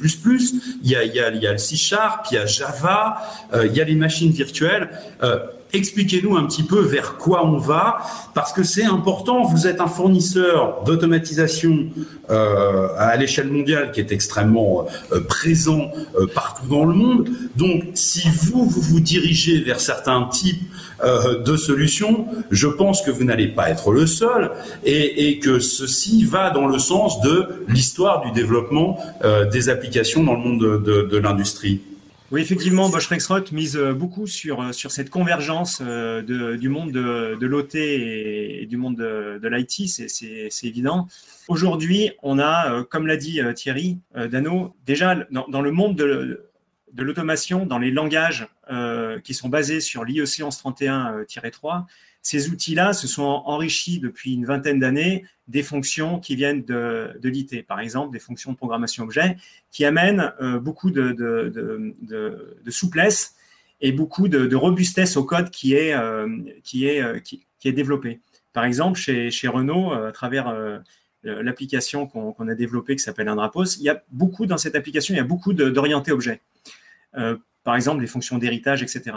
il 0.84 0.92
y 0.92 0.96
a, 0.96 1.04
il 1.04 1.16
y 1.16 1.20
a, 1.20 1.32
il 1.32 1.42
y 1.42 1.48
a 1.48 1.54
le 1.54 1.58
C 1.58 1.76
Sharp, 1.76 2.28
il 2.30 2.36
y 2.36 2.38
a 2.38 2.46
Java, 2.46 3.18
euh, 3.56 3.66
il 3.66 3.76
y 3.76 3.82
a 3.82 3.84
les 3.84 3.96
machines 3.96 4.32
virtuelles. 4.32 4.92
Expliquez-nous 5.74 6.38
un 6.38 6.46
petit 6.46 6.64
peu 6.64 6.80
vers 6.80 7.18
quoi 7.18 7.46
on 7.46 7.58
va, 7.58 7.98
parce 8.34 8.54
que 8.54 8.64
c'est 8.64 8.86
important. 8.86 9.44
Vous 9.44 9.68
êtes 9.68 9.82
un 9.82 9.88
fournisseur 9.88 10.84
d'automatisation 10.86 11.88
euh, 12.30 12.88
à 12.98 13.18
l'échelle 13.18 13.50
mondiale 13.50 13.92
qui 13.92 14.00
est 14.00 14.14
extrêmement 14.14 14.88
euh, 15.12 15.20
présent 15.20 15.92
euh, 16.18 16.26
partout 16.34 16.68
dans 16.68 16.86
le 16.86 16.94
monde. 16.94 17.30
Donc, 17.58 17.84
si 17.96 18.30
vous, 18.30 18.66
vous 18.66 19.00
dirigez 19.02 19.62
vers 19.62 19.80
certains 19.80 20.24
types 20.26 20.62
de 21.46 21.56
solutions, 21.58 22.26
je 22.50 22.66
pense 22.66 23.04
que 23.04 23.12
vous 23.12 23.24
n'allez 23.24 23.50
pas 23.50 23.70
être 23.70 23.92
le 23.92 24.08
seul 24.08 24.50
et, 24.84 25.38
que 25.38 25.60
ceci 25.60 26.24
va 26.24 26.50
dans 26.50 26.66
le 26.66 26.80
sens 26.80 27.22
de 27.22 27.66
l'histoire 27.68 28.26
du 28.26 28.32
développement 28.32 28.98
des 29.52 29.70
applications 29.70 30.24
dans 30.24 30.34
le 30.34 30.40
monde 30.40 30.60
de, 30.60 30.78
de, 30.78 31.02
de 31.04 31.18
l'industrie. 31.18 31.82
Oui, 32.30 32.42
effectivement, 32.42 32.90
Bosch 32.90 33.08
Rexroth 33.08 33.54
mise 33.54 33.78
euh, 33.78 33.94
beaucoup 33.94 34.28
sur, 34.28 34.62
euh, 34.62 34.72
sur 34.74 34.92
cette 34.92 35.10
convergence 35.10 35.82
euh, 35.82 36.22
de, 36.22 36.58
du 36.58 36.68
monde 36.68 36.92
de, 36.92 37.38
de 37.40 37.48
l'OT 37.48 37.74
et, 37.76 38.66
du 38.66 38.76
monde 38.76 38.98
de, 38.98 39.40
de 39.42 39.48
l'IT, 39.48 39.88
c'est 39.88 40.68
évident. 40.68 41.08
Aujourd'hui, 41.48 42.12
on 42.24 42.38
a, 42.38 42.84
comme 42.84 43.08
l'a 43.08 43.16
dit 43.16 43.40
Thierry 43.56 44.00
Dano, 44.14 44.76
déjà 44.86 45.16
dans, 45.32 45.48
dans 45.48 45.62
le 45.62 45.72
monde 45.72 45.96
de, 45.96 46.50
de 46.92 47.04
l'automation, 47.04 47.66
dans 47.66 47.80
les 47.80 47.92
langages 47.92 48.50
qui 49.24 49.34
sont 49.34 49.48
basés 49.48 49.80
sur 49.80 50.04
l'IEC 50.04 50.40
1131-3, 50.40 51.86
ces 52.28 52.50
outils-là 52.50 52.92
se 52.92 53.08
sont 53.08 53.24
enrichis 53.24 54.00
depuis 54.00 54.34
une 54.34 54.46
vingtaine 54.46 54.80
d'années 54.80 55.24
des 55.48 55.64
fonctions 55.64 56.20
qui 56.20 56.36
viennent 56.36 56.66
de, 56.66 57.18
de 57.22 57.30
l'IT, 57.30 57.66
par 57.66 57.80
exemple 57.80 58.12
des 58.12 58.20
fonctions 58.20 58.52
de 58.52 58.58
programmation 58.58 59.06
objet, 59.06 59.38
qui 59.72 59.86
amènent 59.86 60.34
euh, 60.42 60.60
beaucoup 60.60 60.92
de, 60.92 61.14
de, 61.14 61.54
de, 62.02 62.70
souplesse 62.70 63.36
et 63.80 63.94
beaucoup 63.94 64.28
de, 64.28 64.54
robustesse 64.58 65.16
au 65.16 65.24
code 65.24 65.52
qui 65.52 65.74
est, 65.74 65.94
euh, 65.94 66.28
qui 66.66 66.86
est, 66.86 67.02
euh, 67.02 67.20
qui, 67.20 67.46
est 67.64 67.72
développé. 67.72 68.20
Par 68.52 68.66
exemple, 68.66 69.00
chez, 69.00 69.32
chez 69.32 69.48
Renault, 69.48 69.94
à 69.94 70.12
travers 70.12 70.54
l'application 71.24 72.08
qu'on 72.08 72.48
a 72.50 72.56
développée 72.56 72.98
qui 72.98 73.04
s'appelle 73.04 73.30
Indrapos, 73.30 73.78
il 73.78 73.84
y 73.84 73.90
a 73.90 74.04
beaucoup 74.12 74.46
dans 74.48 74.58
cette 74.58 74.76
application, 74.76 75.14
il 75.14 75.18
y 75.18 75.22
a 75.22 75.24
beaucoup 75.24 75.54
d'orientés 75.54 76.12
objets. 76.12 76.42
par 77.64 77.76
exemple, 77.76 78.02
les 78.02 78.08
fonctions 78.08 78.38
d'héritage, 78.38 78.84
etc. 78.84 79.16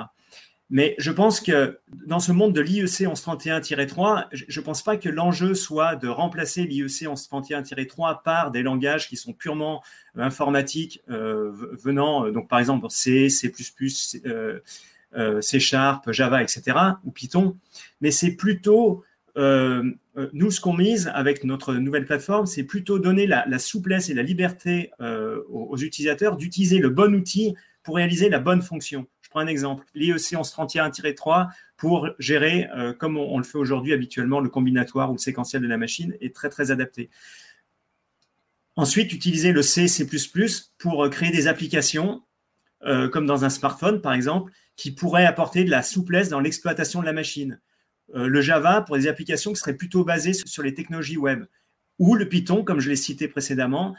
Mais 0.70 0.94
je 0.98 1.10
pense 1.10 1.40
que 1.40 1.80
dans 2.06 2.20
ce 2.20 2.30
monde 2.30 2.52
de 2.52 2.60
l'IEC 2.60 3.00
1131-3, 3.00 4.26
je 4.30 4.60
ne 4.60 4.64
pense 4.64 4.82
pas 4.82 4.96
que 4.96 5.08
l'enjeu 5.08 5.54
soit 5.54 5.96
de 5.96 6.06
remplacer 6.06 6.62
l'IEC 6.62 7.08
1131-3 7.08 8.22
par 8.22 8.52
des 8.52 8.62
langages 8.62 9.08
qui 9.08 9.16
sont 9.16 9.32
purement 9.32 9.82
euh, 10.16 10.22
informatiques, 10.22 11.02
euh, 11.10 11.50
venant, 11.82 12.24
euh, 12.24 12.30
donc 12.30 12.48
par 12.48 12.60
exemple 12.60 12.86
C, 12.88 13.28
C++, 13.28 13.52
C 15.40 15.58
Sharp, 15.58 16.12
Java, 16.12 16.40
etc., 16.40 16.78
ou 17.04 17.10
Python. 17.10 17.56
Mais 18.00 18.12
c'est 18.12 18.36
plutôt, 18.36 19.02
nous, 19.36 20.50
ce 20.52 20.60
qu'on 20.60 20.74
mise 20.74 21.10
avec 21.12 21.42
notre 21.42 21.74
nouvelle 21.74 22.04
plateforme, 22.04 22.46
c'est 22.46 22.62
plutôt 22.62 23.00
donner 23.00 23.26
la, 23.26 23.58
souplesse 23.58 24.08
et 24.08 24.14
la 24.14 24.22
liberté 24.22 24.92
aux 25.00 25.76
utilisateurs 25.76 26.36
d'utiliser 26.36 26.78
le 26.78 26.90
bon 26.90 27.12
outil 27.16 27.56
pour 27.82 27.96
réaliser 27.96 28.28
la 28.28 28.38
bonne 28.38 28.62
fonction. 28.62 29.08
Prends 29.30 29.40
un 29.40 29.46
exemple, 29.46 29.86
l'IEC 29.94 30.32
1131-3 30.32 31.50
pour 31.76 32.08
gérer, 32.18 32.68
euh, 32.76 32.92
comme 32.92 33.16
on, 33.16 33.38
le 33.38 33.44
fait 33.44 33.58
aujourd'hui 33.58 33.92
habituellement, 33.92 34.40
le 34.40 34.48
combinatoire 34.48 35.08
ou 35.10 35.14
le 35.14 35.18
séquentiel 35.18 35.62
de 35.62 35.68
la 35.68 35.76
machine 35.76 36.16
est 36.20 36.34
très 36.34 36.48
très 36.48 36.72
adapté. 36.72 37.10
Ensuite, 38.74 39.12
utiliser 39.12 39.52
le 39.52 39.62
C, 39.62 39.86
C++ 39.86 40.04
pour 40.78 41.04
euh, 41.04 41.08
créer 41.08 41.30
des 41.30 41.46
applications, 41.46 42.22
euh, 42.82 43.08
comme 43.08 43.24
dans 43.24 43.44
un 43.44 43.50
smartphone 43.50 44.00
par 44.00 44.14
exemple, 44.14 44.52
qui 44.74 44.90
pourraient 44.90 45.26
apporter 45.26 45.62
de 45.62 45.70
la 45.70 45.82
souplesse 45.82 46.28
dans 46.28 46.40
l'exploitation 46.40 47.00
de 47.00 47.06
la 47.06 47.12
machine. 47.12 47.60
Le 48.12 48.40
Java 48.40 48.82
pour 48.82 48.96
des 48.96 49.06
applications 49.06 49.52
qui 49.52 49.60
seraient 49.60 49.76
plutôt 49.76 50.02
basées 50.04 50.32
sur 50.32 50.64
les 50.64 50.74
technologies 50.74 51.18
web. 51.18 51.44
Ou 52.00 52.16
le 52.16 52.28
Python, 52.28 52.64
comme 52.64 52.80
je 52.80 52.88
l'ai 52.88 52.96
cité 52.96 53.28
précédemment, 53.28 53.94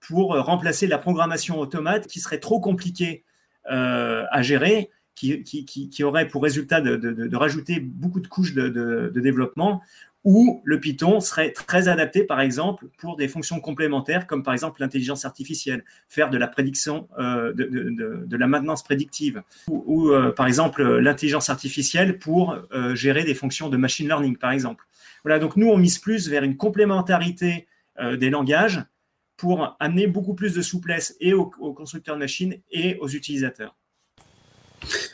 pour 0.00 0.36
remplacer 0.36 0.86
la 0.86 0.98
programmation 0.98 1.58
automate 1.58 2.06
qui 2.06 2.20
serait 2.20 2.40
trop 2.40 2.60
compliquée 2.60 3.24
à 3.66 4.42
gérer, 4.42 4.90
qui, 5.14 5.42
qui, 5.42 5.88
qui, 5.88 6.04
aurait 6.04 6.28
pour 6.28 6.42
résultat 6.42 6.80
de, 6.80 6.96
de, 6.96 7.36
rajouter 7.36 7.80
beaucoup 7.80 8.20
de 8.20 8.26
couches 8.26 8.54
de, 8.54 8.68
de, 8.68 9.20
développement, 9.20 9.80
ou 10.24 10.62
le 10.64 10.80
Python 10.80 11.20
serait 11.20 11.52
très 11.52 11.88
adapté, 11.88 12.24
par 12.24 12.40
exemple, 12.40 12.86
pour 12.96 13.16
des 13.16 13.28
fonctions 13.28 13.60
complémentaires, 13.60 14.26
comme 14.26 14.42
par 14.42 14.54
exemple 14.54 14.80
l'intelligence 14.80 15.24
artificielle, 15.24 15.84
faire 16.08 16.30
de 16.30 16.38
la 16.38 16.48
prédiction, 16.48 17.08
euh, 17.18 17.52
de, 17.52 18.36
la 18.36 18.46
maintenance 18.46 18.82
prédictive, 18.82 19.42
ou, 19.68 20.08
euh, 20.08 20.32
par 20.32 20.46
exemple 20.46 20.82
l'intelligence 20.82 21.50
artificielle 21.50 22.18
pour 22.18 22.58
euh, 22.72 22.94
gérer 22.94 23.24
des 23.24 23.34
fonctions 23.34 23.68
de 23.68 23.76
machine 23.76 24.06
learning, 24.06 24.36
par 24.36 24.50
exemple. 24.50 24.86
Voilà, 25.24 25.38
donc 25.38 25.56
nous, 25.56 25.68
on 25.68 25.76
mise 25.76 25.98
plus 25.98 26.28
vers 26.28 26.42
une 26.42 26.56
complémentarité 26.56 27.66
euh, 28.00 28.16
des 28.16 28.28
langages 28.28 28.82
pour 29.36 29.76
amener 29.80 30.06
beaucoup 30.06 30.34
plus 30.34 30.54
de 30.54 30.62
souplesse 30.62 31.16
et 31.20 31.34
aux, 31.34 31.46
constructeurs 31.46 32.14
de 32.14 32.20
machines 32.20 32.60
et 32.70 32.96
aux 33.00 33.08
utilisateurs. 33.08 33.76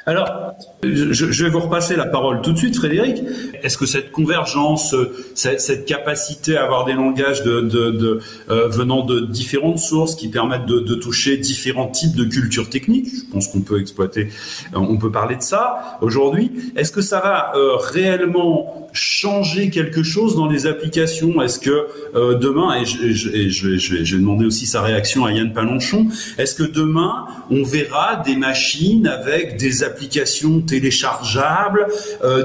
Alors, 0.06 0.54
je, 0.82 1.44
vais 1.44 1.50
vous 1.50 1.60
repasser 1.60 1.96
la 1.96 2.06
parole 2.06 2.40
tout 2.42 2.52
de 2.52 2.58
suite, 2.58 2.76
Frédéric. 2.76 3.22
Est-ce 3.62 3.78
que 3.78 3.86
cette 3.86 4.10
convergence, 4.12 4.94
cette, 5.34 5.84
capacité 5.84 6.56
à 6.56 6.64
avoir 6.64 6.84
des 6.84 6.92
langages 6.92 7.42
euh, 7.46 8.20
venant 8.68 9.04
de 9.04 9.20
différentes 9.20 9.78
sources 9.78 10.14
qui 10.14 10.28
permettent 10.28 10.66
de, 10.66 10.94
toucher 10.94 11.36
différents 11.36 11.88
types 11.88 12.14
de 12.14 12.24
cultures 12.24 12.68
techniques, 12.68 13.08
je 13.08 13.32
pense 13.32 13.48
qu'on 13.48 13.60
peut 13.60 13.80
exploiter, 13.80 14.28
euh, 14.74 14.78
on 14.78 14.96
peut 14.96 15.10
parler 15.10 15.36
de 15.36 15.42
ça 15.42 15.98
aujourd'hui. 16.00 16.50
Est-ce 16.76 16.92
que 16.92 17.00
ça 17.00 17.20
va 17.20 17.52
euh, 17.56 17.76
réellement 17.76 18.88
changer 18.92 19.70
quelque 19.70 20.02
chose 20.02 20.36
dans 20.36 20.46
les 20.46 20.66
applications? 20.66 21.40
Est-ce 21.42 21.58
que 21.58 21.86
euh, 22.14 22.34
demain, 22.34 22.80
et 22.80 22.84
je, 22.84 23.12
je, 23.12 23.94
vais 23.94 24.20
demander 24.20 24.44
aussi 24.44 24.66
sa 24.66 24.82
réaction 24.82 25.24
à 25.24 25.32
Yann 25.32 25.52
Palanchon, 25.52 26.08
est-ce 26.38 26.54
que 26.54 26.64
demain 26.64 27.26
on 27.50 27.62
verra 27.62 28.16
des 28.24 28.36
machines 28.36 29.06
avec 29.06 29.56
des 29.60 29.82
applications 29.82 30.60
téléchargeables, 30.60 31.86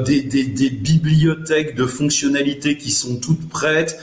des, 0.05 0.21
des, 0.21 0.43
des, 0.43 0.69
bibliothèques 0.69 1.75
de 1.75 1.85
fonctionnalités 1.85 2.77
qui 2.77 2.91
sont 2.91 3.17
toutes 3.17 3.47
prêtes, 3.49 3.97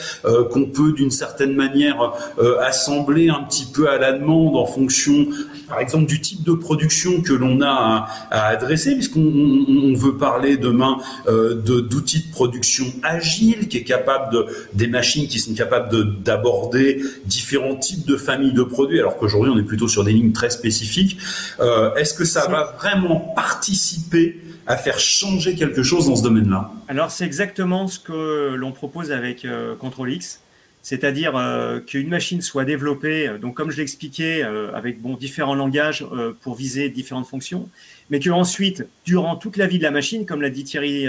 qu'on 0.50 0.66
peut 0.66 0.92
d'une 0.92 1.10
certaine 1.10 1.54
manière 1.54 2.12
assembler 2.60 3.28
un 3.28 3.42
petit 3.42 3.66
peu 3.72 3.88
à 3.88 3.98
la 3.98 4.12
demande 4.12 4.56
en 4.56 4.66
fonction, 4.66 5.26
par 5.68 5.80
exemple, 5.80 6.06
du 6.06 6.20
type 6.20 6.42
de 6.42 6.52
production 6.52 7.20
que 7.22 7.32
l'on 7.32 7.60
a 7.60 7.68
à, 7.68 8.08
à 8.30 8.46
adresser, 8.48 8.94
puisqu'on 8.94 9.94
veut 9.94 10.16
parler 10.16 10.56
demain 10.56 10.98
d'outils 11.26 12.26
de, 12.26 12.32
production 12.32 12.86
agiles, 13.02 13.68
qui 13.68 13.78
est 13.78 13.84
capable 13.84 14.32
de 14.32 14.46
des 14.74 14.86
machines 14.86 15.26
qui 15.26 15.38
sont 15.38 15.54
capables 15.54 16.22
d'aborder 16.22 17.02
différents 17.24 17.76
types 17.76 18.06
de 18.06 18.16
familles 18.16 18.52
de 18.52 18.62
produits, 18.62 18.98
alors 18.98 19.16
qu'aujourd'hui 19.16 19.52
on 19.54 19.58
est 19.58 19.64
plutôt 19.64 19.88
sur 19.88 20.04
des 20.04 20.12
lignes 20.12 20.32
très 20.32 20.50
spécifiques. 20.50 21.18
Euh, 21.60 21.94
est-ce 21.94 22.14
que 22.14 22.24
ça 22.24 22.48
va 22.48 22.74
vraiment 22.78 23.01
participer 23.34 24.40
à 24.66 24.76
faire 24.76 24.98
changer 24.98 25.54
quelque 25.54 25.82
chose 25.82 26.06
dans 26.06 26.16
ce 26.16 26.22
domaine-là 26.22 26.72
Alors 26.88 27.10
c'est 27.10 27.24
exactement 27.24 27.88
ce 27.88 27.98
que 27.98 28.54
l'on 28.54 28.72
propose 28.72 29.10
avec 29.10 29.44
euh, 29.44 29.74
Control 29.74 30.12
X, 30.12 30.40
c'est-à-dire 30.82 31.36
euh, 31.36 31.80
qu'une 31.80 32.08
machine 32.08 32.40
soit 32.40 32.64
développée, 32.64 33.30
donc 33.40 33.54
comme 33.54 33.70
je 33.70 33.78
l'expliquais, 33.78 34.42
avec 34.74 35.00
bon 35.00 35.14
différents 35.14 35.54
langages 35.54 36.06
pour 36.42 36.54
viser 36.54 36.88
différentes 36.90 37.26
fonctions, 37.26 37.68
mais 38.10 38.20
que 38.20 38.30
ensuite, 38.30 38.86
durant 39.04 39.36
toute 39.36 39.56
la 39.56 39.66
vie 39.66 39.78
de 39.78 39.84
la 39.84 39.90
machine, 39.90 40.26
comme 40.26 40.42
l'a 40.42 40.50
dit 40.50 40.64
Thierry 40.64 41.06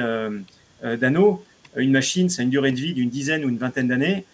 Dano, 0.83 1.43
une 1.75 1.91
machine, 1.91 2.29
ça 2.29 2.41
a 2.41 2.43
une 2.43 2.51
durée 2.51 2.71
de 2.71 2.79
vie 2.79 2.93
d'une 2.93 3.09
dizaine 3.09 3.45
ou 3.45 3.49
une 3.49 3.57
vingtaine 3.57 3.87
d'années. 3.87 4.25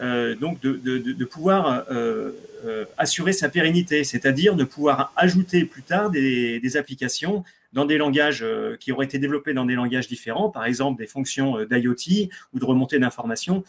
Euh, 0.00 0.36
donc 0.36 0.60
de 0.60 1.24
pouvoir 1.24 1.84
euh, 2.64 2.68
euh, 2.68 2.84
assurer 2.96 3.32
sa 3.32 3.48
pérennité, 3.48 4.04
c'est-à-dire 4.04 4.54
de 4.54 4.64
pouvoir 4.64 5.12
ajouter 5.16 5.64
plus 5.64 5.82
tard 5.82 6.10
des, 6.10 6.76
applications 6.76 7.44
dans 7.72 7.84
des 7.84 7.98
langages 7.98 8.42
euh, 8.42 8.76
qui 8.78 8.92
auraient 8.92 9.06
été 9.06 9.18
développés 9.18 9.54
dans 9.54 9.64
des 9.64 9.74
langages 9.74 10.08
différents, 10.08 10.48
par 10.48 10.64
exemple 10.64 10.98
des 11.00 11.06
fonctions 11.06 11.64
d'IoT 11.64 12.28
ou 12.52 12.58
de 12.58 12.64
remontée 12.64 12.98
d'informations, 12.98 13.64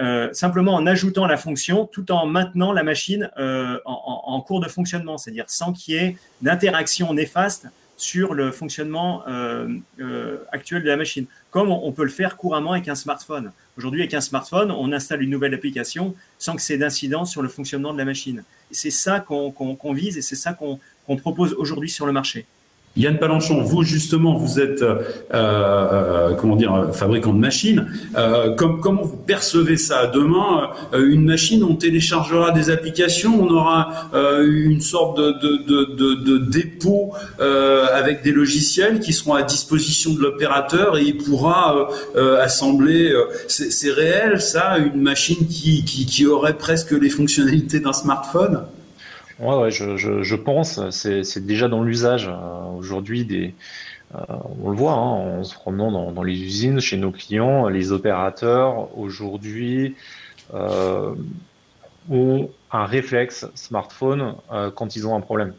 euh, 0.00 0.32
simplement 0.32 0.74
en 0.74 0.86
ajoutant 0.86 1.26
la 1.26 1.36
fonction 1.36 1.86
tout 1.86 2.10
en 2.12 2.26
maintenant 2.26 2.72
la 2.72 2.82
machine 2.82 3.30
en, 3.36 3.80
en, 3.84 4.40
cours 4.42 4.60
de 4.60 4.68
fonctionnement, 4.68 5.18
c'est-à-dire 5.18 5.48
sans 5.48 5.72
qu'il 5.72 5.94
y 5.94 5.98
ait 5.98 6.16
d'interaction 6.42 7.12
néfaste 7.14 7.68
sur 7.96 8.34
le 8.34 8.52
fonctionnement 8.52 9.22
euh, 9.26 9.68
euh, 10.00 10.38
actuel 10.52 10.82
de 10.82 10.88
la 10.88 10.96
machine, 10.96 11.26
comme 11.56 11.70
on, 11.70 11.90
peut 11.90 12.04
le 12.04 12.10
faire 12.10 12.36
couramment 12.36 12.72
avec 12.72 12.86
un 12.86 12.94
smartphone. 12.94 13.50
Aujourd'hui, 13.78 14.02
avec 14.02 14.12
un 14.12 14.20
smartphone, 14.20 14.70
on 14.70 14.92
installe 14.92 15.22
une 15.22 15.30
nouvelle 15.30 15.54
application 15.54 16.14
sans 16.38 16.54
que 16.54 16.60
c'est 16.60 16.76
d'incidence 16.76 17.30
sur 17.30 17.40
le 17.40 17.48
fonctionnement 17.48 17.94
de 17.94 17.98
la 17.98 18.04
machine. 18.04 18.44
C'est 18.70 18.90
ça 18.90 19.20
qu'on 19.20 19.92
vise 19.94 20.18
et 20.18 20.20
c'est 20.20 20.36
ça 20.36 20.52
qu'on 20.52 21.16
propose 21.16 21.54
aujourd'hui 21.54 21.88
sur 21.88 22.04
le 22.04 22.12
marché. 22.12 22.44
Yann 22.96 23.18
Palanchon, 23.18 23.62
vous 23.62 23.82
justement, 23.82 24.34
vous 24.34 24.58
êtes 24.58 24.82
euh, 24.82 25.02
euh, 25.34 26.34
comment 26.34 26.56
dire 26.56 26.88
fabricant 26.92 27.32
de 27.32 27.38
machines. 27.38 27.86
Euh, 28.16 28.54
comme, 28.54 28.80
comment 28.80 29.02
vous 29.02 29.16
percevez 29.16 29.76
ça? 29.76 30.06
Demain, 30.06 30.70
euh, 30.94 31.06
une 31.06 31.24
machine, 31.24 31.62
on 31.62 31.74
téléchargera 31.74 32.52
des 32.52 32.70
applications, 32.70 33.38
on 33.40 33.50
aura 33.50 34.08
euh, 34.14 34.46
une 34.46 34.80
sorte 34.80 35.18
de, 35.18 35.32
de, 35.32 35.94
de, 35.94 36.14
de 36.14 36.38
dépôt 36.38 37.12
avec 37.38 38.22
des 38.22 38.32
logiciels 38.32 39.00
qui 39.00 39.12
seront 39.12 39.34
à 39.34 39.42
disposition 39.42 40.14
de 40.14 40.20
l'opérateur 40.20 40.96
et 40.96 41.02
il 41.02 41.16
pourra 41.16 41.88
assembler. 42.40 43.12
C'est 43.48 43.90
réel, 43.90 44.40
ça, 44.40 44.78
une 44.78 45.02
machine 45.02 45.46
qui, 45.48 45.84
qui, 45.84 46.06
qui 46.06 46.26
aurait 46.26 46.56
presque 46.56 46.92
les 46.92 47.10
fonctionnalités 47.10 47.80
d'un 47.80 47.92
smartphone? 47.92 48.60
Ouais, 49.38 49.54
ouais 49.54 49.70
je, 49.70 49.96
je, 49.96 50.22
je 50.22 50.36
pense, 50.36 50.80
c'est 50.90 51.44
déjà 51.44 51.68
dans 51.68 51.82
l'usage 51.82 52.28
euh, 52.28 52.64
aujourd'hui 52.76 53.24
des. 53.24 53.54
Euh, 54.14 54.18
on 54.62 54.70
le 54.70 54.76
voit 54.76 54.92
hein, 54.92 55.38
en 55.40 55.44
se 55.44 55.54
promenant 55.54 55.90
dans, 55.90 56.12
dans, 56.12 56.22
les 56.22 56.40
usines, 56.40 56.80
chez 56.80 56.96
nos 56.96 57.10
clients, 57.10 57.68
les 57.68 57.90
opérateurs 57.92 58.96
aujourd'hui 58.96 59.96
euh, 60.54 61.14
ont 62.08 62.50
un 62.70 62.86
réflexe 62.86 63.46
smartphone 63.54 64.36
euh, 64.52 64.70
quand 64.70 64.96
ils 64.96 65.06
ont 65.06 65.16
un 65.16 65.20
problème. 65.20 65.54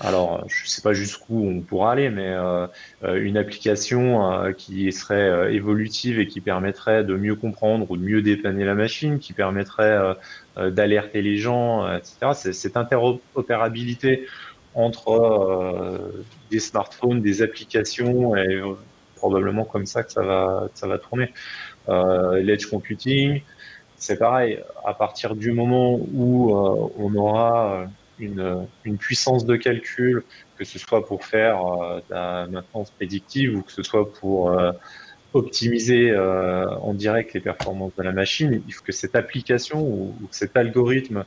Alors, 0.00 0.44
je 0.48 0.64
ne 0.64 0.68
sais 0.68 0.82
pas 0.82 0.92
jusqu'où 0.92 1.46
on 1.46 1.60
pourra 1.60 1.92
aller, 1.92 2.10
mais 2.10 2.28
euh, 2.28 2.66
une 3.02 3.36
application 3.36 4.32
euh, 4.32 4.52
qui 4.52 4.90
serait 4.92 5.54
évolutive 5.54 6.18
et 6.18 6.26
qui 6.26 6.40
permettrait 6.40 7.04
de 7.04 7.14
mieux 7.14 7.36
comprendre 7.36 7.88
ou 7.88 7.96
de 7.96 8.02
mieux 8.02 8.20
dépanner 8.20 8.64
la 8.64 8.74
machine, 8.74 9.20
qui 9.20 9.32
permettrait 9.32 10.16
euh, 10.56 10.70
d'alerter 10.70 11.20
les 11.20 11.36
gens, 11.36 11.84
euh, 11.84 11.98
etc. 11.98 12.52
Cette 12.52 12.76
interopérabilité 12.76 14.24
entre 14.74 15.08
euh, 15.10 16.24
des 16.52 16.60
smartphones, 16.60 17.20
des 17.20 17.42
applications, 17.42 18.36
et 18.36 18.62
probablement 19.16 19.64
comme 19.64 19.86
ça 19.86 20.04
que 20.04 20.12
ça 20.12 20.22
va, 20.22 20.68
ça 20.74 20.86
va 20.86 20.98
tourner. 20.98 21.32
L'edge 21.88 22.66
computing, 22.66 23.42
c'est 23.96 24.18
pareil. 24.18 24.62
À 24.86 24.94
partir 24.94 25.34
du 25.34 25.52
moment 25.52 25.98
où 26.14 26.52
on 26.98 27.14
aura 27.14 27.86
une, 28.18 28.66
puissance 28.98 29.44
de 29.44 29.56
calcul, 29.56 30.22
que 30.56 30.64
ce 30.64 30.78
soit 30.78 31.04
pour 31.04 31.24
faire 31.24 31.58
de 32.08 32.14
la 32.14 32.46
maintenance 32.46 32.90
prédictive 32.90 33.56
ou 33.56 33.62
que 33.62 33.72
ce 33.72 33.82
soit 33.82 34.12
pour 34.12 34.56
optimiser 35.34 36.10
euh, 36.10 36.68
en 36.76 36.94
direct 36.94 37.34
les 37.34 37.40
performances 37.40 37.94
de 37.96 38.02
la 38.02 38.12
machine, 38.12 38.62
il 38.66 38.72
faut 38.72 38.84
que 38.84 38.92
cette 38.92 39.16
application 39.16 39.82
ou, 39.82 40.14
cet 40.30 40.56
algorithme 40.56 41.24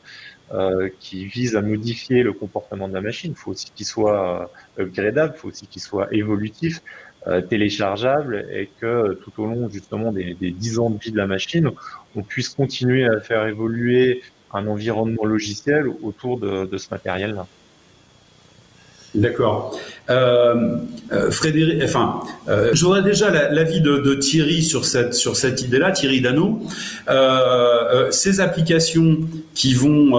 euh, 0.53 0.89
qui 0.99 1.25
vise 1.25 1.57
à 1.57 1.61
modifier 1.61 2.23
le 2.23 2.31
comportement 2.31 2.88
de 2.88 2.93
la 2.93 3.01
machine, 3.01 3.31
il 3.31 3.38
faut 3.38 3.51
aussi 3.51 3.69
qu'il 3.75 3.85
soit 3.85 4.49
euh, 4.79 4.83
upgradable, 4.83 5.33
il 5.35 5.39
faut 5.39 5.49
aussi 5.49 5.67
qu'il 5.67 5.81
soit 5.81 6.07
évolutif, 6.13 6.81
euh, 7.27 7.41
téléchargeable 7.41 8.47
et 8.49 8.69
que 8.79 9.13
tout 9.15 9.43
au 9.43 9.45
long 9.45 9.69
justement 9.69 10.13
des, 10.13 10.33
des 10.35 10.51
10 10.51 10.79
ans 10.79 10.89
de 10.89 10.97
vie 10.97 11.11
de 11.11 11.17
la 11.17 11.27
machine, 11.27 11.69
on 12.15 12.23
puisse 12.23 12.49
continuer 12.49 13.05
à 13.05 13.19
faire 13.19 13.45
évoluer 13.45 14.21
un 14.53 14.67
environnement 14.67 15.25
logiciel 15.25 15.87
autour 16.01 16.39
de, 16.39 16.77
ce 16.77 16.87
matériel-là. 16.91 17.45
D'accord. 19.15 19.79
Euh, 20.09 20.77
euh, 21.11 21.31
Frédéric, 21.31 21.81
enfin, 21.83 22.19
euh, 22.49 22.69
j'aurais 22.73 23.01
déjà 23.01 23.31
l'avis 23.49 23.81
de, 23.81 24.13
Thierry 24.15 24.61
sur 24.61 24.85
cette 24.85 25.61
idée-là, 25.61 25.91
Thierry 25.91 26.21
Dano. 26.21 26.61
Ces 28.11 28.39
applications 28.39 29.17
qui 29.55 29.73
vont, 29.73 30.11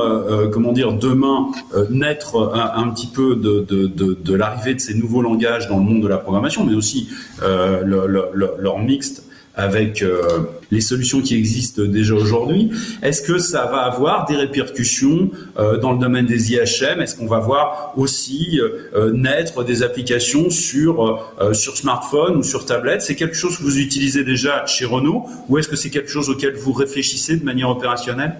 comment 0.52 0.72
dire, 0.72 0.92
demain 0.92 1.48
naître 1.90 2.52
un, 2.54 2.88
petit 2.90 3.06
peu 3.06 3.36
de, 3.36 4.34
l'arrivée 4.34 4.74
de 4.74 4.80
ces 4.80 4.94
nouveaux 4.94 5.22
langages 5.22 5.68
dans 5.68 5.76
le 5.76 5.84
monde 5.84 6.02
de 6.02 6.08
la 6.08 6.18
programmation, 6.18 6.64
mais 6.64 6.74
aussi 6.74 7.08
le, 7.40 8.06
le, 8.06 8.30
leur 8.58 8.78
mixte 8.78 9.27
avec 9.58 10.02
euh, 10.02 10.44
les 10.70 10.80
solutions 10.80 11.20
qui 11.20 11.34
existent 11.34 11.82
déjà 11.82 12.14
aujourd'hui. 12.14 12.70
Est-ce 13.02 13.22
que 13.22 13.38
ça 13.38 13.66
va 13.66 13.78
avoir 13.78 14.24
des 14.26 14.36
répercussions 14.36 15.32
euh, 15.58 15.76
dans 15.78 15.92
le 15.92 15.98
domaine 15.98 16.26
des 16.26 16.52
IHM 16.52 17.00
Est-ce 17.00 17.16
qu'on 17.16 17.26
va 17.26 17.40
voir 17.40 17.92
aussi 17.96 18.60
euh, 18.60 19.10
naître 19.12 19.64
des 19.64 19.82
applications 19.82 20.48
sur 20.48 21.28
sur 21.52 21.76
smartphone 21.76 22.36
ou 22.36 22.42
sur 22.44 22.64
tablette? 22.64 23.02
C'est 23.02 23.16
quelque 23.16 23.34
chose 23.34 23.58
que 23.58 23.64
vous 23.64 23.78
utilisez 23.78 24.22
déjà 24.22 24.64
chez 24.66 24.84
Renault 24.84 25.26
ou 25.48 25.58
est-ce 25.58 25.66
que 25.66 25.76
c'est 25.76 25.90
quelque 25.90 26.10
chose 26.10 26.30
auquel 26.30 26.54
vous 26.54 26.72
réfléchissez 26.72 27.36
de 27.36 27.44
manière 27.44 27.68
opérationnelle? 27.68 28.36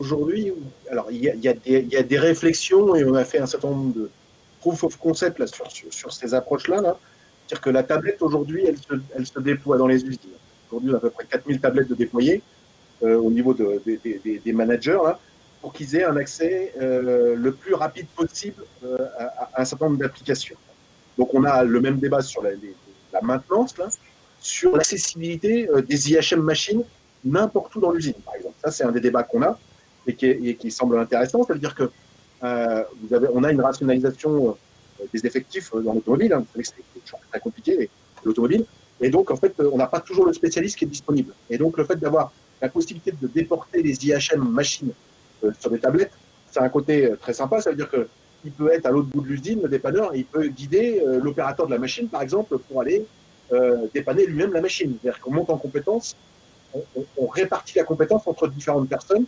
Aujourd'hui, 0.00 0.52
alors 0.90 1.06
il 1.12 1.22
y, 1.22 1.48
a, 1.48 1.54
des, 1.54 1.86
y 1.90 1.96
a 1.96 2.02
des 2.02 2.18
réflexions 2.18 2.96
et 2.96 3.04
on 3.04 3.14
a 3.14 3.24
fait 3.24 3.38
un 3.38 3.46
certain 3.46 3.68
nombre 3.68 3.94
de 3.94 4.10
proof 4.60 4.82
of 4.82 4.96
concept 4.96 5.38
là, 5.38 5.46
sur, 5.46 5.70
sur, 5.70 5.92
sur 5.94 6.12
ces 6.12 6.34
approches-là. 6.34 6.80
Là. 6.80 6.98
C'est-à-dire 7.46 7.62
que 7.62 7.70
la 7.70 7.84
tablette 7.84 8.20
aujourd'hui, 8.20 8.64
elle 8.66 8.76
se, 8.76 9.00
elle 9.16 9.26
se 9.26 9.38
déploie 9.38 9.78
dans 9.78 9.86
les 9.86 10.02
usines 10.04 10.36
Aujourd'hui, 10.76 10.94
à 10.94 11.00
peu 11.00 11.10
près 11.10 11.24
4000 11.24 11.60
tablettes 11.60 11.88
de 11.88 11.94
déployer 11.94 12.42
euh, 13.02 13.16
au 13.16 13.30
niveau 13.30 13.54
de, 13.54 13.80
de, 13.86 13.98
de, 14.04 14.38
des 14.44 14.52
managers 14.52 14.98
là, 15.02 15.18
pour 15.62 15.72
qu'ils 15.72 15.96
aient 15.96 16.04
un 16.04 16.16
accès 16.16 16.74
euh, 16.80 17.34
le 17.34 17.52
plus 17.52 17.74
rapide 17.74 18.06
possible 18.08 18.62
euh, 18.84 18.98
à, 19.18 19.62
un 19.62 19.64
certain 19.64 19.86
nombre 19.86 19.98
d'applications. 19.98 20.56
Donc, 21.16 21.32
on 21.32 21.44
a 21.44 21.64
le 21.64 21.80
même 21.80 21.98
débat 21.98 22.20
sur 22.20 22.42
la, 22.42 22.50
maintenance, 23.22 23.78
là, 23.78 23.88
sur 24.38 24.76
l'accessibilité 24.76 25.66
des 25.88 26.12
IHM 26.12 26.40
machines 26.40 26.84
n'importe 27.24 27.74
où 27.74 27.80
dans 27.80 27.90
l'usine, 27.90 28.20
par 28.24 28.34
exemple. 28.34 28.54
Ça, 28.62 28.70
c'est 28.70 28.84
un 28.84 28.92
des 28.92 29.00
débats 29.00 29.22
qu'on 29.22 29.42
a 29.42 29.58
et 30.06 30.14
qui, 30.14 30.70
semble 30.70 30.98
intéressant. 30.98 31.42
C'est-à-dire 31.44 31.74
que 31.74 31.90
euh, 32.44 32.84
vous 33.00 33.14
avez, 33.14 33.28
on 33.32 33.42
a 33.42 33.50
une 33.50 33.62
rationalisation 33.62 34.56
des 35.12 35.26
effectifs 35.26 35.72
dans 35.72 35.94
l'automobile. 35.94 36.34
Hein. 36.34 36.40
Vous 36.40 36.62
savez 36.62 36.82
que 36.82 37.00
c'est 37.02 37.16
très 37.30 37.40
compliqué, 37.40 37.88
l'automobile. 38.22 38.66
Et 39.00 39.10
donc, 39.10 39.30
en 39.30 39.36
fait, 39.36 39.54
on 39.60 39.76
n'a 39.76 39.86
pas 39.86 40.00
toujours 40.00 40.26
le 40.26 40.32
spécialiste 40.32 40.78
qui 40.78 40.84
est 40.84 40.88
disponible. 40.88 41.32
Et 41.50 41.58
donc, 41.58 41.76
le 41.76 41.84
fait 41.84 41.96
d'avoir 41.96 42.32
la 42.62 42.68
possibilité 42.68 43.12
de 43.12 43.26
déporter 43.28 43.82
les 43.82 44.06
IHM 44.06 44.48
machines 44.48 44.92
euh, 45.44 45.50
sur 45.60 45.70
des 45.70 45.78
tablettes, 45.78 46.12
c'est 46.50 46.60
un 46.60 46.68
côté 46.68 47.06
euh, 47.06 47.16
très 47.16 47.34
sympa. 47.34 47.60
Ça 47.60 47.70
veut 47.70 47.76
dire 47.76 47.90
que 47.90 48.08
il 48.44 48.52
peut 48.52 48.72
être 48.72 48.86
à 48.86 48.90
l'autre 48.90 49.08
bout 49.08 49.22
de 49.22 49.26
l'usine, 49.26 49.60
le 49.62 49.68
dépanneur, 49.68 50.14
et 50.14 50.18
il 50.18 50.24
peut 50.24 50.46
guider 50.46 51.02
euh, 51.04 51.20
l'opérateur 51.20 51.66
de 51.66 51.72
la 51.72 51.78
machine, 51.78 52.08
par 52.08 52.22
exemple, 52.22 52.58
pour 52.58 52.80
aller 52.80 53.04
euh, 53.52 53.86
dépanner 53.92 54.24
lui-même 54.24 54.52
la 54.52 54.60
machine. 54.60 54.96
C'est-à-dire 55.02 55.20
qu'on 55.20 55.32
monte 55.32 55.50
en 55.50 55.58
compétence, 55.58 56.16
on, 57.16 57.26
répartit 57.26 57.76
la 57.78 57.84
compétence 57.84 58.26
entre 58.26 58.48
différentes 58.48 58.88
personnes 58.88 59.24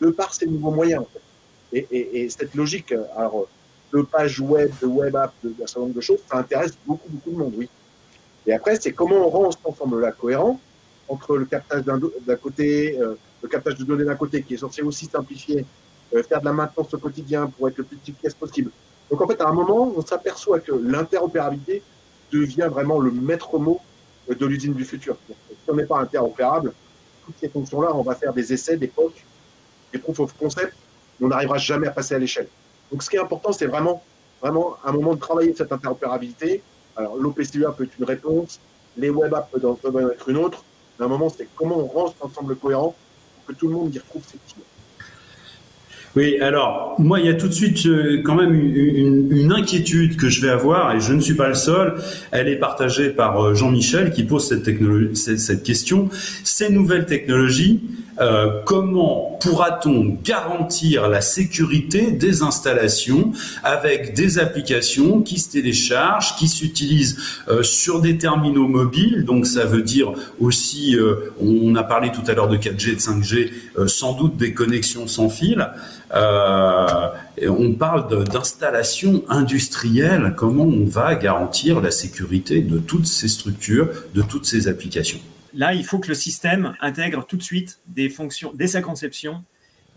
de 0.00 0.10
par 0.10 0.34
ces 0.34 0.46
nouveaux 0.46 0.70
moyens. 0.70 1.02
En 1.02 1.08
fait. 1.12 1.78
et, 1.78 1.86
et, 1.90 2.22
et, 2.22 2.30
cette 2.30 2.54
logique, 2.54 2.94
alors, 3.16 3.48
de 3.92 4.02
pages 4.02 4.38
web, 4.40 4.70
de 4.80 4.86
web 4.86 5.16
app, 5.16 5.32
d'un 5.42 5.66
certain 5.66 5.80
nombre 5.80 5.94
de 5.94 6.00
choses, 6.00 6.20
ça 6.30 6.38
intéresse 6.38 6.72
beaucoup, 6.86 7.08
beaucoup 7.08 7.30
de 7.30 7.36
monde, 7.36 7.54
oui. 7.56 7.68
Et 8.46 8.52
après, 8.52 8.76
c'est 8.80 8.92
comment 8.92 9.16
on 9.16 9.28
rend 9.28 9.50
cet 9.50 9.64
ensemble-là 9.64 10.12
cohérent 10.12 10.60
entre 11.08 11.36
le 11.36 11.44
captage 11.44 11.84
d'un 11.84 12.36
côté, 12.36 12.98
euh, 13.00 13.14
le 13.42 13.48
captage 13.48 13.76
de 13.76 13.84
données 13.84 14.04
d'un 14.04 14.14
côté, 14.14 14.42
qui 14.42 14.54
est 14.54 14.58
censé 14.58 14.82
aussi 14.82 15.06
simplifier, 15.06 15.64
euh, 16.14 16.22
faire 16.22 16.40
de 16.40 16.44
la 16.44 16.52
maintenance 16.52 16.92
au 16.94 16.98
quotidien 16.98 17.46
pour 17.46 17.68
être 17.68 17.78
le 17.78 17.84
plus 17.84 17.96
efficace 17.96 18.34
possible. 18.34 18.70
Donc 19.10 19.20
en 19.20 19.26
fait, 19.26 19.40
à 19.40 19.48
un 19.48 19.52
moment, 19.52 19.92
on 19.96 20.02
s'aperçoit 20.02 20.60
que 20.60 20.72
l'interopérabilité 20.72 21.82
devient 22.32 22.68
vraiment 22.70 23.00
le 23.00 23.10
maître 23.10 23.58
mot 23.58 23.80
de 24.28 24.46
l'usine 24.46 24.74
du 24.74 24.84
futur. 24.84 25.16
Si 25.28 25.34
on 25.68 25.74
n'est 25.74 25.84
pas 25.84 26.00
interopérable, 26.00 26.72
toutes 27.26 27.34
ces 27.40 27.48
fonctions-là, 27.48 27.90
on 27.94 28.02
va 28.02 28.14
faire 28.14 28.32
des 28.32 28.52
essais, 28.52 28.76
des 28.76 28.86
POC, 28.86 29.12
des 29.92 29.98
proof 29.98 30.20
of 30.20 30.36
concept, 30.36 30.74
mais 31.18 31.26
on 31.26 31.28
n'arrivera 31.28 31.58
jamais 31.58 31.88
à 31.88 31.90
passer 31.90 32.14
à 32.14 32.18
l'échelle. 32.18 32.48
Donc 32.90 33.02
ce 33.02 33.10
qui 33.10 33.16
est 33.16 33.20
important, 33.20 33.52
c'est 33.52 33.66
vraiment, 33.66 34.02
vraiment 34.40 34.76
un 34.84 34.92
moment 34.92 35.14
de 35.14 35.20
travailler 35.20 35.54
cette 35.54 35.72
interopérabilité. 35.72 36.62
Alors 36.96 37.16
l'OPCUA 37.16 37.72
peut 37.72 37.84
être 37.84 37.98
une 37.98 38.04
réponse, 38.04 38.60
les 38.96 39.10
web 39.10 39.32
apps 39.34 39.50
peuvent 39.50 40.10
être 40.12 40.28
une 40.28 40.36
autre. 40.36 40.64
Mais 40.98 41.04
à 41.04 41.06
un 41.06 41.10
moment, 41.10 41.28
c'est 41.28 41.48
comment 41.54 41.78
on 41.78 41.86
rend 41.86 42.08
cet 42.08 42.22
ensemble 42.22 42.56
cohérent 42.56 42.94
pour 43.36 43.46
que 43.46 43.58
tout 43.58 43.68
le 43.68 43.74
monde 43.74 43.94
y 43.94 43.98
retrouve 43.98 44.22
ses 44.24 44.38
petits. 44.38 44.56
Oui, 46.16 46.38
alors 46.40 46.96
moi, 46.98 47.20
il 47.20 47.26
y 47.26 47.28
a 47.28 47.34
tout 47.34 47.46
de 47.46 47.52
suite 47.52 47.86
euh, 47.86 48.20
quand 48.24 48.34
même 48.34 48.52
une, 48.52 49.52
inquiétude 49.52 50.16
que 50.16 50.28
je 50.28 50.40
vais 50.40 50.50
avoir, 50.50 50.94
et 50.94 51.00
je 51.00 51.12
ne 51.12 51.20
suis 51.20 51.34
pas 51.34 51.48
le 51.48 51.54
seul. 51.54 51.94
Elle 52.32 52.48
est 52.48 52.56
partagée 52.56 53.10
par 53.10 53.40
euh, 53.40 53.54
Jean-Michel 53.54 54.10
qui 54.10 54.24
pose 54.24 54.48
cette 54.48 55.62
question. 55.62 56.08
Ces 56.42 56.70
nouvelles 56.70 57.06
technologies, 57.06 57.80
euh, 58.20 58.60
comment 58.64 59.38
pourra-t-on 59.40 60.18
garantir 60.22 61.08
la 61.08 61.22
sécurité 61.22 62.10
des 62.12 62.42
installations 62.42 63.32
avec 63.64 64.14
des 64.14 64.38
applications 64.38 65.22
qui 65.22 65.38
se 65.38 65.50
téléchargent, 65.50 66.36
qui 66.36 66.48
s'utilisent 66.48 67.16
euh, 67.48 67.62
sur 67.62 68.00
des 68.00 68.18
terminaux 68.18 68.68
mobiles? 68.68 69.24
Donc 69.24 69.46
ça 69.46 69.64
veut 69.64 69.82
dire 69.82 70.12
aussi, 70.38 70.96
euh, 70.96 71.32
on 71.40 71.74
a 71.76 71.82
parlé 71.82 72.12
tout 72.12 72.22
à 72.26 72.34
l'heure 72.34 72.48
de 72.48 72.58
4G, 72.58 72.94
de 72.94 73.00
5G, 73.00 73.50
sans 73.88 74.12
doute 74.12 74.36
des 74.36 74.52
connexions 74.52 75.06
sans 75.06 75.30
fil. 75.30 75.70
On 76.12 77.72
parle 77.72 78.24
d'installation 78.26 79.22
industrielle. 79.28 80.34
Comment 80.36 80.64
on 80.64 80.84
va 80.84 81.14
garantir 81.14 81.80
la 81.80 81.90
sécurité 81.90 82.60
de 82.60 82.78
toutes 82.78 83.06
ces 83.06 83.28
structures, 83.28 83.88
de 84.14 84.20
toutes 84.20 84.44
ces 84.44 84.68
applications? 84.68 85.20
Là, 85.54 85.74
il 85.74 85.84
faut 85.84 85.98
que 85.98 86.08
le 86.08 86.14
système 86.14 86.76
intègre 86.80 87.26
tout 87.26 87.36
de 87.36 87.42
suite 87.42 87.80
des 87.86 88.08
fonctions, 88.08 88.52
dès 88.54 88.68
sa 88.68 88.82
conception, 88.82 89.44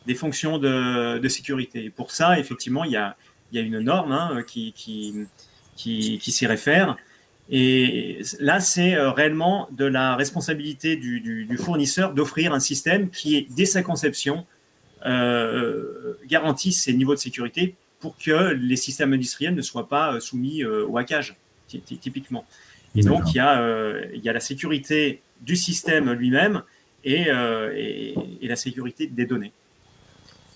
des 0.08 0.16
fonctions 0.16 0.58
de, 0.58 1.28
sécurité. 1.28 1.90
pour 1.90 2.12
ça, 2.12 2.40
effectivement, 2.40 2.84
il 2.84 2.92
y 2.92 2.98
a, 2.98 3.16
une 3.54 3.80
norme 3.80 4.12
hein, 4.12 4.44
qui, 4.46 4.74
s'y 5.76 6.48
réfère. 6.48 6.98
Et 7.50 8.22
là, 8.40 8.60
c'est 8.60 8.96
euh, 8.96 9.12
réellement 9.12 9.68
de 9.72 9.86
la 9.86 10.16
responsabilité 10.16 10.96
du, 10.96 11.58
fournisseur 11.58 12.14
d'offrir 12.14 12.54
un 12.54 12.60
système 12.60 13.10
qui, 13.10 13.48
dès 13.52 13.66
sa 13.66 13.84
conception, 13.84 14.46
euh, 15.06 16.14
garantisse 16.26 16.84
ces 16.84 16.94
niveaux 16.94 17.14
de 17.14 17.20
sécurité 17.20 17.76
pour 18.00 18.18
que 18.18 18.54
les 18.54 18.76
systèmes 18.76 19.14
industriels 19.14 19.56
ne 19.56 19.62
soient 19.62 19.90
pas 19.90 20.14
euh, 20.14 20.20
soumis 20.20 20.64
au 20.64 20.98
hackage, 20.98 21.36
typiquement. 21.68 22.46
Et 22.96 23.02
donc, 23.02 23.24
il 23.34 23.38
y, 23.38 23.40
a, 23.40 23.92
il 24.14 24.22
y 24.22 24.30
a 24.30 24.34
la 24.34 24.40
sécurité 24.40 25.22
du 25.42 25.56
système 25.56 26.12
lui-même 26.12 26.64
euh, 27.06 27.74
et, 27.76 28.48
la 28.48 28.56
sécurité 28.56 29.08
des 29.08 29.26
données. 29.26 29.52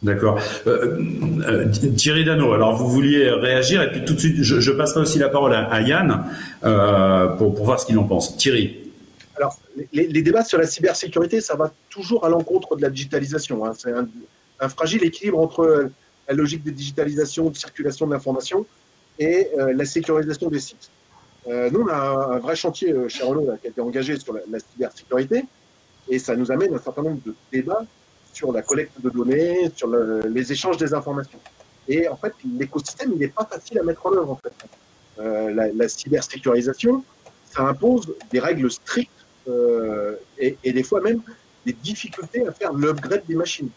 D'accord. 0.03 0.39
Euh, 0.67 0.99
euh, 1.47 1.65
Thierry 1.95 2.23
Dano, 2.23 2.53
alors 2.53 2.75
vous 2.75 2.88
vouliez 2.89 3.29
réagir 3.31 3.81
et 3.81 3.91
puis 3.91 4.05
tout 4.05 4.13
de 4.13 4.19
suite, 4.19 4.43
je, 4.43 4.71
passerai 4.71 5.01
aussi 5.01 5.17
la 5.17 5.29
parole 5.29 5.53
à, 5.55 5.81
Yann 5.81 6.25
pour, 7.38 7.63
voir 7.63 7.79
ce 7.79 7.85
qu'il 7.85 7.97
en 7.97 8.03
pense. 8.03 8.38
Thierry. 8.38 8.77
Alors, 9.35 9.59
les, 9.93 10.21
débats 10.21 10.43
sur 10.43 10.57
la 10.57 10.67
cybersécurité, 10.67 11.41
ça 11.41 11.55
va 11.55 11.71
toujours 11.89 12.25
à 12.25 12.29
l'encontre 12.29 12.75
de 12.75 12.81
la 12.81 12.89
digitalisation. 12.89 13.65
Hein. 13.65 13.73
C'est 13.77 13.91
un, 13.91 14.69
fragile 14.69 15.03
équilibre 15.03 15.39
entre 15.39 15.89
la 16.27 16.33
logique 16.33 16.63
de 16.63 16.71
digitalisation, 16.71 17.49
de 17.49 17.57
circulation 17.57 18.05
de 18.07 18.13
l'information 18.13 18.65
et 19.19 19.47
la 19.73 19.85
sécurisation 19.85 20.49
des 20.49 20.59
sites. 20.59 20.89
Euh, 21.47 21.69
nous, 21.71 21.81
on 21.81 21.87
a 21.87 21.95
un, 21.95 22.39
vrai 22.39 22.55
chantier 22.55 22.91
euh, 22.91 23.07
chez 23.07 23.23
Renault 23.23 23.57
qui 23.61 23.67
a 23.67 23.69
été 23.69 23.79
engagé 23.79 24.19
sur 24.19 24.33
la, 24.33 24.59
cybersécurité 24.59 25.45
et 26.09 26.19
ça 26.19 26.35
nous 26.35 26.51
amène 26.51 26.73
un 26.73 26.79
certain 26.79 27.03
nombre 27.03 27.21
de 27.25 27.33
débats 27.51 27.85
sur 28.33 28.51
la 28.51 28.61
collecte 28.61 28.99
de 29.01 29.09
données, 29.09 29.71
sur 29.75 29.87
les 29.87 30.51
échanges 30.51 30.77
des 30.77 30.93
informations. 30.93 31.39
Et 31.87 32.07
en 32.07 32.15
fait, 32.15 32.33
l'écosystème, 32.57 33.11
il 33.13 33.19
n'est 33.19 33.29
pas 33.29 33.45
facile 33.45 33.79
à 33.79 33.83
mettre 33.83 34.05
en 34.05 34.13
œuvre. 34.13 34.39
Euh, 35.19 35.71
la, 35.73 35.89
cybersécurisation, 35.89 37.03
ça 37.49 37.63
impose 37.63 38.13
des 38.29 38.39
règles 38.39 38.69
strictes 38.69 39.11
et, 40.37 40.73
des 40.73 40.83
fois 40.83 41.01
même 41.01 41.21
des 41.65 41.73
difficultés 41.73 42.45
à 42.45 42.51
faire 42.51 42.73
l'upgrade 42.73 43.23
des 43.27 43.35
machines. 43.35 43.69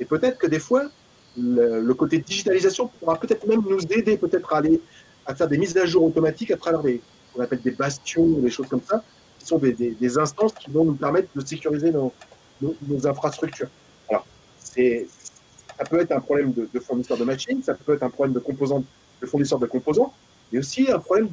Et 0.00 0.04
peut-être 0.04 0.38
que 0.38 0.48
des 0.48 0.58
fois, 0.58 0.90
le, 1.38 1.80
le, 1.80 1.94
côté 1.94 2.18
digitalisation 2.18 2.88
pourra 2.88 3.16
peut-être 3.16 3.46
même 3.46 3.62
nous 3.66 3.80
aider 3.90 4.16
peut-être 4.18 4.52
à 4.52 4.58
aller 4.58 4.80
à 5.26 5.34
faire 5.34 5.48
des 5.48 5.58
mises 5.58 5.76
à 5.76 5.86
jour 5.86 6.04
automatiques 6.04 6.50
à 6.50 6.56
travers 6.56 6.82
des, 6.82 7.00
on 7.36 7.40
appelle 7.40 7.60
des 7.60 7.70
bastions, 7.70 8.26
des 8.26 8.50
choses 8.50 8.68
comme 8.68 8.82
ça, 8.82 9.02
qui 9.38 9.46
sont 9.46 9.58
des, 9.58 9.72
des, 9.72 10.18
instances 10.18 10.54
qui 10.54 10.70
vont 10.70 10.84
nous 10.84 10.94
permettre 10.94 11.28
de 11.34 11.44
sécuriser 11.44 11.90
nos, 11.90 12.12
nos, 12.60 13.06
infrastructures. 13.06 13.68
Alors, 14.08 14.26
ça 14.58 15.84
peut 15.88 16.00
être 16.00 16.12
un 16.12 16.20
problème 16.20 16.52
de, 16.52 16.68
de, 16.72 16.80
fournisseur 16.80 17.16
de 17.16 17.24
machines, 17.24 17.62
ça 17.62 17.74
peut 17.74 17.94
être 17.94 18.02
un 18.02 18.10
problème 18.10 18.34
de 18.34 18.40
composants, 18.40 18.84
de 19.20 19.26
fournisseur 19.26 19.58
de 19.58 19.66
composants, 19.66 20.12
mais 20.52 20.58
aussi 20.60 20.90
un 20.90 20.98
problème 20.98 21.28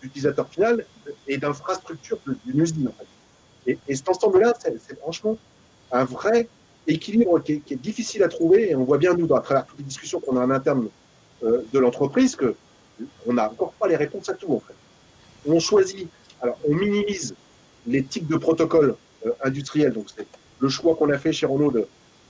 d'utilisateur 0.00 0.48
final 0.48 0.84
et 1.26 1.38
d'infrastructure 1.38 2.18
d'une 2.44 2.60
usine. 2.60 2.88
En 2.88 2.92
fait. 2.92 3.72
et, 3.72 3.78
et, 3.88 3.94
cet 3.94 4.08
ensemble-là, 4.08 4.54
c'est, 4.58 4.98
franchement 4.98 5.36
un 5.90 6.04
vrai 6.04 6.48
équilibre 6.86 7.40
qui 7.42 7.52
est, 7.52 7.58
qui 7.60 7.74
est, 7.74 7.78
difficile 7.78 8.22
à 8.22 8.28
trouver. 8.28 8.70
Et 8.70 8.76
on 8.76 8.84
voit 8.84 8.98
bien, 8.98 9.14
nous, 9.14 9.32
à 9.34 9.40
travers 9.40 9.66
toutes 9.66 9.78
les 9.78 9.84
discussions 9.84 10.20
qu'on 10.20 10.36
a 10.36 10.44
en 10.44 10.50
interne 10.50 10.88
euh, 11.42 11.62
de 11.72 11.78
l'entreprise, 11.78 12.36
que 12.36 12.54
on 13.26 13.32
n'a 13.32 13.50
encore 13.50 13.72
pas 13.72 13.88
les 13.88 13.96
réponses 13.96 14.28
à 14.28 14.34
tout, 14.34 14.52
en 14.52 14.60
fait. 14.60 14.74
On 15.46 15.60
choisit, 15.60 16.08
alors 16.40 16.58
on 16.68 16.74
minimise 16.74 17.34
les 17.86 18.04
tics 18.04 18.26
de 18.26 18.36
protocole 18.36 18.96
euh, 19.26 19.30
industriel, 19.42 19.92
donc 19.92 20.06
c'est 20.14 20.26
le 20.60 20.68
choix 20.68 20.94
qu'on 20.94 21.10
a 21.10 21.18
fait 21.18 21.32
chez 21.32 21.46
Renault 21.46 21.72
de, 21.72 21.86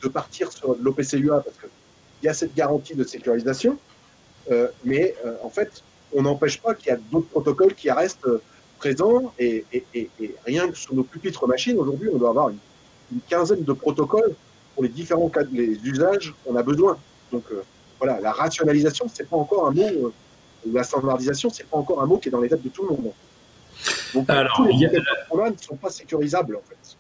partir 0.09 0.53
sur 0.53 0.77
l'OPCUA 0.81 1.41
parce 1.41 1.57
qu'il 1.57 1.69
y 2.23 2.29
a 2.29 2.35
cette 2.35 2.55
garantie 2.55 2.95
de 2.95 3.05
sécurisation, 3.05 3.77
euh, 4.51 4.69
mais 4.85 5.14
euh, 5.27 5.35
en 5.43 5.51
fait, 5.51 5.83
on 6.14 6.23
n'empêche 6.23 6.61
pas 6.61 6.75
qu'il 6.75 6.89
y 6.89 6.93
a 6.93 6.99
d'autres 7.11 7.29
protocoles 7.29 7.75
qui 7.75 7.91
restent 7.91 8.29
présents 8.79 9.35
et, 9.39 9.64
rien 10.47 10.71
que 10.71 10.79
sur 10.79 10.95
nos 10.95 11.03
pupitres 11.03 11.47
machines, 11.49 11.77
aujourd'hui, 11.79 12.09
on 12.12 12.16
doit 12.16 12.31
avoir 12.31 12.49
une, 12.51 12.59
quinzaine 13.29 13.64
de 13.64 13.73
protocoles 13.73 14.35
pour 14.75 14.83
les 14.85 14.89
différents 14.91 15.31
cas, 15.31 15.43
les 15.51 15.79
usages 15.85 16.35
qu'on 16.45 16.55
a 16.57 16.62
besoin. 16.62 16.99
Donc 17.33 17.45
voilà, 17.99 18.21
la 18.21 18.33
rationalisation, 18.33 19.07
c'est 19.12 19.29
pas 19.29 19.37
encore 19.37 19.66
un 19.66 19.71
mot 19.73 20.12
la 20.73 20.83
standardisation, 20.83 21.51
c'est 21.51 21.67
pas 21.69 21.77
encore 21.77 22.03
un 22.03 22.07
mot 22.07 22.19
qui 22.19 22.29
est 22.29 22.33
dans 22.33 22.41
les 22.41 22.49
têtes 22.49 22.63
de 22.63 22.69
tout 22.69 22.83
le 22.83 22.91
monde. 22.91 23.13
Donc, 24.15 24.29
Alors, 24.29 24.57
tous 24.57 24.65
les 24.65 24.75
y 24.75 24.87
a... 24.87 24.91
ne 24.91 25.57
sont 25.61 25.77
pas 25.77 25.91
sécurisables, 25.91 26.57
en 26.57 26.63
fait. 26.69 26.97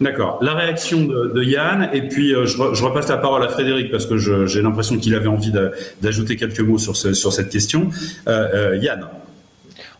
D'accord. 0.00 0.38
La 0.42 0.54
réaction 0.54 1.06
de, 1.06 1.42
Yann, 1.42 1.90
et 1.92 2.02
puis 2.02 2.32
euh, 2.32 2.46
je, 2.46 2.84
repasse 2.84 3.08
la 3.08 3.16
parole 3.16 3.42
à 3.42 3.48
Frédéric 3.48 3.90
parce 3.90 4.06
que 4.06 4.16
j'ai 4.16 4.62
l'impression 4.62 4.96
qu'il 4.96 5.14
avait 5.14 5.26
envie 5.26 5.52
d'ajouter 6.00 6.36
quelques 6.36 6.60
mots 6.60 6.78
sur, 6.78 6.96
sur 6.96 7.32
cette 7.32 7.48
question. 7.48 7.90
Euh, 8.28 8.72
euh, 8.72 8.76
Yann. 8.76 9.08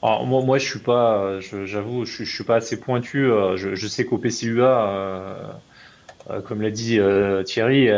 Alors, 0.00 0.24
moi, 0.24 0.42
moi, 0.44 0.58
je 0.58 0.68
suis 0.68 0.78
pas, 0.78 1.40
j'avoue, 1.40 2.04
je, 2.04 2.22
je, 2.22 2.32
suis 2.32 2.44
pas 2.44 2.56
assez 2.56 2.78
pointu. 2.78 3.28
Je, 3.56 3.74
je 3.74 3.86
sais 3.88 4.04
qu'au 4.04 4.18
PCUA, 4.18 5.36
comme 6.44 6.62
l'a 6.62 6.70
dit 6.70 7.00
Thierry, 7.44 7.88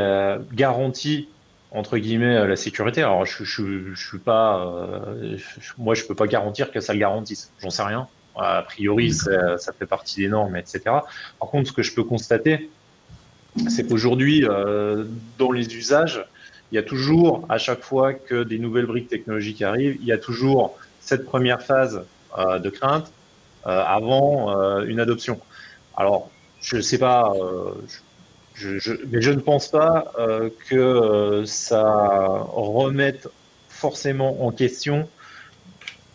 garantit 0.54 1.28
entre 1.72 1.98
guillemets 1.98 2.36
euh, 2.36 2.46
la 2.46 2.56
sécurité. 2.56 3.02
Alors 3.02 3.26
je, 3.26 3.44
je, 3.44 3.94
je 3.94 4.08
suis 4.08 4.18
pas, 4.18 4.64
euh, 4.64 5.36
moi 5.78 5.94
je 5.94 6.04
peux 6.04 6.14
pas 6.14 6.26
garantir 6.26 6.70
que 6.72 6.80
ça 6.80 6.92
le 6.92 6.98
garantisse. 7.00 7.52
J'en 7.60 7.70
sais 7.70 7.82
rien. 7.82 8.08
A 8.36 8.62
priori, 8.62 9.12
ça, 9.12 9.58
ça, 9.58 9.72
fait 9.72 9.86
partie 9.86 10.20
des 10.20 10.28
normes, 10.28 10.56
etc. 10.56 10.82
Par 10.84 11.48
contre, 11.50 11.68
ce 11.68 11.72
que 11.72 11.82
je 11.82 11.92
peux 11.92 12.04
constater, 12.04 12.70
c'est 13.68 13.86
qu'aujourd'hui, 13.86 14.46
euh, 14.46 15.04
dans 15.36 15.50
les 15.50 15.74
usages, 15.76 16.24
il 16.70 16.76
y 16.76 16.78
a 16.78 16.82
toujours, 16.82 17.44
à 17.48 17.58
chaque 17.58 17.82
fois 17.82 18.14
que 18.14 18.44
des 18.44 18.58
nouvelles 18.58 18.86
briques 18.86 19.08
technologiques 19.08 19.62
arrivent, 19.62 19.96
il 20.00 20.06
y 20.06 20.12
a 20.12 20.18
toujours 20.18 20.78
cette 21.00 21.24
première 21.24 21.62
phase 21.62 22.04
euh, 22.38 22.60
de 22.60 22.70
crainte 22.70 23.10
euh, 23.66 23.82
avant 23.84 24.56
euh, 24.56 24.84
une 24.84 25.00
adoption. 25.00 25.40
Alors, 25.96 26.30
je 26.60 26.76
ne 26.76 26.80
sais 26.80 26.98
pas, 26.98 27.32
je, 27.88 27.98
mais 29.08 29.20
je 29.20 29.30
ne 29.30 29.40
pense 29.40 29.68
pas 29.68 30.12
euh, 30.18 30.50
que 30.68 30.76
euh, 30.76 31.46
ça 31.46 31.82
remette 32.52 33.28
forcément 33.68 34.44
en 34.44 34.50
question 34.50 35.08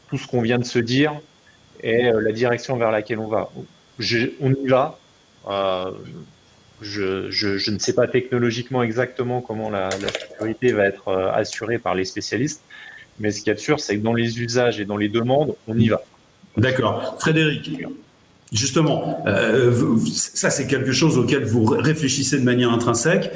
tout 0.09 0.17
ce 0.17 0.27
qu'on 0.27 0.41
vient 0.41 0.59
de 0.59 0.65
se 0.65 0.79
dire 0.79 1.13
et 1.81 2.07
euh, 2.07 2.21
la 2.21 2.31
direction 2.31 2.77
vers 2.77 2.91
laquelle 2.91 3.19
on 3.19 3.27
va. 3.27 3.49
on 4.41 4.53
y 4.53 4.67
va. 4.67 4.97
je, 6.81 7.71
ne 7.71 7.79
sais 7.79 7.93
pas 7.93 8.07
technologiquement 8.07 8.83
exactement 8.83 9.41
comment 9.41 9.69
la, 9.69 9.89
la 9.89 10.09
sécurité 10.09 10.71
va 10.71 10.85
être 10.85 11.11
assurée 11.33 11.79
par 11.79 11.95
les 11.95 12.05
spécialistes, 12.05 12.61
mais 13.19 13.31
ce 13.31 13.41
qui 13.41 13.49
est 13.49 13.57
sûr, 13.57 13.79
c'est 13.79 13.97
que 13.97 14.03
dans 14.03 14.13
les 14.13 14.39
usages 14.41 14.79
et 14.79 14.85
dans 14.85 14.97
les 14.97 15.09
demandes, 15.09 15.55
on 15.67 15.77
y 15.77 15.87
va. 15.87 16.01
D'accord. 16.57 17.17
Frédéric, 17.19 17.69
Justement, 18.51 19.23
euh, 19.25 19.97
ça 20.05 20.51
c'est 20.51 20.67
quelque 20.67 20.91
chose 20.91 21.17
auquel 21.17 21.45
vous 21.45 21.65
réfléchissez 21.65 22.37
de 22.37 22.43
manière 22.43 22.71
intrinsèque. 22.71 23.31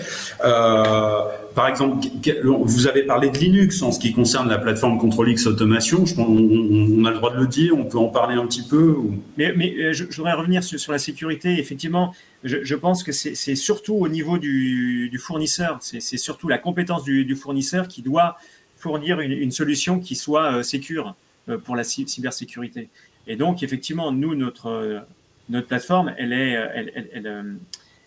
Euh, 0.45 1.24
par 1.55 1.68
exemple, 1.68 2.07
vous 2.43 2.88
avez 2.88 3.03
parlé 3.03 3.32
de 3.32 3.38
Linux 3.38 3.82
en 3.82 3.91
ce 3.91 3.99
qui 3.99 4.14
concerne 4.14 4.47
la 4.47 4.60
plateforme 4.60 4.99
Control 4.99 5.34
Automation. 5.47 6.05
Je, 6.05 6.14
on, 6.20 7.01
on, 7.01 7.05
a 7.05 7.10
le 7.10 7.18
droit 7.18 7.34
de 7.34 7.39
le 7.39 7.47
dire, 7.47 7.76
on 7.76 7.86
peut 7.86 7.97
en 7.97 8.10
parler 8.10 8.36
un 8.36 8.45
petit 8.45 8.62
peu. 8.62 8.97
Mais, 9.36 9.51
mais 9.57 9.74
euh, 9.80 9.93
je, 9.93 10.05
voudrais 10.05 10.34
revenir 10.34 10.64
sur, 10.64 10.91
la 10.91 10.99
sécurité. 10.99 11.57
Effectivement, 11.57 12.14
je, 12.43 12.76
pense 12.76 13.01
que 13.01 13.12
c'est 13.12 13.55
surtout 13.55 13.95
au 13.95 14.07
niveau 14.07 14.38
du, 14.38 15.20
fournisseur, 15.20 15.80
c'est 15.82 16.18
surtout 16.18 16.47
la 16.47 16.60
compétence 16.60 17.03
du, 17.03 17.36
fournisseur 17.36 17.88
qui 17.88 18.03
doit 18.03 18.38
fournir 18.78 19.20
une, 19.20 19.51
solution 19.51 19.99
qui 19.99 20.16
soit 20.16 20.64
sécure 20.64 21.16
pour 21.66 21.76
la 21.76 21.84
cybersécurité. 21.84 22.89
Et 23.30 23.38
donc, 23.38 23.64
effectivement, 23.64 24.12
nous, 24.12 24.36
notre, 24.36 25.06
notre 25.48 25.68
plateforme, 25.68 26.14
elle, 26.18 26.34
est, 26.34 26.52
elle, 26.52 27.10
elle, 27.14 27.56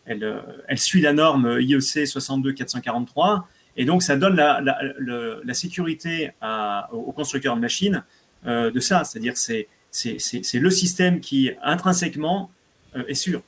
elle, 0.05 0.43
elle 0.69 0.79
suit 0.79 1.01
la 1.01 1.15
norme 1.15 1.59
IEC 1.61 2.07
62443. 2.07 3.49
Et 3.77 3.85
donc, 3.85 4.03
ça 4.03 4.17
donne 4.17 4.37
la, 4.37 4.61
la, 4.61 4.79
la 5.43 5.55
sécurité 5.55 6.33
à, 6.41 6.93
aux 6.93 7.13
constructeurs 7.13 7.57
de 7.57 7.61
machines 7.61 8.05
euh, 8.47 8.71
de 8.71 8.81
ça. 8.81 9.05
C'est-à-dire, 9.05 9.37
c'est, 9.37 9.69
c'est, 9.91 10.59
le 10.59 10.71
système 10.71 11.21
qui, 11.21 11.51
intrinsèquement, 11.63 12.51
euh, 12.97 13.05
est 13.07 13.15
sûr. 13.15 13.43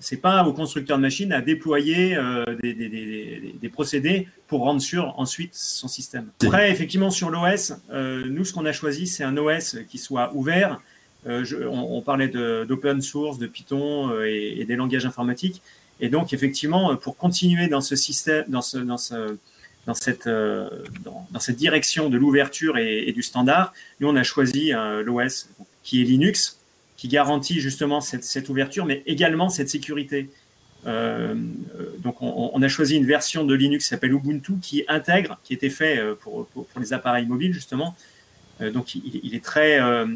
C'est 0.00 0.20
pas 0.20 0.44
au 0.44 0.52
constructeur 0.52 0.96
de 0.96 1.02
machines 1.02 1.32
à 1.32 1.40
déployer 1.40 2.16
euh, 2.16 2.44
des, 2.62 2.72
des, 2.74 2.88
des, 2.88 3.54
des, 3.60 3.68
procédés 3.68 4.28
pour 4.48 4.60
rendre 4.60 4.80
sûr 4.80 5.14
ensuite 5.18 5.54
son 5.54 5.88
système. 5.88 6.30
Après, 6.42 6.70
effectivement, 6.70 7.10
sur 7.10 7.30
l'OS, 7.30 7.74
euh, 7.90 8.24
nous, 8.26 8.44
ce 8.44 8.52
qu'on 8.52 8.64
a 8.64 8.72
choisi, 8.72 9.06
c'est 9.06 9.24
un 9.24 9.36
OS 9.36 9.78
qui 9.88 9.98
soit 9.98 10.32
ouvert. 10.34 10.80
Euh, 11.26 11.44
je, 11.44 11.56
on, 11.56 11.96
on, 11.96 12.02
parlait 12.02 12.28
d'open 12.28 13.02
source, 13.02 13.38
de 13.38 13.46
Python 13.46 14.12
et, 14.22 14.60
et, 14.60 14.64
des 14.64 14.76
langages 14.76 15.06
informatiques. 15.06 15.60
Et 16.00 16.08
donc, 16.08 16.32
effectivement, 16.32 16.96
pour 16.96 17.16
continuer 17.16 17.68
dans 17.68 17.80
ce 17.80 17.96
système, 17.96 18.44
dans, 18.48 18.62
ce, 18.62 18.78
dans, 18.78 18.98
ce, 18.98 19.36
dans, 19.86 19.94
cette, 19.94 20.26
euh, 20.26 20.68
dans, 21.04 21.26
dans, 21.30 21.40
cette 21.40 21.56
direction 21.56 22.08
de 22.08 22.16
l'ouverture 22.16 22.78
et, 22.78 23.08
et, 23.08 23.12
du 23.12 23.22
standard, 23.22 23.74
nous, 24.00 24.08
on 24.08 24.16
a 24.16 24.22
choisi 24.22 24.72
l'OS 25.04 25.48
qui 25.82 26.00
est 26.00 26.04
Linux, 26.04 26.58
qui 26.96 27.08
garantit 27.08 27.60
justement 27.60 28.00
cette, 28.00 28.48
ouverture, 28.48 28.86
mais 28.86 29.02
également 29.06 29.48
cette 29.48 29.68
sécurité. 29.68 30.30
Euh, 30.86 31.34
donc, 31.98 32.16
on, 32.20 32.62
a 32.62 32.68
choisi 32.68 32.96
une 32.96 33.06
version 33.06 33.44
de 33.44 33.54
Linux 33.54 33.84
qui 33.84 33.88
s'appelle 33.88 34.12
Ubuntu, 34.12 34.54
qui 34.62 34.84
intègre, 34.88 35.38
qui 35.42 35.52
était 35.52 35.70
fait 35.70 35.98
euh, 35.98 36.14
pour, 36.14 36.48
les 36.78 36.92
appareils 36.92 37.26
mobiles 37.26 37.52
justement. 37.52 37.94
Euh, 38.60 38.70
donc, 38.70 38.94
il, 38.94 39.34
est 39.34 39.44
très, 39.44 39.80
euh, 39.80 40.06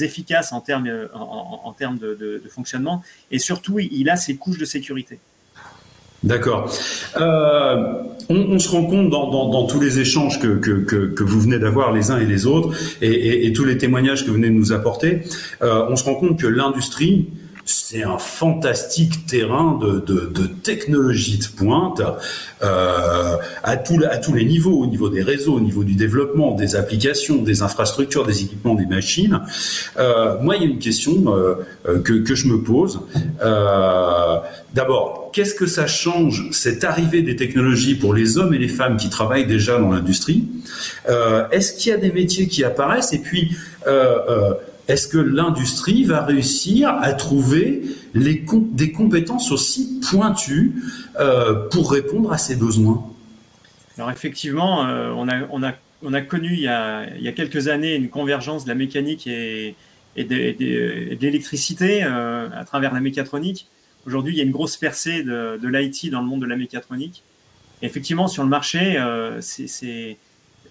efficace 0.00 0.52
en 0.52 0.60
termes, 0.60 0.84
de, 0.84 2.42
fonctionnement, 2.50 3.02
et 3.30 3.38
surtout, 3.38 3.78
il 3.78 4.08
a 4.10 4.16
ses 4.16 4.36
couches 4.36 4.58
de 4.58 4.64
sécurité. 4.64 5.18
D'accord. 6.22 6.70
Euh, 7.18 7.94
on, 8.28 8.58
se 8.58 8.68
rend 8.68 8.84
compte 8.84 9.10
dans, 9.10 9.66
tous 9.66 9.80
les 9.80 10.00
échanges 10.00 10.38
que, 10.38 10.58
que, 10.58 11.06
que, 11.06 11.24
vous 11.24 11.40
venez 11.40 11.58
d'avoir 11.58 11.92
les 11.92 12.10
uns 12.10 12.18
et 12.18 12.26
les 12.26 12.46
autres, 12.46 12.76
et, 13.02 13.52
tous 13.54 13.64
les 13.64 13.78
témoignages 13.78 14.22
que 14.22 14.28
vous 14.28 14.36
venez 14.36 14.50
de 14.50 14.54
nous 14.54 14.72
apporter, 14.72 15.22
euh, 15.62 15.86
on 15.88 15.96
se 15.96 16.04
rend 16.04 16.14
compte 16.14 16.38
que 16.38 16.46
l'industrie 16.46 17.28
c'est 17.64 18.02
un 18.02 18.18
fantastique 18.18 19.26
terrain 19.26 19.78
de, 19.80 20.00
de, 20.00 20.26
de, 20.26 20.46
technologie 20.46 21.38
de 21.38 21.46
pointe 21.56 22.00
euh, 22.62 23.36
à, 23.62 23.76
tous 23.76 24.34
les 24.34 24.44
niveaux, 24.44 24.78
au 24.78 24.86
niveau 24.86 25.08
des 25.08 25.22
réseaux, 25.22 25.54
au 25.54 25.60
niveau 25.60 25.84
du 25.84 25.94
développement, 25.94 26.54
des 26.54 26.76
applications, 26.76 27.36
des 27.42 27.62
infrastructures, 27.62 28.26
des 28.26 28.42
équipements, 28.42 28.74
des 28.74 28.86
machines. 28.86 29.40
Euh, 29.98 30.40
moi, 30.40 30.56
il 30.56 30.62
y 30.62 30.66
a 30.66 30.68
une 30.68 30.78
question 30.78 31.34
euh, 31.36 32.00
que, 32.02 32.34
je 32.34 32.46
me 32.46 32.62
pose. 32.62 33.00
D'abord, 34.72 35.30
qu'est-ce 35.32 35.54
que 35.54 35.66
ça 35.66 35.86
change, 35.86 36.48
cette 36.52 36.84
arrivée 36.84 37.22
des 37.22 37.34
technologies 37.34 37.96
pour 37.96 38.14
les 38.14 38.38
hommes 38.38 38.54
et 38.54 38.58
les 38.58 38.68
femmes 38.68 38.96
qui 38.96 39.10
travaillent 39.10 39.46
déjà 39.46 39.78
dans 39.78 39.90
l'industrie? 39.90 40.44
Est-ce 41.50 41.72
qu'il 41.74 41.90
y 41.90 41.94
a 41.94 41.98
des 41.98 42.12
métiers 42.12 42.46
qui 42.46 42.62
apparaissent? 42.62 43.12
Et 43.12 43.18
puis, 43.18 43.56
est-ce 44.90 45.06
que 45.06 45.18
l'industrie 45.18 46.02
va 46.02 46.24
réussir 46.24 46.88
à 46.88 47.12
trouver 47.12 47.82
des 48.14 48.92
compétences 48.92 49.52
aussi 49.52 50.00
pointues 50.10 50.82
euh, 51.20 51.68
pour 51.68 51.92
répondre 51.92 52.32
à 52.32 52.38
ses 52.38 52.56
besoins? 52.56 53.06
Alors 53.96 54.10
effectivement, 54.10 54.86
euh, 54.86 55.12
on, 55.16 55.28
a, 55.28 55.46
on, 55.50 55.62
a, 55.62 55.74
on, 56.02 56.12
a, 56.12 56.20
connu 56.22 56.54
il 56.54 56.60
y 56.60 56.68
a, 56.68 57.32
quelques 57.36 57.68
années 57.68 57.94
une 57.94 58.08
convergence 58.08 58.64
de 58.64 58.68
la 58.68 58.74
mécanique 58.74 59.28
et, 59.28 59.76
de, 60.16 61.14
l'électricité 61.20 62.02
euh, 62.02 62.48
à 62.52 62.64
travers 62.64 62.92
la 62.92 63.00
mécatronique. 63.00 63.68
Aujourd'hui, 64.06 64.34
il 64.34 64.38
y 64.38 64.40
a 64.40 64.44
une 64.44 64.50
grosse 64.50 64.76
percée 64.76 65.22
de, 65.22 65.68
l'IT 65.68 66.10
dans 66.10 66.20
le 66.20 66.26
monde 66.26 66.40
de 66.40 66.46
la 66.46 66.56
mécatronique. 66.56 67.22
Effectivement, 67.82 68.26
sur 68.26 68.42
le 68.42 68.48
marché, 68.48 68.98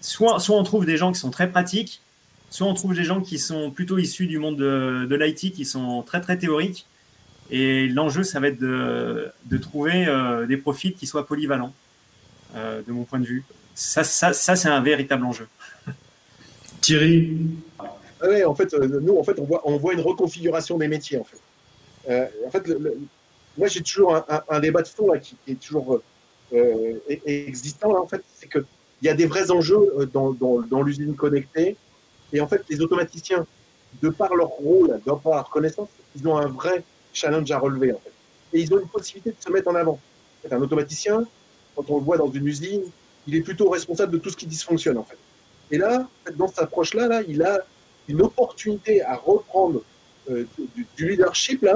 soit 0.02 0.50
on 0.50 0.62
trouve 0.62 0.84
des 0.84 0.98
gens 0.98 1.10
qui 1.10 1.18
sont 1.18 1.30
très 1.30 1.50
pratiques, 1.50 2.02
soit 2.50 2.66
on 2.66 2.74
trouve 2.74 2.94
des 2.94 3.04
gens 3.04 3.20
qui 3.20 3.38
sont 3.38 3.70
plutôt 3.70 3.96
issus 3.96 4.26
du 4.26 4.38
monde 4.38 4.56
de, 4.56 5.06
de 5.08 5.16
l'IT, 5.16 5.52
qui 5.52 5.64
sont 5.64 6.02
très 6.02 6.20
très 6.20 6.36
théoriques. 6.36 6.86
Et 7.50 7.88
l'enjeu, 7.88 8.22
ça 8.22 8.38
va 8.38 8.48
être 8.48 8.58
de, 8.58 9.30
de 9.46 9.56
trouver 9.56 10.06
euh, 10.06 10.46
des 10.46 10.56
profils 10.56 10.94
qui 10.94 11.06
soient 11.06 11.26
polyvalents, 11.26 11.72
euh, 12.54 12.82
de 12.86 12.92
mon 12.92 13.04
point 13.04 13.18
de 13.20 13.26
vue. 13.26 13.44
Ça, 13.74 14.04
ça, 14.04 14.32
ça 14.32 14.56
c'est 14.56 14.68
un 14.68 14.80
véritable 14.80 15.24
enjeu. 15.24 15.48
Thierry 16.80 17.38
ouais, 18.22 18.44
En 18.44 18.54
fait, 18.54 18.74
euh, 18.74 19.00
nous, 19.00 19.16
en 19.16 19.24
fait, 19.24 19.38
on 19.38 19.44
voit, 19.44 19.62
on 19.64 19.76
voit 19.78 19.94
une 19.94 20.00
reconfiguration 20.00 20.76
des 20.76 20.88
métiers. 20.88 21.18
En 21.18 21.24
fait, 21.24 21.40
euh, 22.08 22.26
en 22.46 22.50
fait 22.50 22.66
le, 22.66 22.78
le, 22.78 22.98
moi, 23.56 23.68
j'ai 23.68 23.80
toujours 23.80 24.14
un, 24.14 24.24
un, 24.28 24.42
un, 24.48 24.60
débat 24.60 24.82
de 24.82 24.88
fond 24.88 25.12
là, 25.12 25.18
qui, 25.18 25.36
qui 25.44 25.52
est 25.52 25.60
toujours 25.60 26.00
euh, 26.52 26.94
existant. 27.26 27.92
Là, 27.92 28.00
en 28.00 28.06
fait, 28.06 28.22
c'est 28.36 28.50
qu'il 28.50 28.64
y 29.02 29.08
a 29.08 29.14
des 29.14 29.26
vrais 29.26 29.50
enjeux 29.50 30.08
dans, 30.12 30.32
dans, 30.32 30.60
dans 30.60 30.82
l'usine 30.82 31.14
connectée 31.14 31.76
et 32.32 32.40
en 32.40 32.48
fait, 32.48 32.62
les 32.68 32.80
automaticiens, 32.80 33.46
de 34.02 34.08
par 34.08 34.34
leur 34.34 34.48
rôle, 34.48 35.00
de 35.04 35.12
par 35.12 35.34
leur 35.34 35.50
connaissance, 35.50 35.88
ils 36.16 36.26
ont 36.28 36.36
un 36.36 36.46
vrai 36.46 36.84
challenge 37.12 37.50
à 37.50 37.58
relever. 37.58 37.92
En 37.92 37.98
fait. 37.98 38.12
Et 38.52 38.60
ils 38.60 38.72
ont 38.72 38.78
une 38.78 38.88
possibilité 38.88 39.30
de 39.30 39.42
se 39.42 39.50
mettre 39.50 39.68
en 39.68 39.74
avant. 39.74 39.98
Un 40.50 40.60
automaticien, 40.60 41.26
quand 41.74 41.90
on 41.90 41.98
le 41.98 42.04
voit 42.04 42.16
dans 42.16 42.30
une 42.30 42.46
usine, 42.46 42.82
il 43.26 43.34
est 43.34 43.42
plutôt 43.42 43.68
responsable 43.68 44.12
de 44.12 44.18
tout 44.18 44.30
ce 44.30 44.36
qui 44.36 44.46
dysfonctionne. 44.46 44.98
En 44.98 45.04
fait. 45.04 45.18
Et 45.70 45.78
là, 45.78 46.08
dans 46.36 46.48
cette 46.48 46.60
approche-là, 46.60 47.08
là, 47.08 47.22
il 47.26 47.42
a 47.42 47.60
une 48.08 48.22
opportunité 48.22 49.02
à 49.02 49.16
reprendre 49.16 49.82
euh, 50.30 50.46
du, 50.96 51.08
leadership 51.08 51.66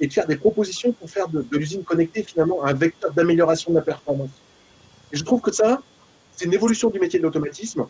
et 0.00 0.06
de 0.06 0.12
faire 0.12 0.26
des 0.26 0.36
propositions 0.36 0.92
pour 0.92 1.10
faire 1.10 1.28
de, 1.28 1.42
de 1.42 1.56
l'usine 1.58 1.84
connectée 1.84 2.22
finalement 2.22 2.64
un 2.64 2.72
vecteur 2.72 3.12
d'amélioration 3.12 3.72
de 3.72 3.76
la 3.76 3.82
performance. 3.82 4.30
Et 5.12 5.16
je 5.16 5.24
trouve 5.24 5.40
que 5.40 5.52
ça, 5.52 5.82
c'est 6.36 6.46
une 6.46 6.54
évolution 6.54 6.88
du 6.90 6.98
métier 6.98 7.18
de 7.18 7.24
l'automatisme. 7.24 7.86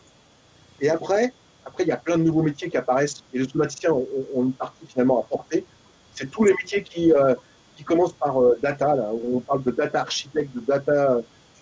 Et 0.81 0.89
après, 0.89 1.33
après, 1.65 1.83
il 1.83 1.87
y 1.87 1.91
a 1.91 1.97
plein 1.97 2.17
de 2.17 2.23
nouveaux 2.23 2.43
métiers 2.43 2.69
qui 2.69 2.77
apparaissent 2.77 3.23
et 3.33 3.37
les 3.39 3.43
automaticiens 3.43 3.91
ont, 3.91 4.07
ont 4.35 4.43
une 4.43 4.53
partie 4.53 4.85
finalement 4.87 5.19
à 5.19 5.23
porter. 5.23 5.65
C'est 6.13 6.29
tous 6.29 6.43
les 6.43 6.53
métiers 6.53 6.83
qui, 6.83 7.11
euh, 7.11 7.33
qui 7.75 7.83
commencent 7.83 8.13
par 8.13 8.41
euh, 8.41 8.57
data. 8.61 8.95
Là. 8.95 9.09
On 9.31 9.39
parle 9.39 9.63
de 9.63 9.71
data 9.71 10.01
architecte, 10.01 10.53
de 10.53 10.61
data 10.61 11.19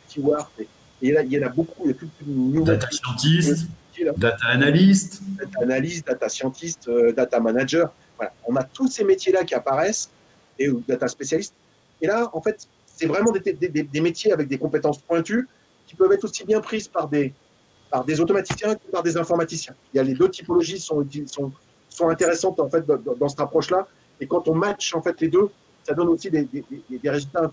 steward. 0.08 0.48
Et, 0.60 0.68
et 1.02 1.12
là, 1.12 1.24
il 1.24 1.32
y 1.32 1.40
en 1.40 1.48
a 1.48 1.50
beaucoup. 1.50 1.84
Il 1.86 1.92
y 1.92 1.92
a 1.92 1.94
toute 1.94 2.10
une 2.26 2.52
nouvelle 2.52 2.78
data 2.78 2.90
scientist, 2.92 3.68
data 4.18 4.48
analyst. 4.48 5.22
Data 5.38 5.60
analyst, 5.62 6.08
data 6.08 6.30
scientist, 6.30 6.88
euh, 6.88 7.12
data 7.14 7.40
manager. 7.40 7.92
Voilà. 8.18 8.34
On 8.48 8.56
a 8.56 8.64
tous 8.64 8.88
ces 8.88 9.04
métiers-là 9.04 9.44
qui 9.44 9.56
apparaissent, 9.56 10.10
et 10.60 10.70
ou 10.70 10.84
data 10.88 11.08
spécialiste. 11.08 11.54
Et 12.02 12.08
là, 12.08 12.30
en 12.34 12.42
fait, 12.42 12.68
c'est 12.86 13.06
vraiment 13.06 13.32
des, 13.32 13.54
des, 13.54 13.70
des, 13.70 14.02
métiers 14.02 14.32
avec 14.34 14.48
des 14.48 14.58
compétences 14.58 15.00
pointues 15.00 15.48
qui 15.88 15.96
peuvent 15.96 16.12
être 16.12 16.24
aussi 16.24 16.44
bien 16.44 16.60
prises 16.60 16.88
par 16.88 17.08
des, 17.08 17.34
par 17.92 18.06
des 18.06 18.20
automaticiens 18.22 18.76
que 18.76 18.88
par 18.90 19.04
des 19.04 19.18
informaticiens. 19.18 19.76
Il 19.94 19.98
y 19.98 20.00
a 20.00 20.04
les 20.04 20.14
deux 20.14 20.30
typologies 20.30 20.80
sont, 20.80 21.06
sont, 21.90 22.10
intéressantes 22.10 22.60
en 22.60 22.70
fait 22.70 22.86
dans, 22.86 23.30
cette 23.30 23.42
approche-là. 23.42 23.86
Et 24.20 24.28
quand 24.28 24.48
on 24.48 24.56
match 24.56 24.96
en 24.96 25.02
fait 25.02 25.20
les 25.20 25.28
deux, 25.28 25.50
ça 25.84 25.94
donne 25.94 26.08
aussi 26.08 26.32
des, 26.32 26.48
résultats, 27.04 27.50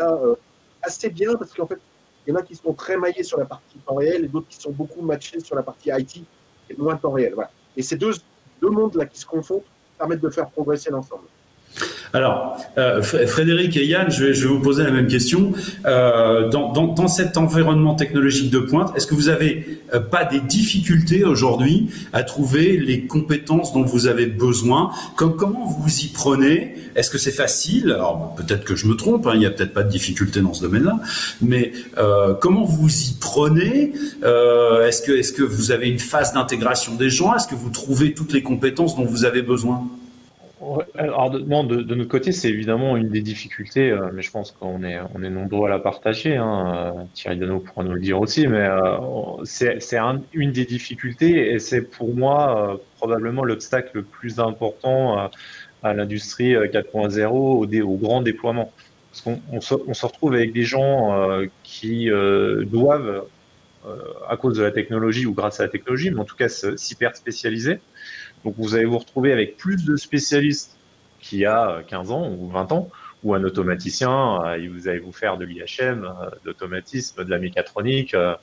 euh, 0.00 0.34
assez 0.82 1.08
bien 1.08 1.34
parce 1.36 1.54
qu'en 1.54 1.66
fait, 1.66 1.78
il 2.26 2.30
y 2.30 2.36
en 2.36 2.38
a 2.38 2.42
qui 2.42 2.54
sont 2.54 2.74
très 2.74 2.96
maillés 2.96 3.24
sur 3.24 3.38
la 3.38 3.46
partie 3.46 3.78
temps 3.78 3.94
réel 3.94 4.26
et 4.26 4.28
d'autres 4.28 4.48
qui 4.48 4.60
sont 4.60 4.70
beaucoup 4.70 5.00
matchés 5.00 5.40
sur 5.40 5.56
la 5.56 5.62
partie 5.62 5.90
IT 5.90 6.24
et 6.68 6.76
moins 6.76 6.96
temps 6.96 7.10
réel. 7.10 7.32
Voilà. 7.34 7.50
Et 7.76 7.82
ces 7.82 7.96
deux, 7.96 8.12
deux 8.60 8.70
mondes 8.70 8.94
là 8.94 9.06
qui 9.06 9.18
se 9.18 9.26
confondent 9.26 9.62
permettent 9.98 10.20
de 10.20 10.30
faire 10.30 10.50
progresser 10.50 10.90
l'ensemble. 10.90 11.24
Alors, 12.14 12.58
euh, 12.76 13.02
Frédéric 13.02 13.76
et 13.76 13.86
Yann, 13.86 14.10
je 14.10 14.26
vais, 14.26 14.32
vous 14.46 14.60
poser 14.60 14.82
la 14.82 14.90
même 14.90 15.06
question. 15.06 15.52
Euh, 15.86 16.50
dans, 16.50 16.70
dans, 16.70 17.08
cet 17.08 17.38
environnement 17.38 17.94
technologique 17.94 18.50
de 18.50 18.58
pointe, 18.58 18.92
est-ce 18.96 19.06
que 19.06 19.14
vous 19.14 19.30
avez 19.30 19.80
euh, 19.94 20.00
pas 20.00 20.24
des 20.24 20.40
difficultés 20.40 21.24
aujourd'hui 21.24 21.88
à 22.12 22.22
trouver 22.22 22.76
les 22.76 23.06
compétences 23.06 23.72
dont 23.72 23.82
vous 23.82 24.08
avez 24.08 24.26
besoin? 24.26 24.90
Comme, 25.16 25.36
Comment 25.36 25.66
vous 25.66 26.00
y 26.00 26.08
prenez? 26.08 26.74
Est-ce 26.94 27.10
que 27.10 27.18
c'est 27.18 27.32
facile? 27.32 27.90
Alors, 27.92 28.34
peut-être 28.36 28.64
que 28.64 28.76
je 28.76 28.86
me 28.86 28.94
trompe, 28.94 29.26
hein, 29.26 29.32
il 29.34 29.40
n'y 29.40 29.46
a 29.46 29.50
peut-être 29.50 29.72
pas 29.72 29.82
de 29.82 29.90
difficulté 29.90 30.40
dans 30.40 30.52
ce 30.52 30.62
domaine-là, 30.62 31.00
mais 31.40 31.72
comment 32.40 32.64
vous 32.64 32.88
y 32.88 33.14
prenez? 33.18 33.92
Est-ce 34.22 35.02
que, 35.02 35.12
est-ce 35.12 35.32
que 35.32 35.42
vous 35.42 35.72
avez 35.72 35.88
une 35.88 35.98
phase 35.98 36.34
d'intégration 36.34 36.94
des 36.94 37.10
gens? 37.10 37.34
Est-ce 37.34 37.48
que 37.48 37.54
vous 37.54 37.70
trouvez 37.70 38.12
toutes 38.12 38.32
les 38.32 38.42
compétences 38.42 38.94
dont 38.96 39.06
vous 39.06 39.24
avez 39.24 39.42
besoin? 39.42 39.88
Alors 40.94 41.30
de, 41.30 41.40
notre 41.94 42.08
côté, 42.08 42.30
c'est 42.32 42.48
évidemment 42.48 42.96
une 42.96 43.08
des 43.08 43.20
difficultés, 43.20 43.90
euh, 43.90 44.10
mais 44.12 44.22
je 44.22 44.30
pense 44.30 44.52
qu'on 44.52 44.82
est, 44.84 44.98
on 45.14 45.22
est 45.22 45.30
nombreux 45.30 45.66
à 45.66 45.70
la 45.70 45.78
partager. 45.78 46.36
Hein. 46.36 46.94
Euh, 46.96 47.02
Thierry 47.14 47.36
Dano 47.36 47.60
pourra 47.60 47.84
nous 47.84 47.94
le 47.94 48.00
dire 48.00 48.20
aussi, 48.20 48.46
mais 48.46 48.66
euh, 48.66 48.98
c'est, 49.44 49.78
une 50.32 50.52
des 50.52 50.64
difficultés 50.64 51.52
et 51.52 51.58
c'est 51.58 51.82
pour 51.82 52.14
moi 52.14 52.80
probablement 52.96 53.44
l'obstacle 53.44 53.90
le 53.94 54.02
plus 54.02 54.40
important 54.40 55.30
à 55.82 55.94
l'industrie 55.94 56.54
4.0, 56.54 57.82
au, 57.82 57.96
grand 57.96 58.22
déploiement. 58.22 58.72
Parce 59.10 59.22
qu'on 59.22 59.40
on 59.52 59.60
se, 59.60 59.74
on 59.86 59.94
se, 59.94 60.06
retrouve 60.06 60.34
avec 60.34 60.52
des 60.52 60.62
gens 60.62 61.40
qui 61.64 62.08
doivent, 62.08 63.24
à 64.28 64.36
cause 64.36 64.56
de 64.56 64.62
la 64.62 64.70
technologie 64.70 65.26
ou 65.26 65.34
grâce 65.34 65.60
à 65.60 65.64
la 65.64 65.68
technologie, 65.68 66.10
mais 66.10 66.20
en 66.20 66.24
tout 66.24 66.36
cas 66.36 66.48
s'hyper 66.48 67.16
spécialiser 67.16 67.80
donc 68.44 68.54
vous 68.58 68.74
allez 68.74 68.84
vous 68.84 68.98
retrouver 68.98 69.32
avec 69.32 69.56
plus 69.56 69.84
de 69.84 69.96
spécialistes 69.96 70.76
qu'il 71.20 71.38
y 71.38 71.46
a 71.46 71.82
15 71.86 72.10
ans 72.10 72.30
ou 72.30 72.48
20 72.48 72.72
ans, 72.72 72.90
ou 73.24 73.34
un 73.34 73.44
automaticien, 73.44 74.42
euh, 74.44 74.68
vous 74.72 74.88
allez 74.88 74.98
vous 74.98 75.12
faire 75.12 75.36
de 75.38 75.44
l'IHM, 75.44 76.04
euh, 76.04 76.30
d'automatisme, 76.44 77.24
de 77.24 77.30
la 77.30 77.38
mécatronique. 77.38 78.14
Euh, 78.14 78.34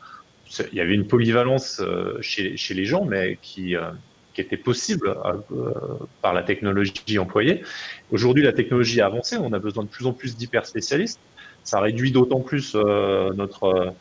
il 0.71 0.77
y 0.77 0.81
avait 0.81 0.95
une 0.95 1.05
polyvalence 1.05 1.79
chez, 2.21 2.55
les 2.71 2.85
gens, 2.85 3.05
mais 3.05 3.37
qui, 3.39 3.75
qui 4.33 4.41
était 4.41 4.57
possible 4.57 5.15
par 6.23 6.33
la 6.33 6.41
technologie 6.41 7.19
employée. 7.19 7.61
Aujourd'hui, 8.09 8.41
la 8.41 8.51
technologie 8.51 8.99
a 8.99 9.05
avancé, 9.05 9.37
on 9.37 9.53
a 9.53 9.59
besoin 9.59 9.83
de 9.83 9.89
plus 9.89 10.07
en 10.07 10.13
plus 10.13 10.35
d'hyper 10.35 10.65
spécialistes. 10.65 11.19
Ça 11.63 11.79
réduit 11.79 12.11
d'autant 12.11 12.39
plus 12.39 12.73
notre 12.73 13.93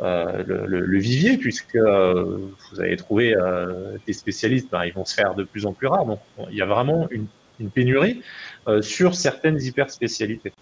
euh, 0.00 0.42
le, 0.46 0.98
vivier, 0.98 1.36
puisque 1.36 1.76
euh, 1.76 2.38
vous 2.70 2.80
allez 2.80 2.96
trouver 2.96 3.36
euh, 3.36 3.98
des 4.06 4.14
spécialistes, 4.14 4.68
ben, 4.70 4.84
ils 4.84 4.92
vont 4.92 5.04
se 5.04 5.14
faire 5.14 5.34
de 5.34 5.44
plus 5.44 5.66
en 5.66 5.74
plus 5.74 5.86
rares. 5.86 6.06
Donc, 6.06 6.18
il 6.50 6.56
y 6.56 6.62
a 6.62 6.66
vraiment 6.66 7.08
une, 7.10 7.26
pénurie 7.72 8.22
sur 8.80 9.14
certaines 9.14 9.62
hyper 9.62 9.88
spécialités. 9.88 10.52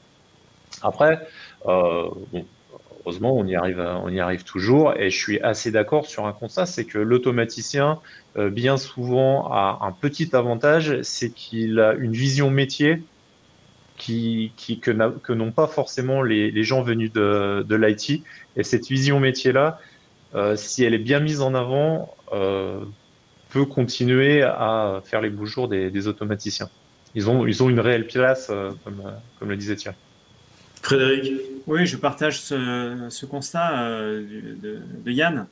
Après, 0.83 1.27
heureusement, 1.65 3.35
on 3.35 3.47
y 3.47 3.57
arrive, 3.57 3.81
on 3.81 4.11
y 4.11 4.21
arrive 4.21 4.45
toujours. 4.45 4.93
Et 4.99 5.09
je 5.09 5.17
suis 5.17 5.41
assez 5.41 5.71
d'accord 5.71 6.05
sur 6.05 6.27
un 6.27 6.35
constat, 6.35 6.67
c'est 6.67 6.85
que 6.85 6.99
l'automaticien, 6.99 8.01
bien 8.37 8.77
souvent, 8.77 9.51
a 9.51 9.79
un 9.81 9.93
petit 9.93 10.37
avantage, 10.37 11.01
c'est 11.01 11.31
qu'il 11.31 11.81
a 11.81 11.95
une 11.95 12.13
vision 12.13 12.51
métier 12.51 13.03
qui, 14.01 14.81
que, 14.81 15.33
n'ont 15.33 15.53
pas 15.53 15.67
forcément 15.67 16.23
les, 16.23 16.65
gens 16.65 16.83
venus 16.83 17.13
de, 17.13 17.65
de 17.69 17.77
l'IT. 17.77 18.23
Et 18.57 18.63
cette 18.63 18.89
vision 18.89 19.21
métier-là, 19.21 19.79
euh, 20.35 20.57
si 20.57 20.85
elle 20.85 20.95
est 20.95 20.99
bien 20.99 21.21
mise 21.21 21.43
en 21.43 21.55
avant, 21.55 22.15
euh, 22.33 22.81
peut 23.51 23.67
continuer 23.67 24.43
à 24.43 25.03
faire 25.05 25.21
les 25.21 25.31
beaux 25.31 25.45
jours 25.45 25.69
des, 25.69 26.09
automaticiens. 26.09 26.71
Ils 27.15 27.29
ont, 27.29 27.47
ils 27.47 27.63
ont 27.63 27.69
une 27.69 27.81
réelle 27.81 28.07
place, 28.07 28.49
euh, 28.51 28.71
comme, 28.85 29.03
comme 29.39 29.51
le 29.51 29.57
disait 29.57 29.77
Thierry. 29.77 29.97
Frédéric? 30.81 31.33
Oui, 31.67 31.85
je 31.85 31.97
partage 31.97 32.41
ce, 32.41 33.27
constat 33.27 33.87
de, 33.91 35.11
Yann. 35.11 35.47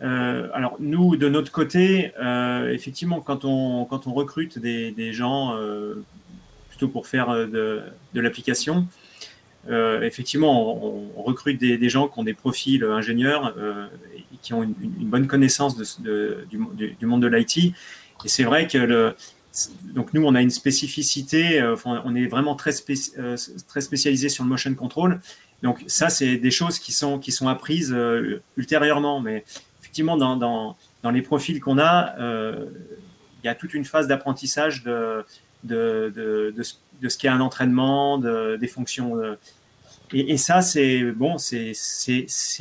alors 0.00 0.76
nous, 0.80 1.14
de 1.14 1.28
notre 1.28 1.52
côté, 1.52 2.10
effectivement, 2.72 3.20
quand 3.20 3.44
on, 3.44 3.84
quand 3.84 4.08
on 4.08 4.12
recrute 4.12 4.58
des, 4.58 4.90
des 4.90 5.12
gens 5.12 5.56
plutôt 6.74 6.88
pour 6.88 7.06
faire 7.06 7.30
euh, 7.30 7.46
de, 8.14 8.20
l'application. 8.20 8.88
Euh, 9.70 10.02
effectivement, 10.02 10.84
on, 11.16 11.22
recrute 11.22 11.58
des, 11.58 11.88
gens 11.88 12.08
qui 12.08 12.18
ont 12.18 12.24
des 12.24 12.34
profils 12.34 12.82
ingénieurs 12.84 13.54
euh, 13.56 13.86
et 14.14 14.36
qui 14.42 14.52
ont 14.52 14.62
une, 14.62 14.74
bonne 15.08 15.26
connaissance 15.26 16.00
du, 16.00 16.58
monde 17.06 17.22
de 17.22 17.28
l'IT. 17.28 17.58
Et 18.24 18.28
c'est 18.28 18.44
vrai 18.44 18.66
que 18.66 19.14
donc 19.84 20.12
nous, 20.12 20.24
on 20.24 20.34
a 20.34 20.42
une 20.42 20.50
spécificité, 20.50 21.62
on 21.84 22.14
est 22.16 22.26
vraiment 22.26 22.56
très, 22.56 22.72
très 22.72 23.80
spécialisé 23.80 24.28
sur 24.28 24.42
le 24.42 24.50
motion 24.50 24.74
control. 24.74 25.20
Donc 25.62 25.82
ça, 25.86 26.10
c'est 26.10 26.36
des 26.36 26.50
choses 26.50 26.78
qui 26.80 26.92
sont, 26.92 27.18
qui 27.18 27.30
sont 27.30 27.48
apprises 27.48 27.96
ultérieurement. 28.56 29.20
Mais 29.20 29.44
effectivement, 29.80 30.16
dans, 30.16 30.36
dans, 30.36 30.76
dans 31.02 31.10
les 31.10 31.22
profils 31.22 31.60
qu'on 31.60 31.78
a, 31.78 32.16
il 32.18 33.46
y 33.46 33.48
a 33.48 33.54
toute 33.54 33.72
une 33.72 33.84
phase 33.84 34.08
d'apprentissage 34.08 34.82
de, 34.82 35.24
de, 35.64 36.12
de, 36.14 36.54
de, 37.00 37.08
ce 37.08 37.18
qu'est 37.18 37.28
un 37.28 37.40
entraînement, 37.40 38.18
des 38.18 38.68
fonctions. 38.68 39.18
Euh. 39.18 39.34
Et, 40.12 40.36
ça, 40.36 40.62
c'est 40.62 41.02
bon, 41.12 41.38
c'est 41.38 41.74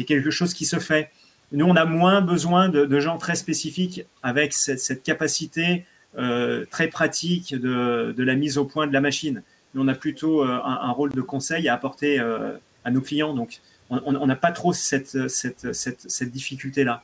quelque 0.08 0.32
chose 0.32 0.54
qui 0.54 0.66
se 0.66 0.80
fait. 0.80 1.12
Nous, 1.51 1.66
on 1.66 1.76
a 1.76 1.86
moins 1.86 2.22
besoin 2.22 2.70
de, 2.70 2.99
gens 2.99 3.18
très 3.18 3.36
spécifiques 3.36 4.06
avec 4.24 4.54
cette, 4.54 5.04
capacité 5.04 5.86
euh, 6.18 6.66
très 6.72 6.88
pratique 6.88 7.54
de, 7.56 8.14
la 8.18 8.36
mise 8.36 8.58
au 8.58 8.66
point 8.66 8.88
de 8.88 8.93
la 8.93 9.01
machine. 9.01 9.43
Nous, 9.74 9.84
on 9.84 9.88
a 9.88 9.93
plutôt 9.93 10.43
euh, 10.43 10.60
un, 10.64 10.91
rôle 10.91 11.12
de 11.12 11.22
conseil 11.22 11.68
à 11.68 11.74
apporter 11.74 12.20
à 12.20 12.91
nos 12.91 13.01
clients. 13.01 13.34
Donc, 13.34 13.60
on 13.89 14.26
n'a 14.26 14.36
pas 14.36 14.51
trop 14.51 14.74
cette, 14.74 15.28
cette, 15.28 15.74
cette, 15.74 16.10
cette 16.10 16.32
difficulté-là. 16.32 17.04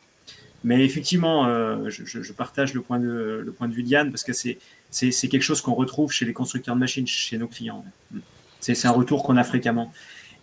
Mais 0.63 0.83
effectivement, 0.83 1.47
je, 1.87 2.03
je, 2.05 2.33
partage 2.33 2.73
le 2.73 2.81
point 2.81 2.99
de, 2.99 3.43
le 3.45 3.67
de 3.67 3.73
vue 3.73 3.83
de 3.83 3.87
Yann 3.87 4.09
parce 4.09 4.23
que 4.23 4.33
c'est 4.33 5.27
quelque 5.29 5.41
chose 5.41 5.61
qu'on 5.61 5.73
retrouve 5.73 6.11
chez 6.11 6.25
les 6.25 6.33
constructeurs 6.33 6.75
de 6.75 6.79
machines, 6.79 7.07
chez 7.07 7.37
nos 7.37 7.47
clients. 7.47 7.85
C'est 8.59 8.85
un 8.85 8.91
retour 8.91 9.23
qu'on 9.23 9.37
a 9.37 9.43
fréquemment. 9.43 9.91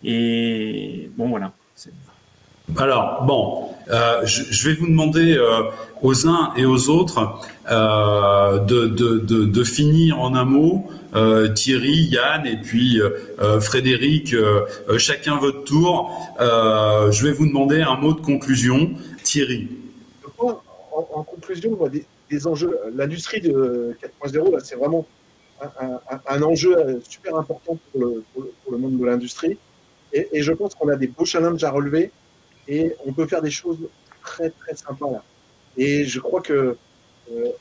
Et 0.03 1.09
bon, 1.17 1.29
voilà. 1.29 1.53
Alors, 2.75 3.23
bon, 3.23 3.69
euh, 3.89 4.25
je, 4.25 4.67
vais 4.67 4.75
vous 4.75 4.87
demander 4.87 5.37
euh, 5.37 5.63
aux 6.01 6.27
uns 6.27 6.51
et 6.57 6.65
aux 6.65 6.89
autres 6.89 7.39
euh, 7.71 8.59
de, 8.59 9.63
finir 9.63 10.19
en 10.19 10.35
un 10.35 10.45
mot. 10.45 10.89
Thierry, 11.55 12.09
Yann 12.11 12.45
et 12.45 12.57
puis 12.57 12.99
Frédéric, 13.59 14.35
chacun 14.97 15.37
votre 15.37 15.63
tour. 15.63 16.11
je 16.39 17.23
vais 17.23 17.31
vous 17.31 17.47
demander 17.47 17.81
un 17.81 17.95
mot 17.95 18.13
de 18.13 18.21
conclusion. 18.21 18.91
Thierry. 19.23 19.67
En, 20.97 21.23
conclusion, 21.23 21.75
dire 21.87 22.05
des 22.29 22.47
enjeux. 22.47 22.79
L'industrie 22.95 23.39
de 23.39 23.95
4.0, 24.01 24.59
c'est 24.63 24.75
vraiment 24.75 25.05
un, 26.27 26.41
enjeu 26.41 27.01
super 27.07 27.35
important 27.35 27.77
pour 27.91 28.01
le, 28.01 28.77
monde 28.77 28.97
de 28.97 29.05
l'industrie. 29.05 29.57
Et, 30.13 30.41
je 30.41 30.51
pense 30.53 30.73
qu'on 30.73 30.89
a 30.89 30.95
des 30.95 31.07
beaux 31.07 31.25
challenges 31.25 31.63
à 31.63 31.71
relever 31.71 32.11
et 32.67 32.95
on 33.05 33.13
peut 33.13 33.27
faire 33.27 33.41
des 33.41 33.51
choses 33.51 33.79
très, 34.23 34.49
très 34.49 34.75
sympas 34.75 35.11
là. 35.11 35.23
Et 35.77 36.05
je 36.05 36.19
crois 36.19 36.41
que 36.41 36.75
euh, 37.31 37.51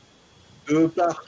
de 0.68 0.86
par 0.86 1.26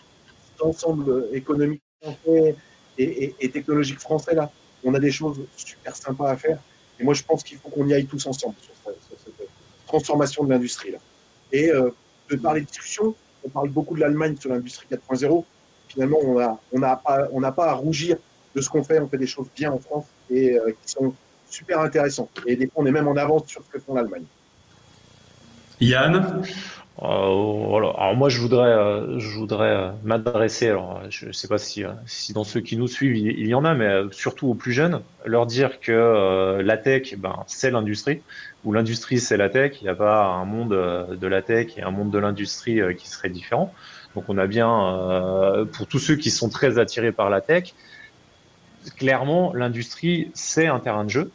cet 0.50 0.62
ensemble 0.62 1.28
économique 1.32 1.82
français 2.02 2.56
et, 2.96 3.50
technologique 3.50 4.00
français 4.00 4.34
là, 4.34 4.50
on 4.82 4.94
a 4.94 4.98
des 4.98 5.10
choses 5.10 5.40
super 5.56 5.94
sympas 5.94 6.30
à 6.30 6.36
faire. 6.36 6.58
Et 6.98 7.04
moi, 7.04 7.14
je 7.14 7.22
pense 7.22 7.44
qu'il 7.44 7.58
faut 7.58 7.68
qu'on 7.68 7.86
y 7.86 7.94
aille 7.94 8.06
tous 8.06 8.26
ensemble 8.26 8.54
sur, 8.60 8.72
cette, 8.84 9.48
transformation 9.86 10.44
de 10.44 10.50
l'industrie 10.50 10.92
là. 10.92 10.98
Et 11.52 11.70
euh, 11.70 11.90
de 12.30 12.36
par 12.36 12.54
les 12.54 12.62
discussions, 12.62 13.14
on 13.44 13.48
parle 13.48 13.68
beaucoup 13.70 13.94
de 13.94 14.00
l'Allemagne 14.00 14.36
sur 14.38 14.50
l'industrie 14.50 14.86
4.0. 14.90 15.44
Finalement, 15.88 16.18
on 16.22 16.78
n'a 16.78 16.96
pas 17.52 17.70
à 17.70 17.72
rougir 17.72 18.16
de 18.54 18.60
ce 18.60 18.68
qu'on 18.68 18.82
fait. 18.82 19.00
On 19.00 19.08
fait 19.08 19.18
des 19.18 19.26
choses 19.26 19.48
bien 19.56 19.72
en 19.72 19.78
France 19.78 20.06
et 20.30 20.58
euh, 20.58 20.70
qui 20.82 20.92
sont 20.92 21.14
super 21.48 21.80
intéressantes. 21.80 22.30
Et 22.46 22.56
des 22.56 22.66
fois, 22.66 22.82
on 22.82 22.86
est 22.86 22.92
même 22.92 23.08
en 23.08 23.16
avance 23.16 23.46
sur 23.46 23.62
ce 23.64 23.70
que 23.70 23.78
font 23.78 23.94
l'Allemagne. 23.94 24.24
Yann? 25.80 26.42
Euh, 27.02 27.04
Alors 27.04 28.14
moi, 28.16 28.28
je 28.28 28.40
voudrais, 28.40 28.70
euh, 28.70 29.18
je 29.18 29.38
voudrais 29.38 29.92
m'adresser. 30.04 30.68
Alors, 30.68 31.00
je 31.10 31.26
ne 31.26 31.32
sais 31.32 31.48
pas 31.48 31.58
si, 31.58 31.84
si 32.06 32.32
dans 32.32 32.44
ceux 32.44 32.60
qui 32.60 32.76
nous 32.76 32.88
suivent, 32.88 33.16
il, 33.16 33.46
y 33.46 33.54
en 33.54 33.64
a, 33.64 33.74
mais 33.74 34.02
surtout 34.10 34.48
aux 34.48 34.54
plus 34.54 34.72
jeunes, 34.72 35.02
leur 35.24 35.46
dire 35.46 35.80
que 35.80 36.60
la 36.60 36.76
tech, 36.76 37.14
ben, 37.16 37.44
c'est 37.46 37.70
l'industrie 37.70 38.22
où 38.64 38.72
l'industrie 38.72 39.20
c'est 39.20 39.36
la 39.36 39.48
tech, 39.48 39.78
il 39.80 39.84
n'y 39.84 39.90
a 39.90 39.94
pas 39.94 40.26
un 40.26 40.44
monde 40.44 40.72
euh, 40.72 41.16
de 41.16 41.26
la 41.26 41.42
tech 41.42 41.76
et 41.76 41.82
un 41.82 41.90
monde 41.90 42.10
de 42.10 42.18
l'industrie 42.18 42.80
euh, 42.80 42.92
qui 42.92 43.08
serait 43.08 43.30
différent. 43.30 43.72
Donc 44.14 44.24
on 44.28 44.38
a 44.38 44.46
bien, 44.46 44.70
euh, 44.70 45.64
pour 45.64 45.86
tous 45.86 45.98
ceux 45.98 46.16
qui 46.16 46.30
sont 46.30 46.48
très 46.48 46.78
attirés 46.78 47.12
par 47.12 47.30
la 47.30 47.40
tech, 47.40 47.74
clairement 48.96 49.52
l'industrie 49.54 50.30
c'est 50.34 50.66
un 50.66 50.80
terrain 50.80 51.04
de 51.04 51.10
jeu. 51.10 51.30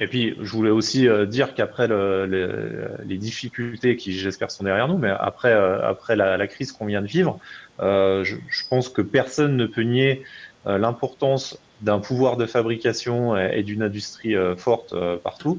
Et 0.00 0.06
puis 0.06 0.36
je 0.40 0.50
voulais 0.52 0.70
aussi 0.70 1.08
dire 1.26 1.54
qu'après 1.54 1.88
les 1.88 3.18
difficultés 3.18 3.96
qui 3.96 4.12
j'espère 4.12 4.50
sont 4.50 4.64
derrière 4.64 4.88
nous, 4.88 4.98
mais 4.98 5.10
après, 5.10 5.52
après 5.52 6.14
la, 6.16 6.46
crise 6.46 6.72
qu'on 6.72 6.86
vient 6.86 7.02
de 7.02 7.06
vivre, 7.06 7.38
je, 7.80 8.34
pense 8.70 8.88
que 8.88 9.02
personne 9.02 9.56
ne 9.56 9.66
peut 9.66 9.82
nier 9.82 10.22
l'importance 10.66 11.58
d'un 11.80 11.98
pouvoir 11.98 12.36
de 12.36 12.46
fabrication 12.46 13.36
et, 13.36 13.62
d'une 13.62 13.82
industrie 13.82 14.34
forte 14.56 14.94
partout. 15.18 15.58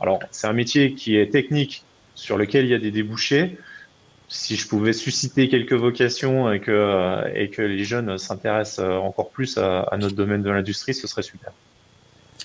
Alors, 0.00 0.20
c'est 0.30 0.46
un 0.46 0.52
métier 0.52 0.94
qui 0.94 1.16
est 1.16 1.30
technique, 1.30 1.84
sur 2.14 2.36
lequel 2.36 2.64
il 2.64 2.70
y 2.70 2.74
a 2.74 2.78
des 2.78 2.90
débouchés. 2.90 3.56
Si 4.28 4.56
je 4.56 4.66
pouvais 4.66 4.92
susciter 4.92 5.48
quelques 5.48 5.74
vocations 5.74 6.50
et 6.52 6.60
que, 6.60 7.22
et 7.34 7.50
que 7.50 7.62
les 7.62 7.84
jeunes 7.84 8.18
s'intéressent 8.18 8.84
encore 8.84 9.30
plus 9.30 9.58
à, 9.58 9.88
notre 9.98 10.14
domaine 10.16 10.42
de 10.42 10.50
l'industrie, 10.50 10.94
ce 10.94 11.06
serait 11.06 11.22
super. 11.22 11.52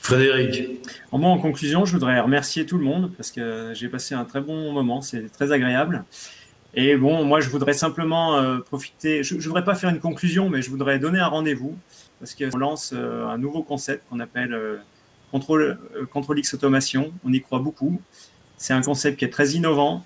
Frédéric. 0.08 0.64
En 1.12 1.18
moi, 1.18 1.32
en 1.32 1.38
conclusion, 1.38 1.84
je 1.84 1.92
voudrais 1.92 2.18
remercier 2.22 2.66
tout 2.66 2.78
le 2.78 2.86
monde 2.86 3.12
parce 3.18 3.30
que 3.30 3.74
j'ai 3.74 3.90
passé 3.90 4.16
un 4.16 4.24
très 4.24 4.40
bon 4.40 4.72
moment, 4.72 5.02
c'est 5.02 5.30
très 5.30 5.52
agréable. 5.52 6.06
Et 6.74 6.96
bon, 6.96 7.26
moi, 7.26 7.42
je 7.42 7.50
voudrais 7.50 7.74
simplement 7.74 8.38
euh, 8.38 8.60
profiter. 8.60 9.22
Je 9.22 9.36
ne 9.36 9.42
voudrais 9.42 9.66
pas 9.66 9.76
faire 9.76 9.90
une 9.90 10.00
conclusion, 10.00 10.48
mais 10.48 10.62
je 10.62 10.70
voudrais 10.70 10.98
donner 10.98 11.20
un 11.20 11.28
rendez-vous 11.28 11.78
parce 12.20 12.36
qu'on 12.36 12.58
lance 12.58 12.94
euh, 12.96 13.28
un 13.28 13.38
nouveau 13.38 13.64
concept 13.64 14.06
qu'on 14.10 14.22
appelle 14.22 14.54
euh, 14.54 14.78
contrôle 15.34 15.78
X 16.38 16.54
automation. 16.54 17.12
On 17.26 17.34
y 17.34 17.42
croit 17.42 17.60
beaucoup. 17.60 18.00
C'est 18.56 18.74
un 18.74 18.82
concept 18.82 19.20
qui 19.20 19.26
est 19.26 19.30
très 19.30 19.50
innovant. 19.50 20.06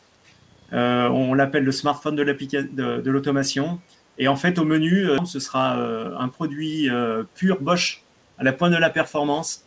on 0.72 1.36
l'appelle 1.36 1.64
le 1.64 1.72
smartphone 1.72 2.16
de 2.16 3.10
l'automation. 3.12 3.80
Et 4.18 4.28
en 4.28 4.36
fait, 4.36 4.58
au 4.58 4.66
menu, 4.66 5.08
ce 5.26 5.40
sera 5.40 5.78
un 5.78 6.28
produit 6.28 6.90
pur 7.36 7.62
Bosch 7.62 8.04
à 8.40 8.44
la 8.44 8.52
pointe 8.52 8.74
de 8.74 8.78
la 8.78 8.90
performance, 8.90 9.64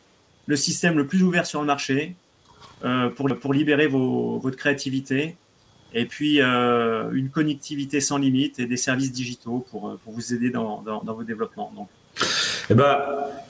le 0.47 0.57
système 0.57 0.97
le 0.97 1.07
plus 1.07 1.23
ouvert 1.23 1.47
sur 1.47 1.61
le 1.61 1.67
marché 1.67 2.17
pour, 3.17 3.29
pour 3.41 3.55
libérer 3.55 3.87
vos, 3.87 4.39
votre 4.39 4.57
créativité 4.57 5.37
et 5.95 6.07
puis 6.07 6.41
euh, 6.41 7.11
une 7.13 7.31
connectivité 7.31 8.01
sans 8.01 8.19
limite 8.19 8.59
et 8.59 8.67
des 8.67 8.77
services 8.77 9.13
digitaux 9.13 9.65
pour, 9.71 9.89
euh, 9.89 10.01
vous 10.07 10.35
aider 10.35 10.51
dans, 10.51 10.83
vos 10.83 11.23
développements. 11.23 11.89
Eh 12.71 12.75
ben, 12.75 12.99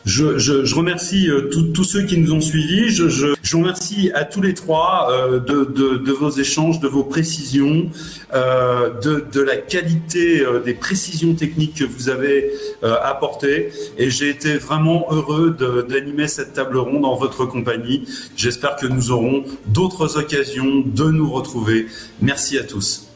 je, 0.05 0.39
je, 0.39 0.65
je 0.65 0.75
remercie 0.75 1.31
euh, 1.31 1.49
tous 1.73 1.85
ceux 1.85 2.03
qui 2.03 2.19
nous 2.19 2.33
ont 2.33 2.41
suivis. 2.41 2.91
Je, 2.91 3.09
je, 3.09 3.29
je 3.43 3.57
remercie 3.57 4.11
à 4.15 4.25
tous 4.25 4.43
les 4.43 4.53
trois 4.53 5.09
euh, 5.11 5.41
de, 5.41 5.65
de, 5.65 5.97
de, 5.97 6.12
vos 6.12 6.31
échanges, 6.31 6.79
de 6.81 6.89
vos 6.89 7.05
précisions, 7.05 7.91
euh, 8.35 8.91
de, 9.01 9.25
de, 9.33 9.41
la 9.41 9.57
qualité 9.57 10.43
euh, 10.43 10.61
des 10.61 10.75
précisions 10.75 11.35
techniques 11.35 11.77
que 11.77 11.85
vous 11.85 12.11
avez 12.11 12.51
euh, 12.83 12.97
apportées. 13.03 13.73
Et 13.97 14.11
j'ai 14.11 14.29
été 14.29 14.59
vraiment 14.59 15.07
heureux 15.11 15.57
d'animer 15.89 16.29
cette 16.29 16.53
table 16.53 16.77
ronde 16.77 17.05
en 17.07 17.17
votre 17.17 17.47
compagnie. 17.47 18.07
J'espère 18.37 18.77
que 18.77 18.87
nous 18.87 19.11
aurons 19.11 19.45
d'autres 19.67 20.19
occasions 20.19 20.83
de 20.85 21.05
nous 21.05 21.31
retrouver. 21.33 21.87
Merci 22.21 22.59
à 22.59 22.65
tous. 22.65 23.09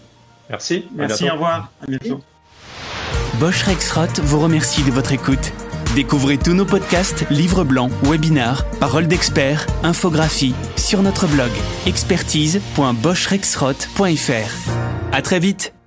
Merci. 0.49 0.87
Merci, 0.95 1.29
au 1.29 1.35
revoir. 1.35 1.71
À 1.83 1.87
bientôt. 1.87 2.21
Bosch 3.41 3.63
Rexroth 3.63 4.21
vous 4.21 4.39
remercie 4.41 4.83
de 4.83 4.91
votre 4.91 5.13
écoute. 5.13 5.53
Découvrez 5.95 6.39
tous 6.39 6.55
nos 6.55 6.65
podcasts, 6.65 7.25
livres 7.31 7.63
blancs, 7.63 7.93
webinars, 8.03 8.65
paroles 8.81 9.07
d'experts, 9.07 9.65
infographies 9.85 10.57
sur 10.77 11.03
notre 11.03 11.29
blog 11.29 11.53
expertise.boschrexroth.fr. 11.87 14.71
À 15.13 15.23
très 15.23 15.39
vite! 15.39 15.78